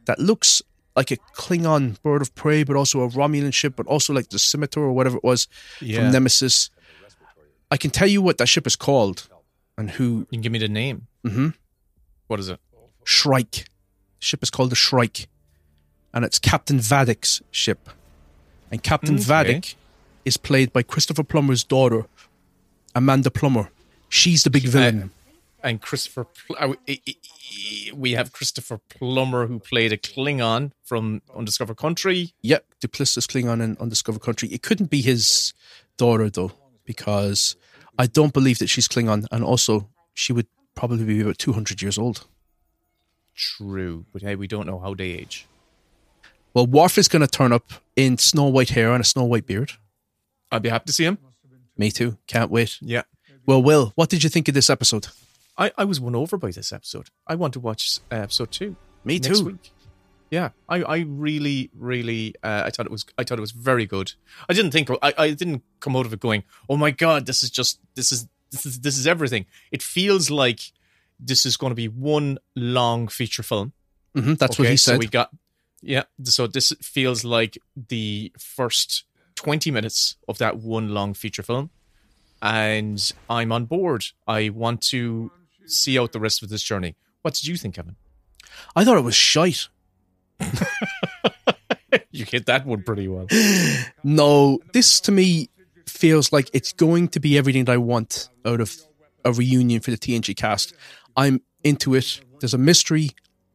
that 0.07 0.19
looks 0.19 0.63
like 0.95 1.11
a 1.11 1.17
Klingon 1.37 2.01
bird 2.03 2.23
of 2.23 2.35
prey, 2.35 2.63
but 2.65 2.77
also 2.77 3.01
a 3.03 3.09
Romulan 3.09 3.53
ship, 3.53 3.75
but 3.77 3.87
also 3.87 4.13
like 4.13 4.29
the 4.31 4.39
Scimitar 4.39 4.83
or 4.85 4.93
whatever 4.93 5.17
it 5.19 5.25
was 5.25 5.49
Yeah. 5.81 5.99
from 6.01 6.13
Nemesis. 6.13 6.71
I 7.71 7.77
can 7.77 7.91
tell 7.91 8.07
you 8.09 8.23
what 8.23 8.39
that 8.39 8.47
ship 8.47 8.67
is 8.67 8.77
called 8.77 9.29
and 9.77 9.91
who. 9.91 10.21
You 10.31 10.37
can 10.37 10.41
give 10.43 10.53
me 10.53 10.59
the 10.59 10.69
name. 10.69 11.07
Mm-hmm. 11.25 11.49
What 12.29 12.41
is 12.41 12.49
it? 12.49 12.61
Shrike. 13.05 13.67
ship 14.19 14.43
is 14.43 14.51
called 14.51 14.71
the 14.71 14.77
Shrike, 14.77 15.29
and 16.15 16.25
it's 16.25 16.39
Captain 16.39 16.79
Vadic's 16.79 17.43
ship. 17.51 17.91
And 18.71 18.83
Captain 18.83 19.17
Okay. 19.17 19.25
Vadic 19.25 19.75
is 20.25 20.37
played 20.37 20.73
by 20.73 20.83
Christopher 20.83 21.23
Plummer's 21.23 21.63
daughter, 21.63 22.07
Amanda 22.95 23.31
Plummer. 23.31 23.71
She's 24.09 24.43
the 24.45 24.51
big 24.51 24.65
villain. 24.65 25.11
And 25.67 25.83
Christopher, 25.83 26.29
we 27.93 28.13
have 28.13 28.33
Christopher 28.33 28.79
Plummer 28.79 29.49
who 29.49 29.59
played 29.59 29.93
a 29.93 29.97
Klingon 29.97 30.71
from 30.85 31.23
Undiscovered 31.35 31.77
Country. 31.77 32.35
Yep, 32.43 32.65
duplicitous 32.81 33.27
Klingon 33.27 33.61
in 33.61 33.77
Undiscovered 33.81 34.23
Country. 34.23 34.49
It 34.51 34.63
couldn't 34.63 34.91
be 34.91 35.01
his 35.01 35.55
daughter 35.97 36.31
though. 36.31 36.53
because 36.87 37.57
I 37.99 38.07
don't 38.07 38.33
believe 38.33 38.59
that 38.61 38.69
she's 38.69 38.89
Klingon, 38.89 39.27
and 39.31 39.45
also 39.45 39.89
she 40.15 40.33
would 40.33 40.47
probably 40.75 41.05
be 41.05 41.21
about 41.21 41.39
200 41.39 41.83
years 41.83 41.99
old. 41.99 42.27
True, 43.35 44.07
but 44.13 44.23
hey, 44.23 44.37
we 44.37 44.47
don't 44.47 44.67
know 44.67 44.79
how 44.79 44.95
they 44.95 45.11
age. 45.11 45.47
Well, 46.55 46.67
Worf 46.67 46.97
is 46.97 47.09
going 47.09 47.21
to 47.21 47.29
turn 47.29 47.53
up 47.53 47.71
in 47.97 48.17
snow 48.17 48.45
white 48.45 48.71
hair 48.71 48.93
and 48.93 49.03
a 49.03 49.05
snow 49.05 49.25
white 49.25 49.47
beard. 49.47 49.73
I'd 50.51 50.63
be 50.63 50.71
happy 50.71 50.87
to 50.87 50.93
see 50.93 51.05
him. 51.05 51.19
Me 51.77 51.91
too. 51.91 52.17
Can't 52.27 52.51
wait. 52.51 52.79
Yeah. 52.81 53.03
Well, 53.45 53.63
Will, 53.63 53.93
what 53.95 54.09
did 54.09 54.25
you 54.25 54.31
think 54.31 54.49
of 54.49 54.55
this 54.55 54.71
episode? 54.71 55.09
I, 55.59 55.73
I 55.79 55.85
was 55.85 56.01
won 56.01 56.15
over 56.15 56.37
by 56.37 56.51
this 56.51 56.73
episode. 56.73 57.09
I 57.27 57.35
want 57.35 57.55
to 57.55 57.61
watch 57.61 58.01
uh, 58.13 58.17
episode 58.17 58.51
two. 58.51 58.77
Me 59.05 59.19
next 59.19 59.39
too. 59.39 59.45
Week. 59.47 59.73
Yeah, 60.31 60.51
I, 60.69 60.83
I 60.83 60.99
really, 61.07 61.71
really, 61.77 62.35
uh, 62.43 62.65
I 62.67 62.71
thought 62.71 62.87
it 62.87 62.93
was, 62.93 63.05
I 63.17 63.23
thought 63.25 63.39
it 63.39 63.43
was 63.43 63.53
very 63.53 63.87
good. 63.87 64.13
I 64.49 64.55
didn't 64.55 64.73
think, 64.73 64.91
I, 64.91 65.15
I 65.17 65.31
didn't 65.31 65.63
come 65.79 65.95
out 65.95 66.05
of 66.05 66.13
it 66.13 66.21
going, 66.21 66.43
oh 66.69 66.77
my 66.77 66.91
god, 66.91 67.27
this 67.27 67.43
is 67.45 67.51
just, 67.51 67.79
this 67.95 68.11
is, 68.11 68.27
this 68.51 68.67
is, 68.67 68.81
this 68.81 68.99
is 68.99 69.07
everything. 69.07 69.47
It 69.71 69.83
feels 69.83 70.29
like 70.29 70.73
this 71.21 71.47
is 71.47 71.57
going 71.57 71.71
to 71.71 71.77
be 71.77 71.89
one 71.89 72.39
long 72.57 73.07
feature 73.09 73.45
film. 73.45 73.73
hmm 74.15 74.35
that's 74.35 74.59
what 74.59 74.69
he 74.69 74.77
said. 74.77 74.95
So 74.95 74.99
we 74.99 75.07
got, 75.07 75.31
yeah. 75.81 76.05
So 76.25 76.47
this 76.47 76.73
feels 76.83 77.25
like 77.25 77.59
the 77.89 78.33
first 78.39 79.05
twenty 79.37 79.71
minutes 79.71 80.17
of 80.27 80.39
that 80.39 80.57
one 80.57 80.89
long 80.89 81.15
feature 81.15 81.43
film, 81.43 81.71
and 82.43 83.13
I'm 83.31 83.53
on 83.53 83.67
board. 83.67 84.07
I 84.27 84.49
want 84.49 84.81
to 84.89 85.31
see 85.67 85.99
out 85.99 86.13
the 86.13 86.21
rest 86.21 86.43
of 86.43 86.49
this 86.49 86.63
journey. 86.63 86.97
What 87.23 87.35
did 87.35 87.47
you 87.47 87.57
think, 87.57 87.75
Kevin? 87.75 87.97
I 88.75 88.85
thought 88.85 88.99
it 88.99 89.03
was 89.03 89.15
shite. 89.15 89.69
You 92.17 92.25
hit 92.25 92.47
that 92.47 92.67
one 92.67 92.83
pretty 92.83 93.09
well. 93.09 93.27
No, 94.05 94.61
this 94.73 95.01
to 95.03 95.13
me 95.13 95.51
feels 95.87 96.33
like 96.33 96.49
it's 96.53 96.73
going 96.73 97.09
to 97.09 97.21
be 97.21 97.37
everything 97.37 97.65
that 97.67 97.73
I 97.73 97.77
want 97.77 98.29
out 98.45 98.61
of 98.61 98.75
a 99.25 99.33
reunion 99.33 99.81
for 99.81 99.91
the 99.91 99.99
TNG 99.99 100.35
cast. 100.37 100.73
I'm 101.17 101.43
into 101.63 101.95
it. 101.95 102.21
There's 102.41 102.55
a 102.55 102.59
mystery. 102.59 103.11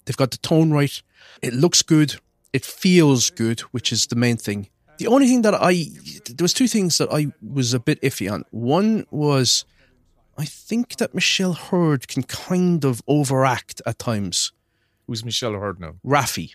They've 0.05 0.17
got 0.17 0.31
the 0.31 0.37
tone 0.37 0.71
right. 0.71 1.01
It 1.41 1.53
looks 1.53 1.81
good. 1.81 2.15
It 2.53 2.65
feels 2.65 3.29
good, 3.29 3.61
which 3.71 3.91
is 3.91 4.07
the 4.07 4.15
main 4.15 4.37
thing. 4.37 4.67
The 4.97 5.07
only 5.07 5.27
thing 5.27 5.41
that 5.43 5.55
I 5.55 5.85
there 6.25 6.43
was 6.43 6.53
two 6.53 6.67
things 6.67 6.97
that 6.97 7.09
I 7.11 7.27
was 7.41 7.73
a 7.73 7.79
bit 7.79 8.01
iffy 8.01 8.31
on. 8.31 8.43
One 8.51 9.05
was 9.09 9.65
I 10.37 10.45
think 10.45 10.97
that 10.97 11.13
Michelle 11.13 11.53
Hurd 11.53 12.07
can 12.07 12.23
kind 12.23 12.83
of 12.85 13.01
overact 13.07 13.81
at 13.85 13.99
times. 13.99 14.51
Who's 15.07 15.23
Michelle 15.25 15.53
Hurd 15.53 15.79
now? 15.79 15.95
Raffi. 16.05 16.51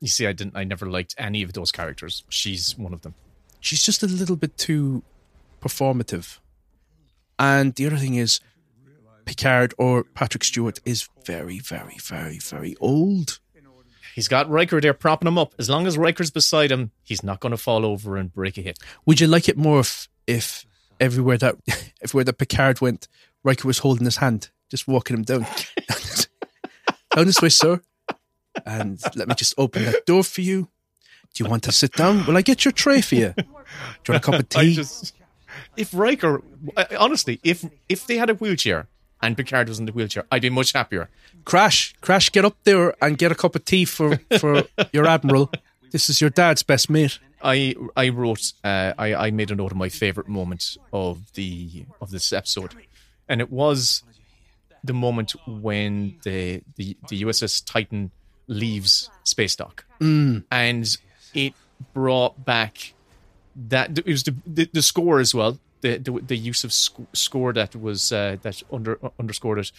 You 0.00 0.08
see, 0.08 0.26
I 0.26 0.32
didn't. 0.32 0.56
I 0.56 0.64
never 0.64 0.86
liked 0.86 1.14
any 1.18 1.42
of 1.42 1.52
those 1.52 1.72
characters. 1.72 2.24
She's 2.28 2.76
one 2.76 2.92
of 2.92 3.02
them. 3.02 3.14
she's 3.60 3.82
just 3.82 4.02
a 4.02 4.06
little 4.06 4.36
bit 4.36 4.56
too 4.58 5.02
performative. 5.60 6.38
And 7.38 7.74
the 7.74 7.86
other 7.86 7.96
thing 7.96 8.14
is, 8.14 8.40
Picard 9.24 9.74
or 9.78 10.04
Patrick 10.04 10.44
Stewart 10.44 10.78
is 10.84 11.08
very, 11.24 11.58
very, 11.58 11.96
very, 12.02 12.38
very 12.38 12.76
old. 12.80 13.40
He's 14.14 14.28
got 14.28 14.48
Riker 14.48 14.80
there 14.80 14.94
propping 14.94 15.28
him 15.28 15.36
up. 15.36 15.54
As 15.58 15.68
long 15.68 15.86
as 15.86 15.98
Riker's 15.98 16.30
beside 16.30 16.72
him, 16.72 16.90
he's 17.02 17.22
not 17.22 17.40
going 17.40 17.50
to 17.50 17.58
fall 17.58 17.84
over 17.84 18.16
and 18.16 18.32
break 18.32 18.56
a 18.56 18.62
hip. 18.62 18.78
Would 19.04 19.20
you 19.20 19.26
like 19.26 19.46
it 19.46 19.58
more 19.58 19.80
if, 19.80 20.08
if 20.26 20.64
everywhere 21.00 21.38
that 21.38 21.56
everywhere 22.02 22.24
that 22.24 22.38
Picard 22.38 22.80
went, 22.80 23.08
Riker 23.44 23.66
was 23.66 23.78
holding 23.78 24.04
his 24.04 24.16
hand, 24.16 24.50
just 24.70 24.86
walking 24.88 25.16
him 25.16 25.22
down, 25.22 25.46
down 27.14 27.26
this 27.26 27.40
way, 27.40 27.48
sir, 27.48 27.80
and 28.64 29.00
let 29.14 29.28
me 29.28 29.34
just 29.34 29.54
open 29.58 29.84
that 29.84 30.06
door 30.06 30.24
for 30.24 30.40
you. 30.40 30.68
Do 31.34 31.44
you 31.44 31.50
want 31.50 31.64
to 31.64 31.72
sit 31.72 31.92
down? 31.92 32.24
Will 32.26 32.36
I 32.36 32.42
get 32.42 32.64
your 32.64 32.72
tray 32.72 33.00
for 33.02 33.14
you? 33.14 33.34
Do 33.36 33.44
you 33.44 33.52
want 34.08 34.16
a 34.16 34.20
cup 34.20 34.34
of 34.40 34.46
I 34.56 34.64
tea? 34.64 34.74
just, 34.74 35.12
if 35.76 35.92
Riker, 35.92 36.42
honestly, 36.98 37.40
if 37.44 37.64
if 37.88 38.06
they 38.06 38.16
had 38.16 38.30
a 38.30 38.34
wheelchair 38.34 38.88
and 39.22 39.36
Picard 39.36 39.68
was 39.68 39.78
in 39.78 39.86
the 39.86 39.92
wheelchair, 39.92 40.24
I'd 40.32 40.42
be 40.42 40.50
much 40.50 40.72
happier. 40.72 41.08
Crash, 41.44 41.94
Crash, 42.00 42.30
get 42.30 42.44
up 42.44 42.56
there 42.64 42.94
and 43.02 43.18
get 43.18 43.32
a 43.32 43.34
cup 43.34 43.54
of 43.54 43.64
tea 43.64 43.84
for, 43.84 44.18
for 44.38 44.64
your 44.92 45.06
admiral. 45.06 45.50
This 45.92 46.08
is 46.10 46.20
your 46.20 46.30
dad's 46.30 46.62
best 46.62 46.90
mate. 46.90 47.18
I 47.42 47.74
I 47.96 48.08
wrote 48.10 48.52
uh, 48.64 48.92
I 48.98 49.14
I 49.14 49.30
made 49.30 49.50
a 49.50 49.54
note 49.54 49.70
of 49.72 49.76
my 49.76 49.88
favorite 49.88 50.28
moment 50.28 50.76
of 50.92 51.32
the 51.34 51.84
of 52.00 52.10
this 52.10 52.32
episode, 52.32 52.74
and 53.28 53.40
it 53.40 53.50
was 53.50 54.02
the 54.84 54.92
moment 54.94 55.34
when 55.46 56.16
the 56.22 56.62
the, 56.76 56.96
the 57.08 57.22
USS 57.22 57.62
Titan 57.64 58.10
leaves 58.46 59.10
space 59.24 59.56
dock, 59.56 59.84
Mm. 60.00 60.44
and 60.50 60.96
it 61.34 61.54
brought 61.92 62.44
back 62.44 62.94
that 63.68 63.98
it 63.98 64.06
was 64.06 64.22
the 64.24 64.34
the, 64.46 64.68
the 64.72 64.82
score 64.82 65.20
as 65.20 65.34
well. 65.34 65.58
The, 65.82 65.98
the 65.98 66.12
the 66.12 66.36
use 66.36 66.64
of 66.64 66.72
sc- 66.72 67.00
score 67.12 67.52
that 67.52 67.76
was 67.76 68.10
uh, 68.12 68.36
that 68.42 68.62
under 68.72 68.98
underscored 69.20 69.58
it. 69.58 69.72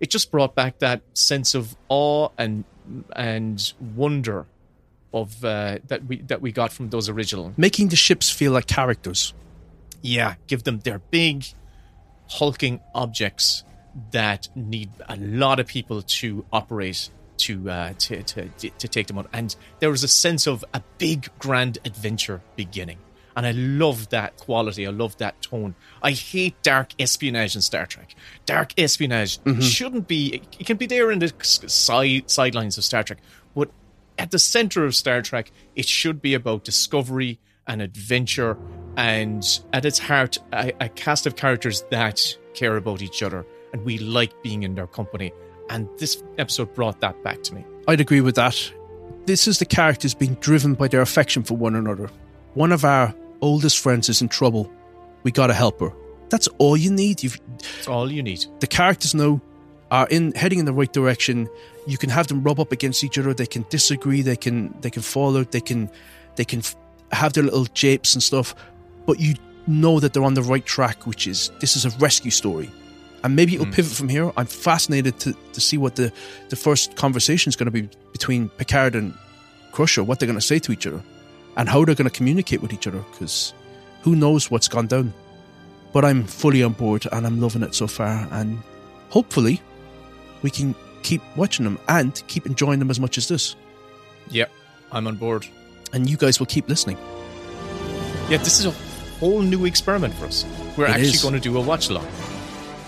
It 0.00 0.10
just 0.10 0.30
brought 0.30 0.54
back 0.54 0.78
that 0.78 1.02
sense 1.14 1.54
of 1.54 1.76
awe 1.88 2.28
and 2.38 2.64
and 3.16 3.72
wonder 3.80 4.46
of 5.12 5.44
uh, 5.44 5.78
that 5.86 6.04
we 6.06 6.22
that 6.22 6.40
we 6.40 6.52
got 6.52 6.72
from 6.72 6.90
those 6.90 7.08
original. 7.08 7.52
Making 7.56 7.88
the 7.88 7.96
ships 7.96 8.30
feel 8.30 8.52
like 8.52 8.66
characters. 8.66 9.34
Yeah, 10.00 10.34
give 10.46 10.64
them 10.64 10.80
their 10.80 10.98
big 10.98 11.44
hulking 12.28 12.80
objects 12.94 13.64
that 14.10 14.48
need 14.54 14.90
a 15.08 15.16
lot 15.16 15.60
of 15.60 15.66
people 15.66 16.02
to 16.02 16.44
operate 16.52 17.10
to 17.38 17.70
uh, 17.70 17.92
to, 17.98 18.22
to 18.22 18.48
to 18.48 18.88
take 18.88 19.06
them 19.06 19.18
on, 19.18 19.28
and 19.32 19.54
there 19.80 19.90
was 19.90 20.02
a 20.02 20.08
sense 20.08 20.46
of 20.46 20.64
a 20.74 20.82
big 20.98 21.28
grand 21.38 21.78
adventure 21.84 22.40
beginning. 22.56 22.98
And 23.34 23.46
I 23.46 23.52
love 23.52 24.10
that 24.10 24.36
quality. 24.36 24.86
I 24.86 24.90
love 24.90 25.16
that 25.16 25.40
tone. 25.40 25.74
I 26.02 26.10
hate 26.10 26.54
dark 26.62 26.90
espionage 26.98 27.56
in 27.56 27.62
Star 27.62 27.86
Trek. 27.86 28.14
Dark 28.44 28.74
espionage 28.78 29.38
shouldn't 29.62 30.06
be. 30.06 30.42
It 30.58 30.66
can 30.66 30.76
be 30.76 30.84
there 30.84 31.10
in 31.10 31.18
the 31.18 31.32
side 31.42 32.30
sidelines 32.30 32.76
of 32.76 32.84
Star 32.84 33.02
Trek, 33.02 33.20
but 33.54 33.70
at 34.22 34.30
the 34.30 34.38
center 34.38 34.84
of 34.84 34.94
Star 34.94 35.20
Trek, 35.20 35.50
it 35.74 35.84
should 35.86 36.22
be 36.22 36.34
about 36.34 36.62
discovery 36.62 37.40
and 37.66 37.82
adventure, 37.82 38.56
and 38.96 39.44
at 39.72 39.84
its 39.84 39.98
heart, 39.98 40.38
a, 40.52 40.72
a 40.80 40.88
cast 40.88 41.26
of 41.26 41.34
characters 41.34 41.84
that 41.90 42.36
care 42.54 42.76
about 42.76 43.02
each 43.02 43.22
other 43.22 43.44
and 43.72 43.84
we 43.84 43.98
like 43.98 44.42
being 44.42 44.62
in 44.62 44.74
their 44.76 44.86
company. 44.86 45.32
And 45.70 45.88
this 45.98 46.22
episode 46.38 46.72
brought 46.74 47.00
that 47.00 47.22
back 47.24 47.42
to 47.44 47.54
me. 47.54 47.64
I'd 47.88 48.00
agree 48.00 48.20
with 48.20 48.36
that. 48.36 48.72
This 49.26 49.48
is 49.48 49.58
the 49.58 49.64
characters 49.64 50.14
being 50.14 50.34
driven 50.34 50.74
by 50.74 50.88
their 50.88 51.00
affection 51.00 51.42
for 51.42 51.56
one 51.56 51.74
another. 51.74 52.08
One 52.54 52.70
of 52.70 52.84
our 52.84 53.14
oldest 53.40 53.78
friends 53.80 54.08
is 54.08 54.22
in 54.22 54.28
trouble. 54.28 54.70
We 55.24 55.32
gotta 55.32 55.54
help 55.54 55.80
her. 55.80 55.92
That's 56.28 56.48
all 56.58 56.76
you 56.76 56.90
need. 56.90 57.22
You've, 57.22 57.40
That's 57.58 57.88
all 57.88 58.10
you 58.10 58.22
need. 58.22 58.44
the 58.60 58.66
characters 58.66 59.14
know 59.14 59.40
are 59.92 60.08
in 60.08 60.32
heading 60.32 60.58
in 60.58 60.64
the 60.64 60.72
right 60.72 60.92
direction. 60.92 61.48
You 61.86 61.98
can 61.98 62.10
have 62.10 62.26
them 62.26 62.42
rub 62.42 62.58
up 62.58 62.72
against 62.72 63.04
each 63.04 63.18
other. 63.18 63.34
They 63.34 63.46
can 63.46 63.64
disagree. 63.68 64.22
They 64.22 64.36
can 64.36 64.74
they 64.80 64.90
can 64.90 65.02
fall 65.02 65.36
out. 65.36 65.52
They 65.52 65.60
can 65.60 65.90
they 66.34 66.44
can 66.44 66.60
f- 66.60 66.74
have 67.12 67.34
their 67.34 67.44
little 67.44 67.66
japes 67.66 68.14
and 68.14 68.22
stuff. 68.22 68.54
But 69.06 69.20
you 69.20 69.34
know 69.66 70.00
that 70.00 70.14
they're 70.14 70.24
on 70.24 70.34
the 70.34 70.42
right 70.42 70.64
track, 70.64 71.06
which 71.06 71.26
is 71.26 71.50
this 71.60 71.76
is 71.76 71.84
a 71.84 71.90
rescue 71.98 72.30
story. 72.30 72.70
And 73.22 73.36
maybe 73.36 73.54
it'll 73.54 73.66
hmm. 73.66 73.72
pivot 73.72 73.92
from 73.92 74.08
here. 74.08 74.32
I'm 74.36 74.46
fascinated 74.46 75.20
to, 75.20 75.36
to 75.52 75.60
see 75.60 75.76
what 75.76 75.94
the, 75.94 76.10
the 76.48 76.56
first 76.56 76.96
conversation 76.96 77.50
is 77.50 77.56
going 77.56 77.66
to 77.66 77.70
be 77.70 77.88
between 78.10 78.48
Picard 78.48 78.96
and 78.96 79.14
Crusher, 79.70 80.02
what 80.02 80.18
they're 80.18 80.26
going 80.26 80.38
to 80.38 80.44
say 80.44 80.58
to 80.58 80.72
each 80.72 80.88
other, 80.88 81.00
and 81.56 81.68
how 81.68 81.84
they're 81.84 81.94
going 81.94 82.10
to 82.10 82.16
communicate 82.16 82.60
with 82.60 82.72
each 82.72 82.88
other, 82.88 82.98
because 83.12 83.54
who 84.02 84.16
knows 84.16 84.50
what's 84.50 84.66
gone 84.66 84.88
down. 84.88 85.14
But 85.92 86.04
I'm 86.04 86.24
fully 86.24 86.64
on 86.64 86.72
board 86.72 87.06
and 87.12 87.24
I'm 87.24 87.40
loving 87.40 87.62
it 87.62 87.76
so 87.76 87.86
far. 87.86 88.26
And 88.32 88.58
hopefully, 89.10 89.62
we 90.42 90.50
can 90.50 90.74
keep 91.02 91.22
watching 91.36 91.64
them 91.64 91.78
and 91.88 92.22
keep 92.28 92.46
enjoying 92.46 92.78
them 92.78 92.90
as 92.90 93.00
much 93.00 93.18
as 93.18 93.28
this. 93.28 93.56
Yep, 94.30 94.50
I'm 94.92 95.06
on 95.06 95.16
board. 95.16 95.46
And 95.92 96.08
you 96.08 96.16
guys 96.16 96.38
will 96.38 96.46
keep 96.46 96.68
listening. 96.68 96.96
Yeah, 98.28 98.38
this 98.38 98.58
is 98.60 98.66
a 98.66 98.70
whole 99.18 99.42
new 99.42 99.64
experiment 99.66 100.14
for 100.14 100.26
us. 100.26 100.44
We're 100.76 100.86
It 100.86 100.90
actually 100.90 101.08
is. 101.08 101.22
going 101.22 101.34
to 101.34 101.40
do 101.40 101.56
a 101.58 101.60
watch 101.60 101.90
along. 101.90 102.06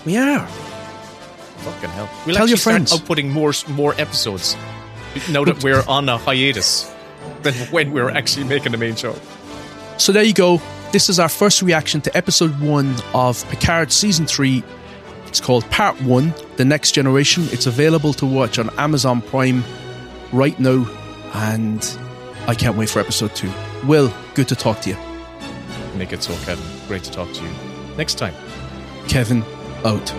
We 0.05 0.17
are. 0.17 0.47
Fucking 0.47 1.89
hell. 1.89 2.09
We'll 2.25 2.35
Tell 2.35 2.43
actually 2.43 2.49
your 2.49 2.57
start 2.57 2.73
friends. 2.89 2.93
outputting 2.93 3.29
more 3.31 3.53
more 3.75 3.93
episodes 3.99 4.55
now 5.29 5.43
that 5.45 5.63
we're 5.63 5.83
on 5.87 6.09
a 6.09 6.17
hiatus 6.17 6.91
than 7.41 7.53
when 7.71 7.91
we're 7.91 8.09
actually 8.09 8.45
making 8.45 8.71
the 8.71 8.77
main 8.77 8.95
show. 8.95 9.15
So 9.97 10.11
there 10.11 10.23
you 10.23 10.33
go. 10.33 10.61
This 10.91 11.09
is 11.09 11.19
our 11.19 11.29
first 11.29 11.61
reaction 11.61 12.01
to 12.01 12.15
episode 12.17 12.59
one 12.59 12.95
of 13.13 13.47
Picard 13.49 13.91
season 13.91 14.25
three. 14.25 14.63
It's 15.35 15.45
called 15.45 15.69
Part 15.69 16.01
One 16.01 16.33
The 16.55 16.63
Next 16.63 16.93
Generation. 16.93 17.49
It's 17.51 17.65
available 17.65 18.13
to 18.13 18.25
watch 18.25 18.57
on 18.57 18.69
Amazon 18.77 19.21
Prime 19.21 19.65
right 20.31 20.57
now. 20.61 20.89
And 21.33 21.99
I 22.47 22.55
can't 22.55 22.77
wait 22.77 22.87
for 22.87 23.01
episode 23.01 23.35
two. 23.35 23.51
Will, 23.85 24.13
good 24.33 24.47
to 24.47 24.55
talk 24.55 24.79
to 24.83 24.91
you. 24.91 24.97
Make 25.97 26.13
it 26.13 26.23
so, 26.23 26.33
Kevin. 26.45 26.63
Great 26.87 27.03
to 27.03 27.11
talk 27.11 27.33
to 27.33 27.43
you. 27.43 27.49
Next 27.97 28.13
time. 28.13 28.33
Kevin, 29.09 29.43
out. 29.83 30.09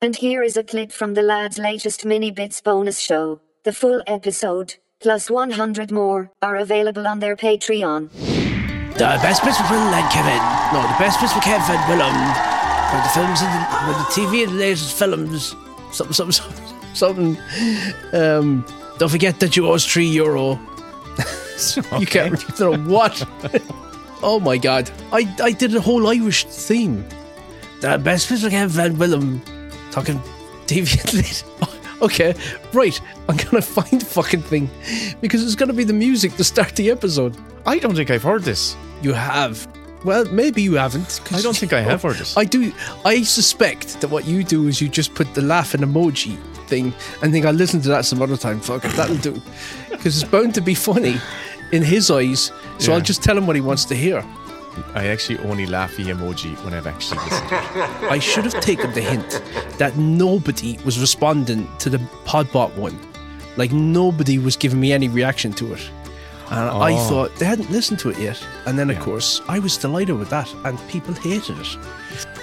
And 0.00 0.14
here 0.14 0.44
is 0.44 0.56
a 0.56 0.62
clip 0.62 0.92
from 0.92 1.14
the 1.14 1.22
lads' 1.22 1.58
latest 1.58 2.04
mini 2.04 2.30
bits 2.30 2.60
bonus 2.60 3.00
show. 3.00 3.40
The 3.64 3.72
full 3.72 4.00
episode, 4.06 4.76
plus 5.00 5.28
100 5.28 5.90
more, 5.90 6.30
are 6.40 6.54
available 6.54 7.04
on 7.04 7.18
their 7.18 7.34
Patreon. 7.34 8.08
The 8.92 9.18
best 9.20 9.42
bits 9.42 9.56
for 9.56 9.64
Will 9.64 9.80
and 9.80 10.08
Kevin. 10.12 10.38
No, 10.72 10.82
the 10.82 10.98
best 11.00 11.20
bits 11.20 11.32
for 11.32 11.40
Kevin 11.40 11.80
Willem. 11.88 12.14
For 12.90 13.02
the 13.02 13.10
films 13.12 13.42
and 13.42 13.52
the, 13.52 13.66
for 13.74 13.92
the 13.98 14.06
TV 14.14 14.44
and 14.44 14.52
the 14.52 14.60
latest 14.60 14.96
films. 14.96 15.56
Something, 15.90 16.14
something, 16.14 16.32
something. 16.94 17.36
something. 17.36 17.38
Um, 18.12 18.64
don't 18.98 19.08
forget 19.08 19.40
that 19.40 19.56
you 19.56 19.66
owe 19.66 19.72
us 19.72 19.84
three 19.84 20.06
euro. 20.06 20.60
You 21.98 22.06
can't. 22.06 22.40
You 22.60 22.74
what? 22.84 23.28
oh 24.22 24.38
my 24.38 24.58
god! 24.58 24.92
I 25.10 25.26
I 25.42 25.50
did 25.50 25.74
a 25.74 25.80
whole 25.80 26.06
Irish 26.06 26.44
theme. 26.44 27.04
The 27.80 27.98
best 27.98 28.28
bits 28.28 28.44
for 28.44 28.50
Kevin 28.50 28.96
Willem. 28.96 29.42
Talking 29.90 30.20
and. 30.70 31.44
Okay, 32.00 32.32
right. 32.72 33.00
I'm 33.28 33.36
gonna 33.36 33.60
find 33.60 34.00
the 34.00 34.04
fucking 34.04 34.42
thing 34.42 34.70
because 35.20 35.42
it's 35.42 35.56
gonna 35.56 35.72
be 35.72 35.82
the 35.82 35.92
music 35.92 36.36
to 36.36 36.44
start 36.44 36.76
the 36.76 36.92
episode. 36.92 37.36
I 37.66 37.80
don't 37.80 37.96
think 37.96 38.10
I've 38.10 38.22
heard 38.22 38.44
this. 38.44 38.76
You 39.02 39.14
have. 39.14 39.66
Well, 40.04 40.24
maybe 40.26 40.62
you 40.62 40.74
haven't. 40.74 41.20
I 41.32 41.40
don't 41.40 41.56
think 41.56 41.72
I 41.72 41.80
have 41.80 42.02
heard 42.02 42.16
this. 42.16 42.36
I 42.36 42.44
do. 42.44 42.72
I 43.04 43.22
suspect 43.22 44.00
that 44.00 44.08
what 44.08 44.26
you 44.26 44.44
do 44.44 44.68
is 44.68 44.80
you 44.80 44.88
just 44.88 45.14
put 45.14 45.34
the 45.34 45.42
laughing 45.42 45.80
emoji 45.80 46.38
thing 46.68 46.94
and 47.20 47.32
think 47.32 47.44
I'll 47.44 47.52
listen 47.52 47.80
to 47.82 47.88
that 47.88 48.04
some 48.04 48.22
other 48.22 48.36
time. 48.36 48.60
Fuck 48.60 48.84
it, 48.84 48.92
that'll 48.92 49.16
do. 49.16 49.42
Because 49.90 50.22
it's 50.22 50.30
bound 50.30 50.54
to 50.54 50.60
be 50.60 50.74
funny 50.74 51.16
in 51.72 51.82
his 51.82 52.12
eyes. 52.12 52.52
So 52.78 52.92
I'll 52.92 53.00
just 53.00 53.24
tell 53.24 53.36
him 53.36 53.48
what 53.48 53.56
he 53.56 53.62
wants 53.62 53.84
to 53.86 53.96
hear. 53.96 54.24
I 54.94 55.06
actually 55.08 55.38
only 55.40 55.66
laugh 55.66 55.96
the 55.96 56.04
emoji 56.04 56.54
when 56.64 56.74
I've 56.74 56.86
actually 56.86 57.20
listened. 57.24 57.48
I 58.10 58.18
should 58.18 58.44
have 58.44 58.60
taken 58.60 58.92
the 58.92 59.00
hint 59.00 59.42
that 59.78 59.96
nobody 59.96 60.78
was 60.84 60.98
responding 60.98 61.68
to 61.78 61.90
the 61.90 61.98
Podbot 62.24 62.74
one. 62.76 62.98
Like 63.56 63.72
nobody 63.72 64.38
was 64.38 64.56
giving 64.56 64.80
me 64.80 64.92
any 64.92 65.08
reaction 65.08 65.52
to 65.54 65.72
it. 65.74 65.90
And 66.50 66.60
I 66.70 66.92
Oh. 66.92 67.08
thought 67.08 67.36
they 67.36 67.44
hadn't 67.44 67.70
listened 67.70 67.98
to 68.00 68.08
it 68.10 68.18
yet. 68.18 68.42
And 68.66 68.78
then, 68.78 68.88
of 68.90 68.98
course, 69.00 69.42
I 69.48 69.58
was 69.58 69.76
delighted 69.76 70.16
with 70.18 70.30
that, 70.30 70.48
and 70.64 70.78
people 70.88 71.12
hated 71.14 71.58
it. 71.58 71.76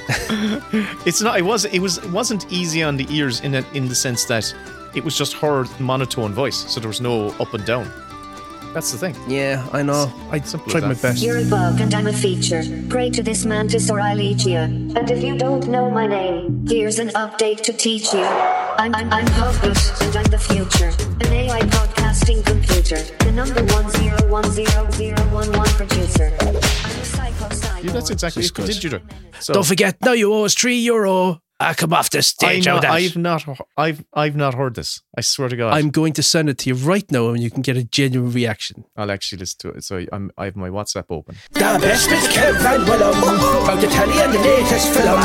It's 1.05 1.21
not. 1.21 1.39
It 1.39 1.41
was. 1.43 1.65
It 1.65 1.79
was. 1.79 1.97
It 1.97 2.11
wasn't 2.11 2.51
easy 2.51 2.83
on 2.83 2.97
the 2.97 3.07
ears 3.09 3.39
in 3.41 3.55
a, 3.55 3.63
in 3.73 3.87
the 3.87 3.95
sense 3.95 4.25
that 4.25 4.53
it 4.93 5.03
was 5.03 5.17
just 5.17 5.33
her 5.37 5.65
monotone 5.79 6.33
voice, 6.33 6.55
so 6.71 6.79
there 6.79 6.87
was 6.87 7.01
no 7.01 7.29
up 7.39 7.53
and 7.55 7.65
down. 7.65 7.91
That's 8.75 8.91
the 8.91 8.97
thing. 8.97 9.15
Yeah, 9.25 9.65
I 9.71 9.83
know. 9.83 10.11
I 10.31 10.41
Simple 10.41 10.69
tried 10.69 10.83
my 10.83 10.95
best. 10.95 11.23
You're 11.23 11.37
a 11.37 11.45
bug 11.45 11.79
and 11.79 11.93
I'm 11.93 12.07
a 12.07 12.11
feature. 12.11 12.61
Pray 12.89 13.09
to 13.09 13.23
this 13.23 13.45
mantis 13.45 13.89
or 13.89 14.01
I'll 14.01 14.19
eat 14.19 14.45
you. 14.45 14.57
And 14.57 15.09
if 15.09 15.23
you 15.23 15.37
don't 15.37 15.69
know 15.69 15.89
my 15.89 16.05
name, 16.05 16.67
here's 16.67 16.99
an 16.99 17.07
update 17.15 17.61
to 17.61 17.71
teach 17.71 18.11
you. 18.11 18.19
I'm 18.19 18.93
I'm 18.93 19.13
I'm 19.13 19.25
Puglet 19.27 19.79
and 20.01 20.15
I'm 20.17 20.25
the 20.25 20.37
future. 20.37 20.91
An 21.23 21.31
AI 21.31 21.61
podcasting 21.61 22.45
computer. 22.45 22.97
The 23.23 23.31
number 23.31 23.63
one 23.73 23.89
zero 23.91 24.17
one 24.29 24.51
zero 24.51 24.91
zero 24.91 25.21
one 25.31 25.49
one 25.53 25.69
producer. 25.79 26.35
I'm 26.41 26.55
a 26.57 26.61
psycho 26.61 27.49
psycho. 27.55 27.87
Yeah, 27.87 27.93
that's 27.93 28.09
exactly 28.09 28.41
Just 28.41 28.59
it. 28.59 28.61
good. 28.61 28.67
Did 28.73 28.83
you? 28.83 28.89
do? 28.89 28.99
So 29.39 29.53
Don't 29.53 29.65
forget, 29.65 29.95
now 30.01 30.11
you 30.11 30.33
owe 30.33 30.43
us 30.43 30.53
three 30.53 30.79
euro. 30.79 31.39
I 31.59 31.73
come 31.73 31.93
off 31.93 32.09
the 32.09 32.21
stage. 32.21 32.65
know, 32.65 32.75
out 32.75 32.81
that. 32.81 32.91
I've 32.91 33.15
not. 33.15 33.45
I've 33.77 34.03
I've 34.13 34.35
not 34.35 34.55
heard 34.55 34.75
this. 34.75 35.01
I 35.17 35.21
swear 35.21 35.47
to 35.47 35.55
God. 35.55 35.73
I'm 35.73 35.89
going 35.89 36.11
to 36.13 36.23
send 36.23 36.49
it 36.49 36.57
to 36.59 36.69
you 36.69 36.75
right 36.75 37.09
now, 37.09 37.29
and 37.29 37.41
you 37.41 37.49
can 37.49 37.61
get 37.61 37.77
a 37.77 37.83
genuine 37.83 38.31
reaction. 38.31 38.83
I'll 38.97 39.09
actually 39.09 39.39
listen 39.39 39.57
to 39.59 39.69
it. 39.69 39.83
So 39.83 40.05
I'm. 40.11 40.31
I 40.37 40.45
have 40.45 40.57
my 40.57 40.69
WhatsApp 40.69 41.05
open. 41.09 41.37
The 41.53 41.59
best 41.59 42.11
is 42.11 42.27
Kevin 42.27 42.85
Willem 42.85 43.17
About 43.63 43.79
the 43.79 43.87
telly 43.87 44.19
and 44.21 44.33
the 44.33 44.39
latest 44.39 44.93
film 44.93 45.19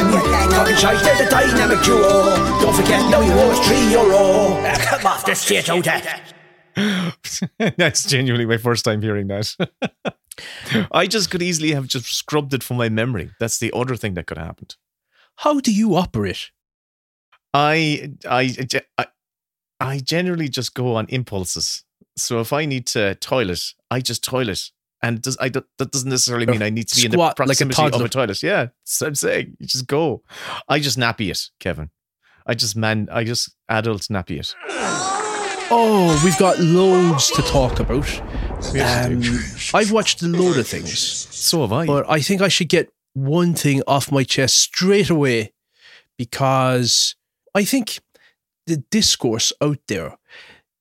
Talking 0.51 0.77
shite 0.77 1.05
at 1.05 1.25
the 1.25 1.31
dynamic 1.31 1.83
duo 1.85 2.37
Don't 2.61 2.75
forget 2.75 3.11
now 3.11 3.21
you 3.21 3.33
owe 3.33 3.51
us 3.51 3.67
three 3.67 3.91
euro 3.91 4.63
Come 4.87 5.07
off 5.07 5.25
the 5.25 5.35
stage 5.35 5.69
out 5.69 5.85
that 5.85 6.33
That's 7.77 8.05
genuinely 8.05 8.47
my 8.47 8.57
first 8.57 8.85
time 8.85 9.03
hearing 9.03 9.27
that. 9.29 9.55
I 10.93 11.07
just 11.07 11.31
could 11.31 11.43
easily 11.43 11.73
have 11.73 11.87
just 11.87 12.07
scrubbed 12.07 12.55
it 12.55 12.63
from 12.63 12.77
my 12.77 12.89
memory. 12.89 13.31
That's 13.41 13.59
the 13.59 13.73
other 13.75 13.97
thing 13.97 14.15
that 14.15 14.27
could 14.27 14.39
have 14.39 14.47
happened. 14.47 14.77
How 15.41 15.59
do 15.59 15.73
you 15.73 15.97
operate? 15.97 16.51
I 17.55 18.13
I 18.29 18.55
I, 18.99 19.07
I 19.81 19.99
generally 20.01 20.51
just 20.51 20.75
go 20.75 20.97
on 20.97 21.07
impulses. 21.09 21.83
So 22.19 22.41
if 22.41 22.53
I 22.53 22.67
need 22.67 22.87
to 22.89 23.15
toilet, 23.15 23.73
I 23.91 24.01
just 24.01 24.23
toilet. 24.23 24.71
And 25.03 25.23
does 25.23 25.39
I 25.41 25.49
that 25.49 25.65
doesn't 25.79 26.11
necessarily 26.11 26.45
mean 26.45 26.61
I 26.61 26.69
need 26.69 26.89
to 26.89 26.97
be 26.97 27.07
in 27.07 27.13
the 27.13 27.17
Squat 27.17 27.39
like 27.39 27.59
a 27.59 27.65
proximity 27.65 27.97
of 27.97 28.03
a 28.03 28.09
toilet. 28.11 28.43
Yeah, 28.43 28.67
what 28.99 29.09
I'm 29.09 29.15
saying. 29.15 29.57
You 29.59 29.67
just 29.67 29.87
go. 29.87 30.23
I 30.69 30.79
just 30.79 30.99
nappy 30.99 31.31
it, 31.31 31.49
Kevin. 31.59 31.89
I 32.47 32.53
just 32.53 32.77
man. 32.77 33.09
I 33.11 33.25
just 33.25 33.57
adult 33.67 34.03
nappy 34.03 34.41
it. 34.41 34.55
Oh, 35.73 36.21
we've 36.23 36.37
got 36.37 36.59
loads 36.59 37.31
to 37.31 37.41
talk 37.43 37.81
about 37.81 38.21
um, 38.79 39.23
I've 39.73 39.91
watched 39.91 40.21
a 40.21 40.27
load 40.27 40.59
of 40.59 40.67
things 40.67 40.99
So 40.99 41.63
have 41.63 41.73
I. 41.73 41.87
But 41.87 42.11
I 42.11 42.21
think 42.21 42.43
I 42.43 42.49
should 42.49 42.69
get 42.69 42.93
one 43.15 43.55
thing 43.55 43.83
off 43.87 44.11
my 44.13 44.25
chest 44.25 44.57
straight 44.57 45.11
away 45.11 45.53
because 46.19 47.15
I 47.55 47.65
think 47.65 48.01
the 48.67 48.77
discourse 48.91 49.53
out 49.61 49.79
there 49.89 50.17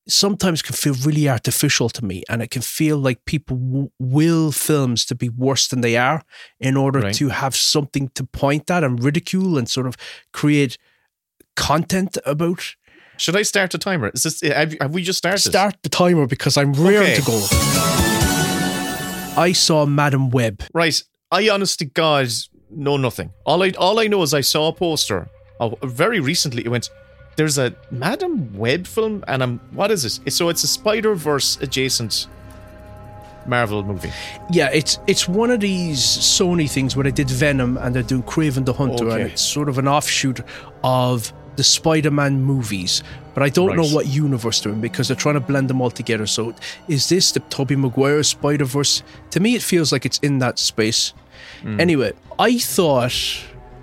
sometimes 0.07 0.61
can 0.61 0.73
feel 0.75 0.95
really 1.05 1.30
artificial 1.30 1.88
to 1.89 2.03
me 2.03 2.23
and 2.30 2.41
it 2.41 2.49
can 2.49 2.61
feel 2.63 2.97
like 2.97 3.23
people 3.25 3.57
w- 3.57 3.91
will 3.99 4.51
films 4.51 5.05
to 5.05 5.15
be 5.15 5.30
worse 5.30 5.67
than 5.67 5.82
they 5.82 5.95
are 5.97 6.23
in 6.59 6.75
order 6.75 6.99
Right. 6.99 7.13
to 7.15 7.30
have 7.30 7.55
something 7.55 8.09
to 8.15 8.23
point 8.23 8.69
at 8.71 8.84
and 8.84 9.03
ridicule 9.03 9.57
and 9.57 9.69
sort 9.69 9.86
of 9.88 9.95
create 10.34 10.77
content 11.55 12.17
about 12.25 12.75
Should 13.17 13.36
I 13.36 13.43
start 13.43 13.71
the 13.71 13.77
timer? 13.77 14.11
Is 14.13 14.23
this 14.23 14.41
eh, 14.43 14.53
have, 14.53 14.75
have 14.82 14.93
we 14.93 15.03
just 15.03 15.17
started? 15.19 15.41
start 15.49 15.75
the 15.84 15.89
timer 15.89 16.25
because 16.25 16.57
I'm 16.57 16.73
raring 16.73 17.11
Okay. 17.11 17.15
to 17.15 17.21
go 17.21 17.38
I 19.38 19.51
saw 19.53 19.86
Madame 19.86 20.30
Web 20.32 20.63
Right. 20.73 21.01
I 21.32 21.49
honest 21.49 21.80
to 21.80 21.86
God 21.86 22.27
know 22.71 22.97
nothing. 22.97 23.32
All 23.45 23.61
I 23.61 23.71
all 23.77 23.99
I 23.99 24.07
know 24.07 24.23
is 24.23 24.34
I 24.34 24.41
saw 24.41 24.69
a 24.69 24.73
poster. 24.73 25.30
Oh, 25.59 25.77
very 25.84 26.19
recently 26.19 26.65
it 26.65 26.69
went. 26.69 26.89
There's 27.36 27.57
a 27.57 27.75
Madame 27.91 28.57
Web 28.57 28.88
film, 28.88 29.23
and 29.27 29.43
I'm 29.43 29.59
what 29.71 29.91
is 29.91 30.05
it? 30.05 30.34
So 30.34 30.49
it's 30.49 30.63
a 30.63 30.67
Spider 30.67 31.13
Verse 31.13 31.57
adjacent 31.61 32.27
Marvel 33.45 33.84
movie. 33.84 34.11
Yeah, 34.49 34.69
it's 34.73 34.99
it's 35.05 35.27
one 35.27 35.51
of 35.51 35.59
these 35.59 35.99
Sony 35.99 36.69
things 36.69 36.95
where 36.95 37.03
they 37.03 37.11
did 37.11 37.30
Venom 37.30 37.77
and 37.77 37.93
they're 37.93 38.03
doing 38.03 38.23
Kraven 38.23 38.65
the 38.65 38.73
Hunter, 38.73 39.09
and 39.09 39.21
it's 39.30 39.41
sort 39.41 39.69
of 39.69 39.77
an 39.77 39.88
offshoot 39.88 40.41
of 40.84 41.32
the 41.57 41.63
Spider-Man 41.63 42.41
movies. 42.41 43.03
But 43.39 43.45
I 43.45 43.49
don't 43.49 43.75
know 43.77 43.87
what 43.95 44.07
universe 44.07 44.59
they're 44.59 44.73
in 44.73 44.81
because 44.81 45.07
they're 45.07 45.15
trying 45.15 45.35
to 45.35 45.39
blend 45.39 45.69
them 45.69 45.79
all 45.81 45.89
together. 45.91 46.25
So, 46.27 46.53
is 46.89 47.07
this 47.07 47.31
the 47.31 47.39
Tobey 47.39 47.75
Maguire 47.77 48.21
Spider 48.23 48.65
Verse? 48.65 49.01
To 49.31 49.39
me, 49.39 49.55
it 49.55 49.61
feels 49.61 49.91
like 49.93 50.05
it's 50.05 50.19
in 50.19 50.39
that 50.39 50.59
space. 50.59 51.13
Hmm. 51.61 51.79
Anyway, 51.79 52.11
I 52.37 52.57
thought 52.57 53.13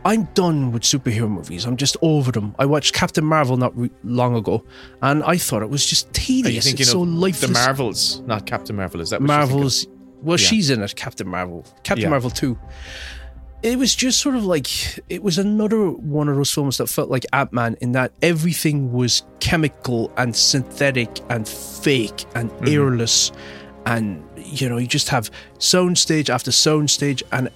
I'm 0.05 0.25
done 0.35 0.73
with 0.73 0.83
superhero 0.83 1.29
movies. 1.31 1.65
I'm 1.65 1.77
just 1.79 1.97
over 2.03 2.31
them. 2.33 2.55
I 2.59 2.67
watched 2.67 2.93
Captain 2.95 3.25
Marvel 3.25 3.57
not 3.57 3.77
re- 3.77 3.91
long 4.05 4.37
ago, 4.37 4.63
and 5.01 5.25
I 5.25 5.39
thought 5.39 5.63
it 5.63 5.71
was 5.71 5.87
just 5.87 6.13
tedious. 6.13 6.65
thinking 6.67 6.83
It's 6.83 6.91
so 6.91 7.01
lifeless. 7.01 7.41
the 7.41 7.53
Marvels, 7.53 8.21
not 8.27 8.45
Captain 8.47 8.77
Marvel? 8.77 9.01
Is 9.01 9.11
that? 9.11 9.23
Marvel's. 9.23 9.87
Well, 10.23 10.39
Yeah. 10.39 10.47
she's 10.49 10.71
in 10.71 10.83
it, 10.83 10.95
Captain 10.97 11.29
Marvel. 11.29 11.65
Captain 11.83 12.05
Yeah. 12.05 12.11
Marvel 12.11 12.31
2. 12.31 12.59
It 13.67 13.81
was 13.81 13.97
just 13.97 14.21
sort 14.21 14.37
of 14.37 14.45
like, 14.47 14.69
it 15.09 15.25
was 15.25 15.39
another 15.39 15.91
one 15.91 16.29
of 16.29 16.37
those 16.37 16.53
films 16.53 16.79
that 16.79 16.87
felt 16.87 17.11
like 17.11 17.27
Ant 17.33 17.53
Man 17.53 17.77
in 17.81 17.91
that 17.93 18.13
everything 18.23 18.93
was 18.93 19.25
chemical 19.41 20.13
and 20.17 20.37
synthetic 20.37 21.11
and 21.31 21.49
fake 21.49 22.27
and 22.37 22.49
Mm-hmm. 22.53 22.69
airless. 22.69 23.33
And, 23.85 24.23
you 24.37 24.69
know, 24.69 24.77
you 24.77 24.87
just 24.87 25.09
have 25.09 25.33
soundstage 25.59 26.31
after 26.31 26.53
soundstage. 26.53 27.25
And 27.33 27.51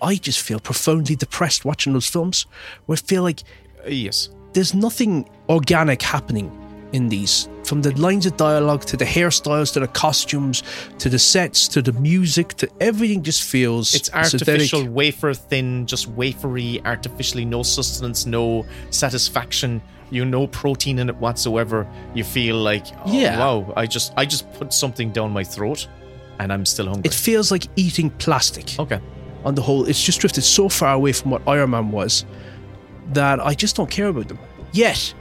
I 0.00 0.14
just 0.16 0.40
feel 0.40 0.60
profoundly 0.60 1.14
depressed 1.14 1.66
watching 1.66 1.92
those 1.92 2.06
films 2.08 2.46
where 2.86 2.96
I 2.96 3.00
feel 3.06 3.22
like 3.22 3.42
yes. 3.86 4.30
there's 4.54 4.72
nothing 4.72 5.28
organic 5.50 6.00
happening 6.00 6.50
in 6.94 7.10
these 7.10 7.50
from 7.70 7.82
the 7.82 7.92
lines 7.92 8.26
of 8.26 8.36
dialogue 8.36 8.84
to 8.84 8.96
the 8.96 9.04
hairstyles 9.04 9.72
to 9.72 9.78
the 9.78 9.86
costumes 9.86 10.64
to 10.98 11.08
the 11.08 11.20
sets 11.20 11.68
to 11.68 11.80
the 11.80 11.92
music 11.92 12.48
to 12.54 12.68
everything 12.80 13.22
just 13.22 13.44
feels 13.44 13.94
It's 13.94 14.10
artificial, 14.12 14.88
wafer 14.88 15.32
thin, 15.34 15.86
just 15.86 16.12
wafery, 16.16 16.84
artificially, 16.84 17.44
no 17.44 17.62
sustenance, 17.62 18.26
no 18.26 18.66
satisfaction. 18.90 19.80
You 20.10 20.24
no 20.24 20.48
protein 20.48 20.98
in 20.98 21.08
it 21.08 21.14
whatsoever. 21.24 21.86
You 22.12 22.24
feel 22.24 22.56
like, 22.56 22.86
oh, 23.06 23.12
Yeah. 23.12 23.38
wow, 23.38 23.72
I 23.76 23.86
just 23.86 24.12
I 24.16 24.26
just 24.26 24.52
put 24.54 24.72
something 24.72 25.12
down 25.12 25.30
my 25.30 25.44
throat, 25.44 25.86
and 26.40 26.52
I'm 26.52 26.66
still 26.66 26.86
hungry. 26.86 27.06
it 27.06 27.14
feels 27.14 27.52
like 27.52 27.64
eating 27.76 28.10
plastic 28.24 28.76
okay. 28.80 29.00
on 29.44 29.54
the 29.54 29.62
whole 29.62 29.88
it's 29.88 30.02
just 30.02 30.18
drifted 30.20 30.42
so 30.42 30.68
far 30.68 30.94
away 30.94 31.12
from 31.12 31.30
what 31.30 31.42
Iron 31.46 31.70
Man 31.70 31.92
was 31.92 32.24
that 33.12 33.38
I 33.38 33.54
just 33.54 33.76
don't 33.76 33.90
care 33.98 34.08
about 34.08 34.26
them 34.26 34.40
yet 34.72 35.14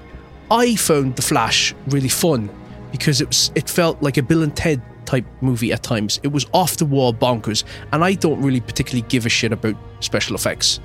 I 0.51 0.75
found 0.75 1.15
The 1.15 1.21
Flash 1.21 1.75
really 1.87 2.09
fun 2.09 2.49
because 2.91 3.21
it 3.21 3.27
was 3.27 3.51
it 3.55 3.69
felt 3.69 4.01
like 4.01 4.17
a 4.17 4.23
Bill 4.23 4.43
and 4.43 4.55
Ted 4.55 4.81
type 5.05 5.25
movie 5.41 5.71
at 5.73 5.83
times. 5.83 6.19
It 6.23 6.29
was 6.29 6.45
off 6.53 6.77
the 6.77 6.85
wall 6.85 7.13
bonkers, 7.13 7.63
and 7.91 8.03
I 8.03 8.13
don't 8.13 8.41
really 8.41 8.61
particularly 8.61 9.07
give 9.09 9.25
a 9.25 9.29
shit 9.29 9.51
about 9.51 9.75
special 9.99 10.35
effects. 10.35 10.79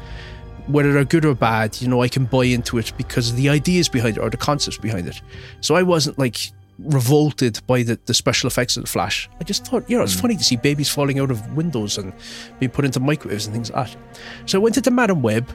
whether 0.67 0.93
they're 0.95 1.05
good 1.05 1.27
or 1.27 1.35
bad, 1.35 1.81
you 1.83 1.89
know, 1.89 2.03
I 2.03 2.09
can 2.09 2.25
buy 2.25 2.45
into 2.45 2.79
it 2.79 2.93
because 2.97 3.31
of 3.31 3.37
the 3.37 3.51
ideas 3.51 3.89
behind 3.89 4.17
it 4.17 4.21
or 4.21 4.31
the 4.31 4.39
concepts 4.39 4.79
behind 4.79 5.07
it. 5.07 5.21
So 5.61 5.75
I 5.75 5.83
wasn't 5.83 6.19
like 6.19 6.39
revolted 6.79 7.61
by 7.67 7.83
the, 7.83 7.99
the 8.07 8.15
special 8.15 8.47
effects 8.47 8.77
of 8.77 8.83
the 8.85 8.89
Flash. 8.89 9.29
I 9.41 9.45
just 9.45 9.67
thought, 9.67 9.89
you 9.89 9.97
know, 9.97 10.05
it's 10.05 10.15
hmm. 10.15 10.21
funny 10.21 10.37
to 10.37 10.45
see 10.45 10.57
babies 10.57 10.89
falling 10.89 11.19
out 11.19 11.31
of 11.31 11.55
windows 11.55 11.99
and 11.99 12.12
being 12.59 12.71
put 12.71 12.85
into 12.85 13.01
microwaves 13.01 13.47
and 13.47 13.55
things 13.55 13.71
like 13.71 13.89
that. 13.91 13.99
So 14.47 14.59
I 14.59 14.62
went 14.62 14.77
into 14.77 14.91
Madame 14.91 15.23
Web, 15.23 15.47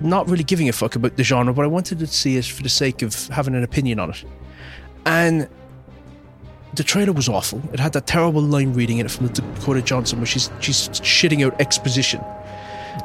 not 0.00 0.28
really 0.28 0.44
giving 0.44 0.68
a 0.68 0.72
fuck 0.72 0.96
about 0.96 1.16
the 1.16 1.24
genre, 1.24 1.52
but 1.52 1.64
I 1.64 1.68
wanted 1.68 1.98
to 2.00 2.06
see 2.06 2.36
it 2.36 2.44
for 2.44 2.62
the 2.62 2.68
sake 2.68 3.02
of 3.02 3.28
having 3.28 3.54
an 3.54 3.62
opinion 3.62 3.98
on 3.98 4.10
it. 4.10 4.24
And 5.04 5.48
the 6.74 6.84
trailer 6.84 7.12
was 7.12 7.28
awful. 7.28 7.62
It 7.72 7.80
had 7.80 7.92
that 7.94 8.06
terrible 8.06 8.42
line 8.42 8.74
reading 8.74 8.98
in 8.98 9.06
it 9.06 9.12
from 9.12 9.28
Dakota 9.28 9.82
Johnson 9.82 10.18
where 10.18 10.26
she's 10.26 10.50
she's 10.60 10.88
shitting 11.00 11.44
out 11.44 11.58
exposition. 11.60 12.22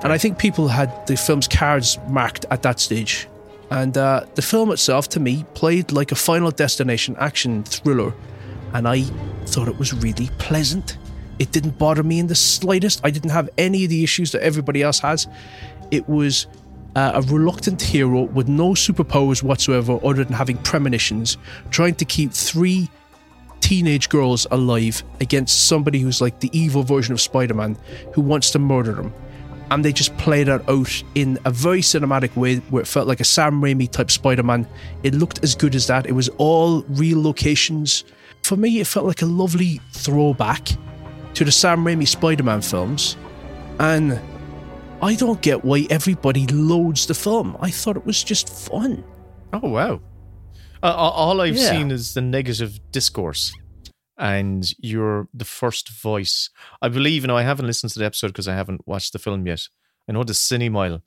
And 0.03 0.11
I 0.11 0.17
think 0.17 0.37
people 0.37 0.67
had 0.67 1.05
the 1.07 1.15
film's 1.15 1.47
cards 1.47 1.97
marked 2.07 2.45
at 2.49 2.63
that 2.63 2.79
stage. 2.79 3.27
And 3.69 3.97
uh, 3.97 4.25
the 4.35 4.41
film 4.41 4.71
itself, 4.71 5.07
to 5.09 5.19
me, 5.19 5.45
played 5.53 5.91
like 5.91 6.11
a 6.11 6.15
Final 6.15 6.51
Destination 6.51 7.15
action 7.19 7.63
thriller. 7.63 8.13
And 8.73 8.87
I 8.87 9.03
thought 9.45 9.67
it 9.67 9.77
was 9.77 9.93
really 9.93 10.29
pleasant. 10.37 10.97
It 11.39 11.51
didn't 11.51 11.77
bother 11.77 12.03
me 12.03 12.19
in 12.19 12.27
the 12.27 12.35
slightest. 12.35 13.01
I 13.03 13.11
didn't 13.11 13.31
have 13.31 13.49
any 13.57 13.85
of 13.85 13.89
the 13.89 14.03
issues 14.03 14.31
that 14.33 14.41
everybody 14.41 14.81
else 14.81 14.99
has. 14.99 15.27
It 15.89 16.07
was 16.07 16.47
uh, 16.95 17.11
a 17.15 17.21
reluctant 17.21 17.81
hero 17.81 18.23
with 18.23 18.47
no 18.47 18.71
superpowers 18.71 19.43
whatsoever 19.43 19.99
other 20.03 20.23
than 20.23 20.33
having 20.33 20.57
premonitions, 20.57 21.37
trying 21.69 21.95
to 21.95 22.05
keep 22.05 22.33
three 22.33 22.89
teenage 23.61 24.09
girls 24.09 24.45
alive 24.51 25.03
against 25.21 25.67
somebody 25.67 25.99
who's 25.99 26.19
like 26.19 26.39
the 26.39 26.49
evil 26.57 26.83
version 26.83 27.13
of 27.13 27.21
Spider 27.21 27.53
Man 27.53 27.77
who 28.13 28.21
wants 28.21 28.51
to 28.51 28.59
murder 28.59 28.93
them. 28.93 29.13
And 29.69 29.85
they 29.85 29.93
just 29.93 30.15
played 30.17 30.47
that 30.47 30.67
out 30.69 31.03
in 31.15 31.39
a 31.45 31.51
very 31.51 31.79
cinematic 31.79 32.35
way 32.35 32.57
where 32.57 32.81
it 32.81 32.87
felt 32.87 33.07
like 33.07 33.21
a 33.21 33.23
Sam 33.23 33.61
Raimi 33.61 33.89
type 33.89 34.11
Spider 34.11 34.43
Man. 34.43 34.67
It 35.03 35.13
looked 35.13 35.41
as 35.43 35.55
good 35.55 35.75
as 35.75 35.87
that. 35.87 36.05
It 36.05 36.11
was 36.11 36.27
all 36.37 36.81
real 36.89 37.21
locations. 37.23 38.03
For 38.43 38.57
me, 38.57 38.81
it 38.81 38.87
felt 38.87 39.05
like 39.05 39.21
a 39.21 39.25
lovely 39.25 39.79
throwback 39.93 40.67
to 41.35 41.45
the 41.45 41.51
Sam 41.53 41.85
Raimi 41.85 42.05
Spider 42.05 42.43
Man 42.43 42.61
films. 42.61 43.15
And 43.79 44.19
I 45.01 45.15
don't 45.15 45.41
get 45.41 45.65
why 45.65 45.87
everybody 45.89 46.45
loads 46.47 47.07
the 47.07 47.13
film. 47.13 47.57
I 47.59 47.71
thought 47.71 47.97
it 47.97 48.05
was 48.05 48.23
just 48.23 48.49
fun. 48.49 49.03
Oh, 49.51 49.67
wow. 49.69 50.01
Uh, 50.83 50.93
all 50.93 51.41
I've 51.41 51.57
Yeah. 51.57 51.71
seen 51.71 51.91
is 51.91 52.13
the 52.13 52.21
negative 52.21 52.79
discourse, 52.91 53.51
and 54.17 54.71
you're 54.79 55.27
the 55.33 55.45
first 55.45 55.89
voice. 55.89 56.49
I 56.81 56.89
believe, 56.89 57.23
you 57.23 57.27
know, 57.27 57.37
I 57.37 57.43
haven't 57.43 57.67
listened 57.67 57.91
to 57.93 57.99
the 57.99 58.05
episode 58.05 58.27
because 58.27 58.47
I 58.47 58.55
haven't 58.55 58.87
watched 58.87 59.13
the 59.13 59.19
film 59.19 59.45
yet. 59.45 59.67
I 60.07 60.13
know 60.13 60.23
the 60.23 60.33
Cinemile 60.33 61.01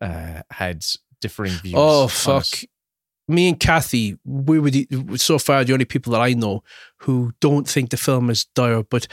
uh, 0.00 0.42
had 0.50 0.84
differing 1.20 1.52
views. 1.52 1.74
Oh 1.76 2.06
fuck! 2.08 2.46
Me 3.26 3.48
and 3.48 3.58
Kathy, 3.58 4.16
we 4.24 4.58
were 4.60 4.70
the, 4.70 4.86
so 5.16 5.38
far 5.38 5.64
the 5.64 5.72
only 5.72 5.84
people 5.84 6.12
that 6.12 6.20
I 6.20 6.32
know 6.34 6.62
who 6.98 7.32
don't 7.40 7.68
think 7.68 7.90
the 7.90 7.96
film 7.96 8.30
is 8.30 8.44
dire. 8.54 8.82
But 8.84 9.08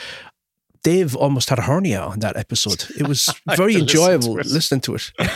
Dave 0.86 1.16
almost 1.16 1.50
had 1.50 1.60
a 1.60 1.64
hernia 1.64 2.02
on 2.14 2.20
that 2.20 2.36
episode. 2.38 2.86
It 3.02 3.08
was 3.08 3.22
very 3.58 3.74
listen 3.74 3.82
enjoyable 3.82 4.40
it. 4.40 4.46
listening 4.48 4.82
to 4.82 4.96
it. 4.96 5.12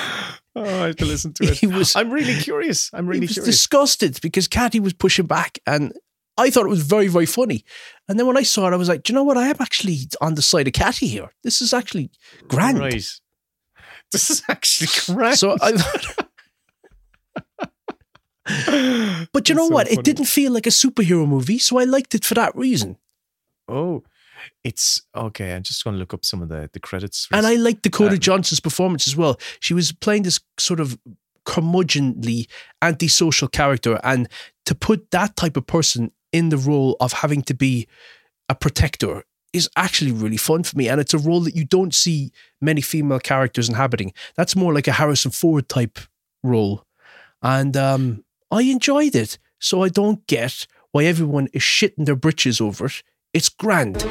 Oh, 0.55 0.63
I 0.63 0.87
have 0.87 0.95
to 0.97 1.05
listen 1.05 1.31
to 1.33 1.43
it. 1.51 1.57
He 1.59 1.67
was- 1.67 1.95
I'm 1.95 2.09
really 2.11 2.35
curious. 2.41 2.89
I'm 2.93 3.05
really 3.07 3.19
he 3.21 3.29
was 3.29 3.33
curious. 3.37 3.55
disgusted 3.55 4.19
because 4.21 4.47
Kathy 4.47 4.79
was 4.79 4.93
pushing 4.93 5.27
back, 5.27 5.59
and 5.65 5.93
I 6.37 6.49
thought 6.49 6.65
it 6.65 6.75
was 6.77 6.81
very, 6.95 7.07
very 7.07 7.27
funny. 7.27 7.63
And 8.07 8.17
then 8.17 8.25
when 8.27 8.35
I 8.35 8.43
saw 8.43 8.67
it, 8.67 8.73
I 8.73 8.75
was 8.77 8.89
like, 8.89 9.03
Do 9.03 9.13
you 9.13 9.15
know 9.15 9.23
what? 9.23 9.37
I 9.37 9.47
am 9.47 9.55
actually 9.59 9.97
on 10.19 10.33
the 10.35 10.41
side 10.41 10.67
of 10.67 10.73
Kathy 10.73 11.07
here. 11.07 11.29
This 11.43 11.61
is 11.61 11.71
actually 11.73 12.09
grand. 12.47 12.79
Right. 12.79 13.05
This 14.11 14.29
is 14.31 14.41
actually 14.49 14.89
grand. 15.15 15.37
So 15.37 15.55
I 15.61 15.71
thought. 15.77 16.25
But 19.31 19.47
you 19.49 19.55
know 19.55 19.67
so 19.67 19.73
what? 19.75 19.87
funny. 19.87 19.99
It 19.99 20.03
didn't 20.03 20.25
feel 20.25 20.51
like 20.51 20.65
a 20.65 20.71
superhero 20.71 21.27
movie, 21.27 21.59
so 21.59 21.77
I 21.77 21.83
liked 21.83 22.15
it 22.15 22.25
for 22.25 22.33
that 22.33 22.55
reason. 22.55 22.97
Oh, 23.67 24.03
it's 24.63 25.01
okay. 25.15 25.53
I'm 25.53 25.63
just 25.63 25.83
going 25.83 25.95
to 25.95 25.99
look 25.99 26.13
up 26.13 26.25
some 26.25 26.41
of 26.41 26.49
the, 26.49 26.69
the 26.73 26.79
credits. 26.79 27.27
And 27.31 27.45
I 27.45 27.55
liked 27.55 27.83
Dakota 27.83 28.13
Um, 28.13 28.19
Johnson's 28.19 28.59
performance 28.59 29.07
as 29.07 29.15
well. 29.15 29.39
She 29.59 29.73
was 29.73 29.91
playing 29.91 30.23
this 30.23 30.39
sort 30.57 30.79
of 30.79 30.97
curmudgeonly 31.45 32.47
antisocial 32.81 33.47
character, 33.47 33.99
and 34.03 34.27
to 34.65 34.75
put 34.75 35.09
that 35.11 35.35
type 35.35 35.57
of 35.57 35.65
person 35.65 36.11
in 36.31 36.49
the 36.49 36.57
role 36.57 36.95
of 36.99 37.13
having 37.13 37.41
to 37.43 37.53
be 37.53 37.87
a 38.49 38.55
protector 38.55 39.23
is 39.51 39.67
actually 39.75 40.11
really 40.11 40.37
fun 40.37 40.61
for 40.61 40.77
me. 40.77 40.87
And 40.87 41.01
it's 41.01 41.13
a 41.13 41.17
role 41.17 41.41
that 41.41 41.55
you 41.55 41.65
don't 41.65 41.93
see 41.93 42.31
many 42.61 42.81
female 42.81 43.19
characters 43.19 43.67
inhabiting. 43.67 44.13
That's 44.35 44.55
more 44.55 44.73
like 44.73 44.87
a 44.87 44.91
Harrison 44.91 45.31
Ford 45.31 45.67
type 45.67 45.97
role. 46.43 46.85
And 47.41 47.75
um, 47.75 48.23
I 48.51 48.61
enjoyed 48.61 49.15
it. 49.15 49.39
So 49.59 49.81
I 49.81 49.89
don't 49.89 50.25
get 50.27 50.67
why 50.91 51.05
everyone 51.05 51.47
is 51.51 51.63
shitting 51.63 52.05
their 52.05 52.15
britches 52.15 52.61
over 52.61 52.85
it. 52.85 53.01
It's 53.33 53.49
grand. 53.49 54.05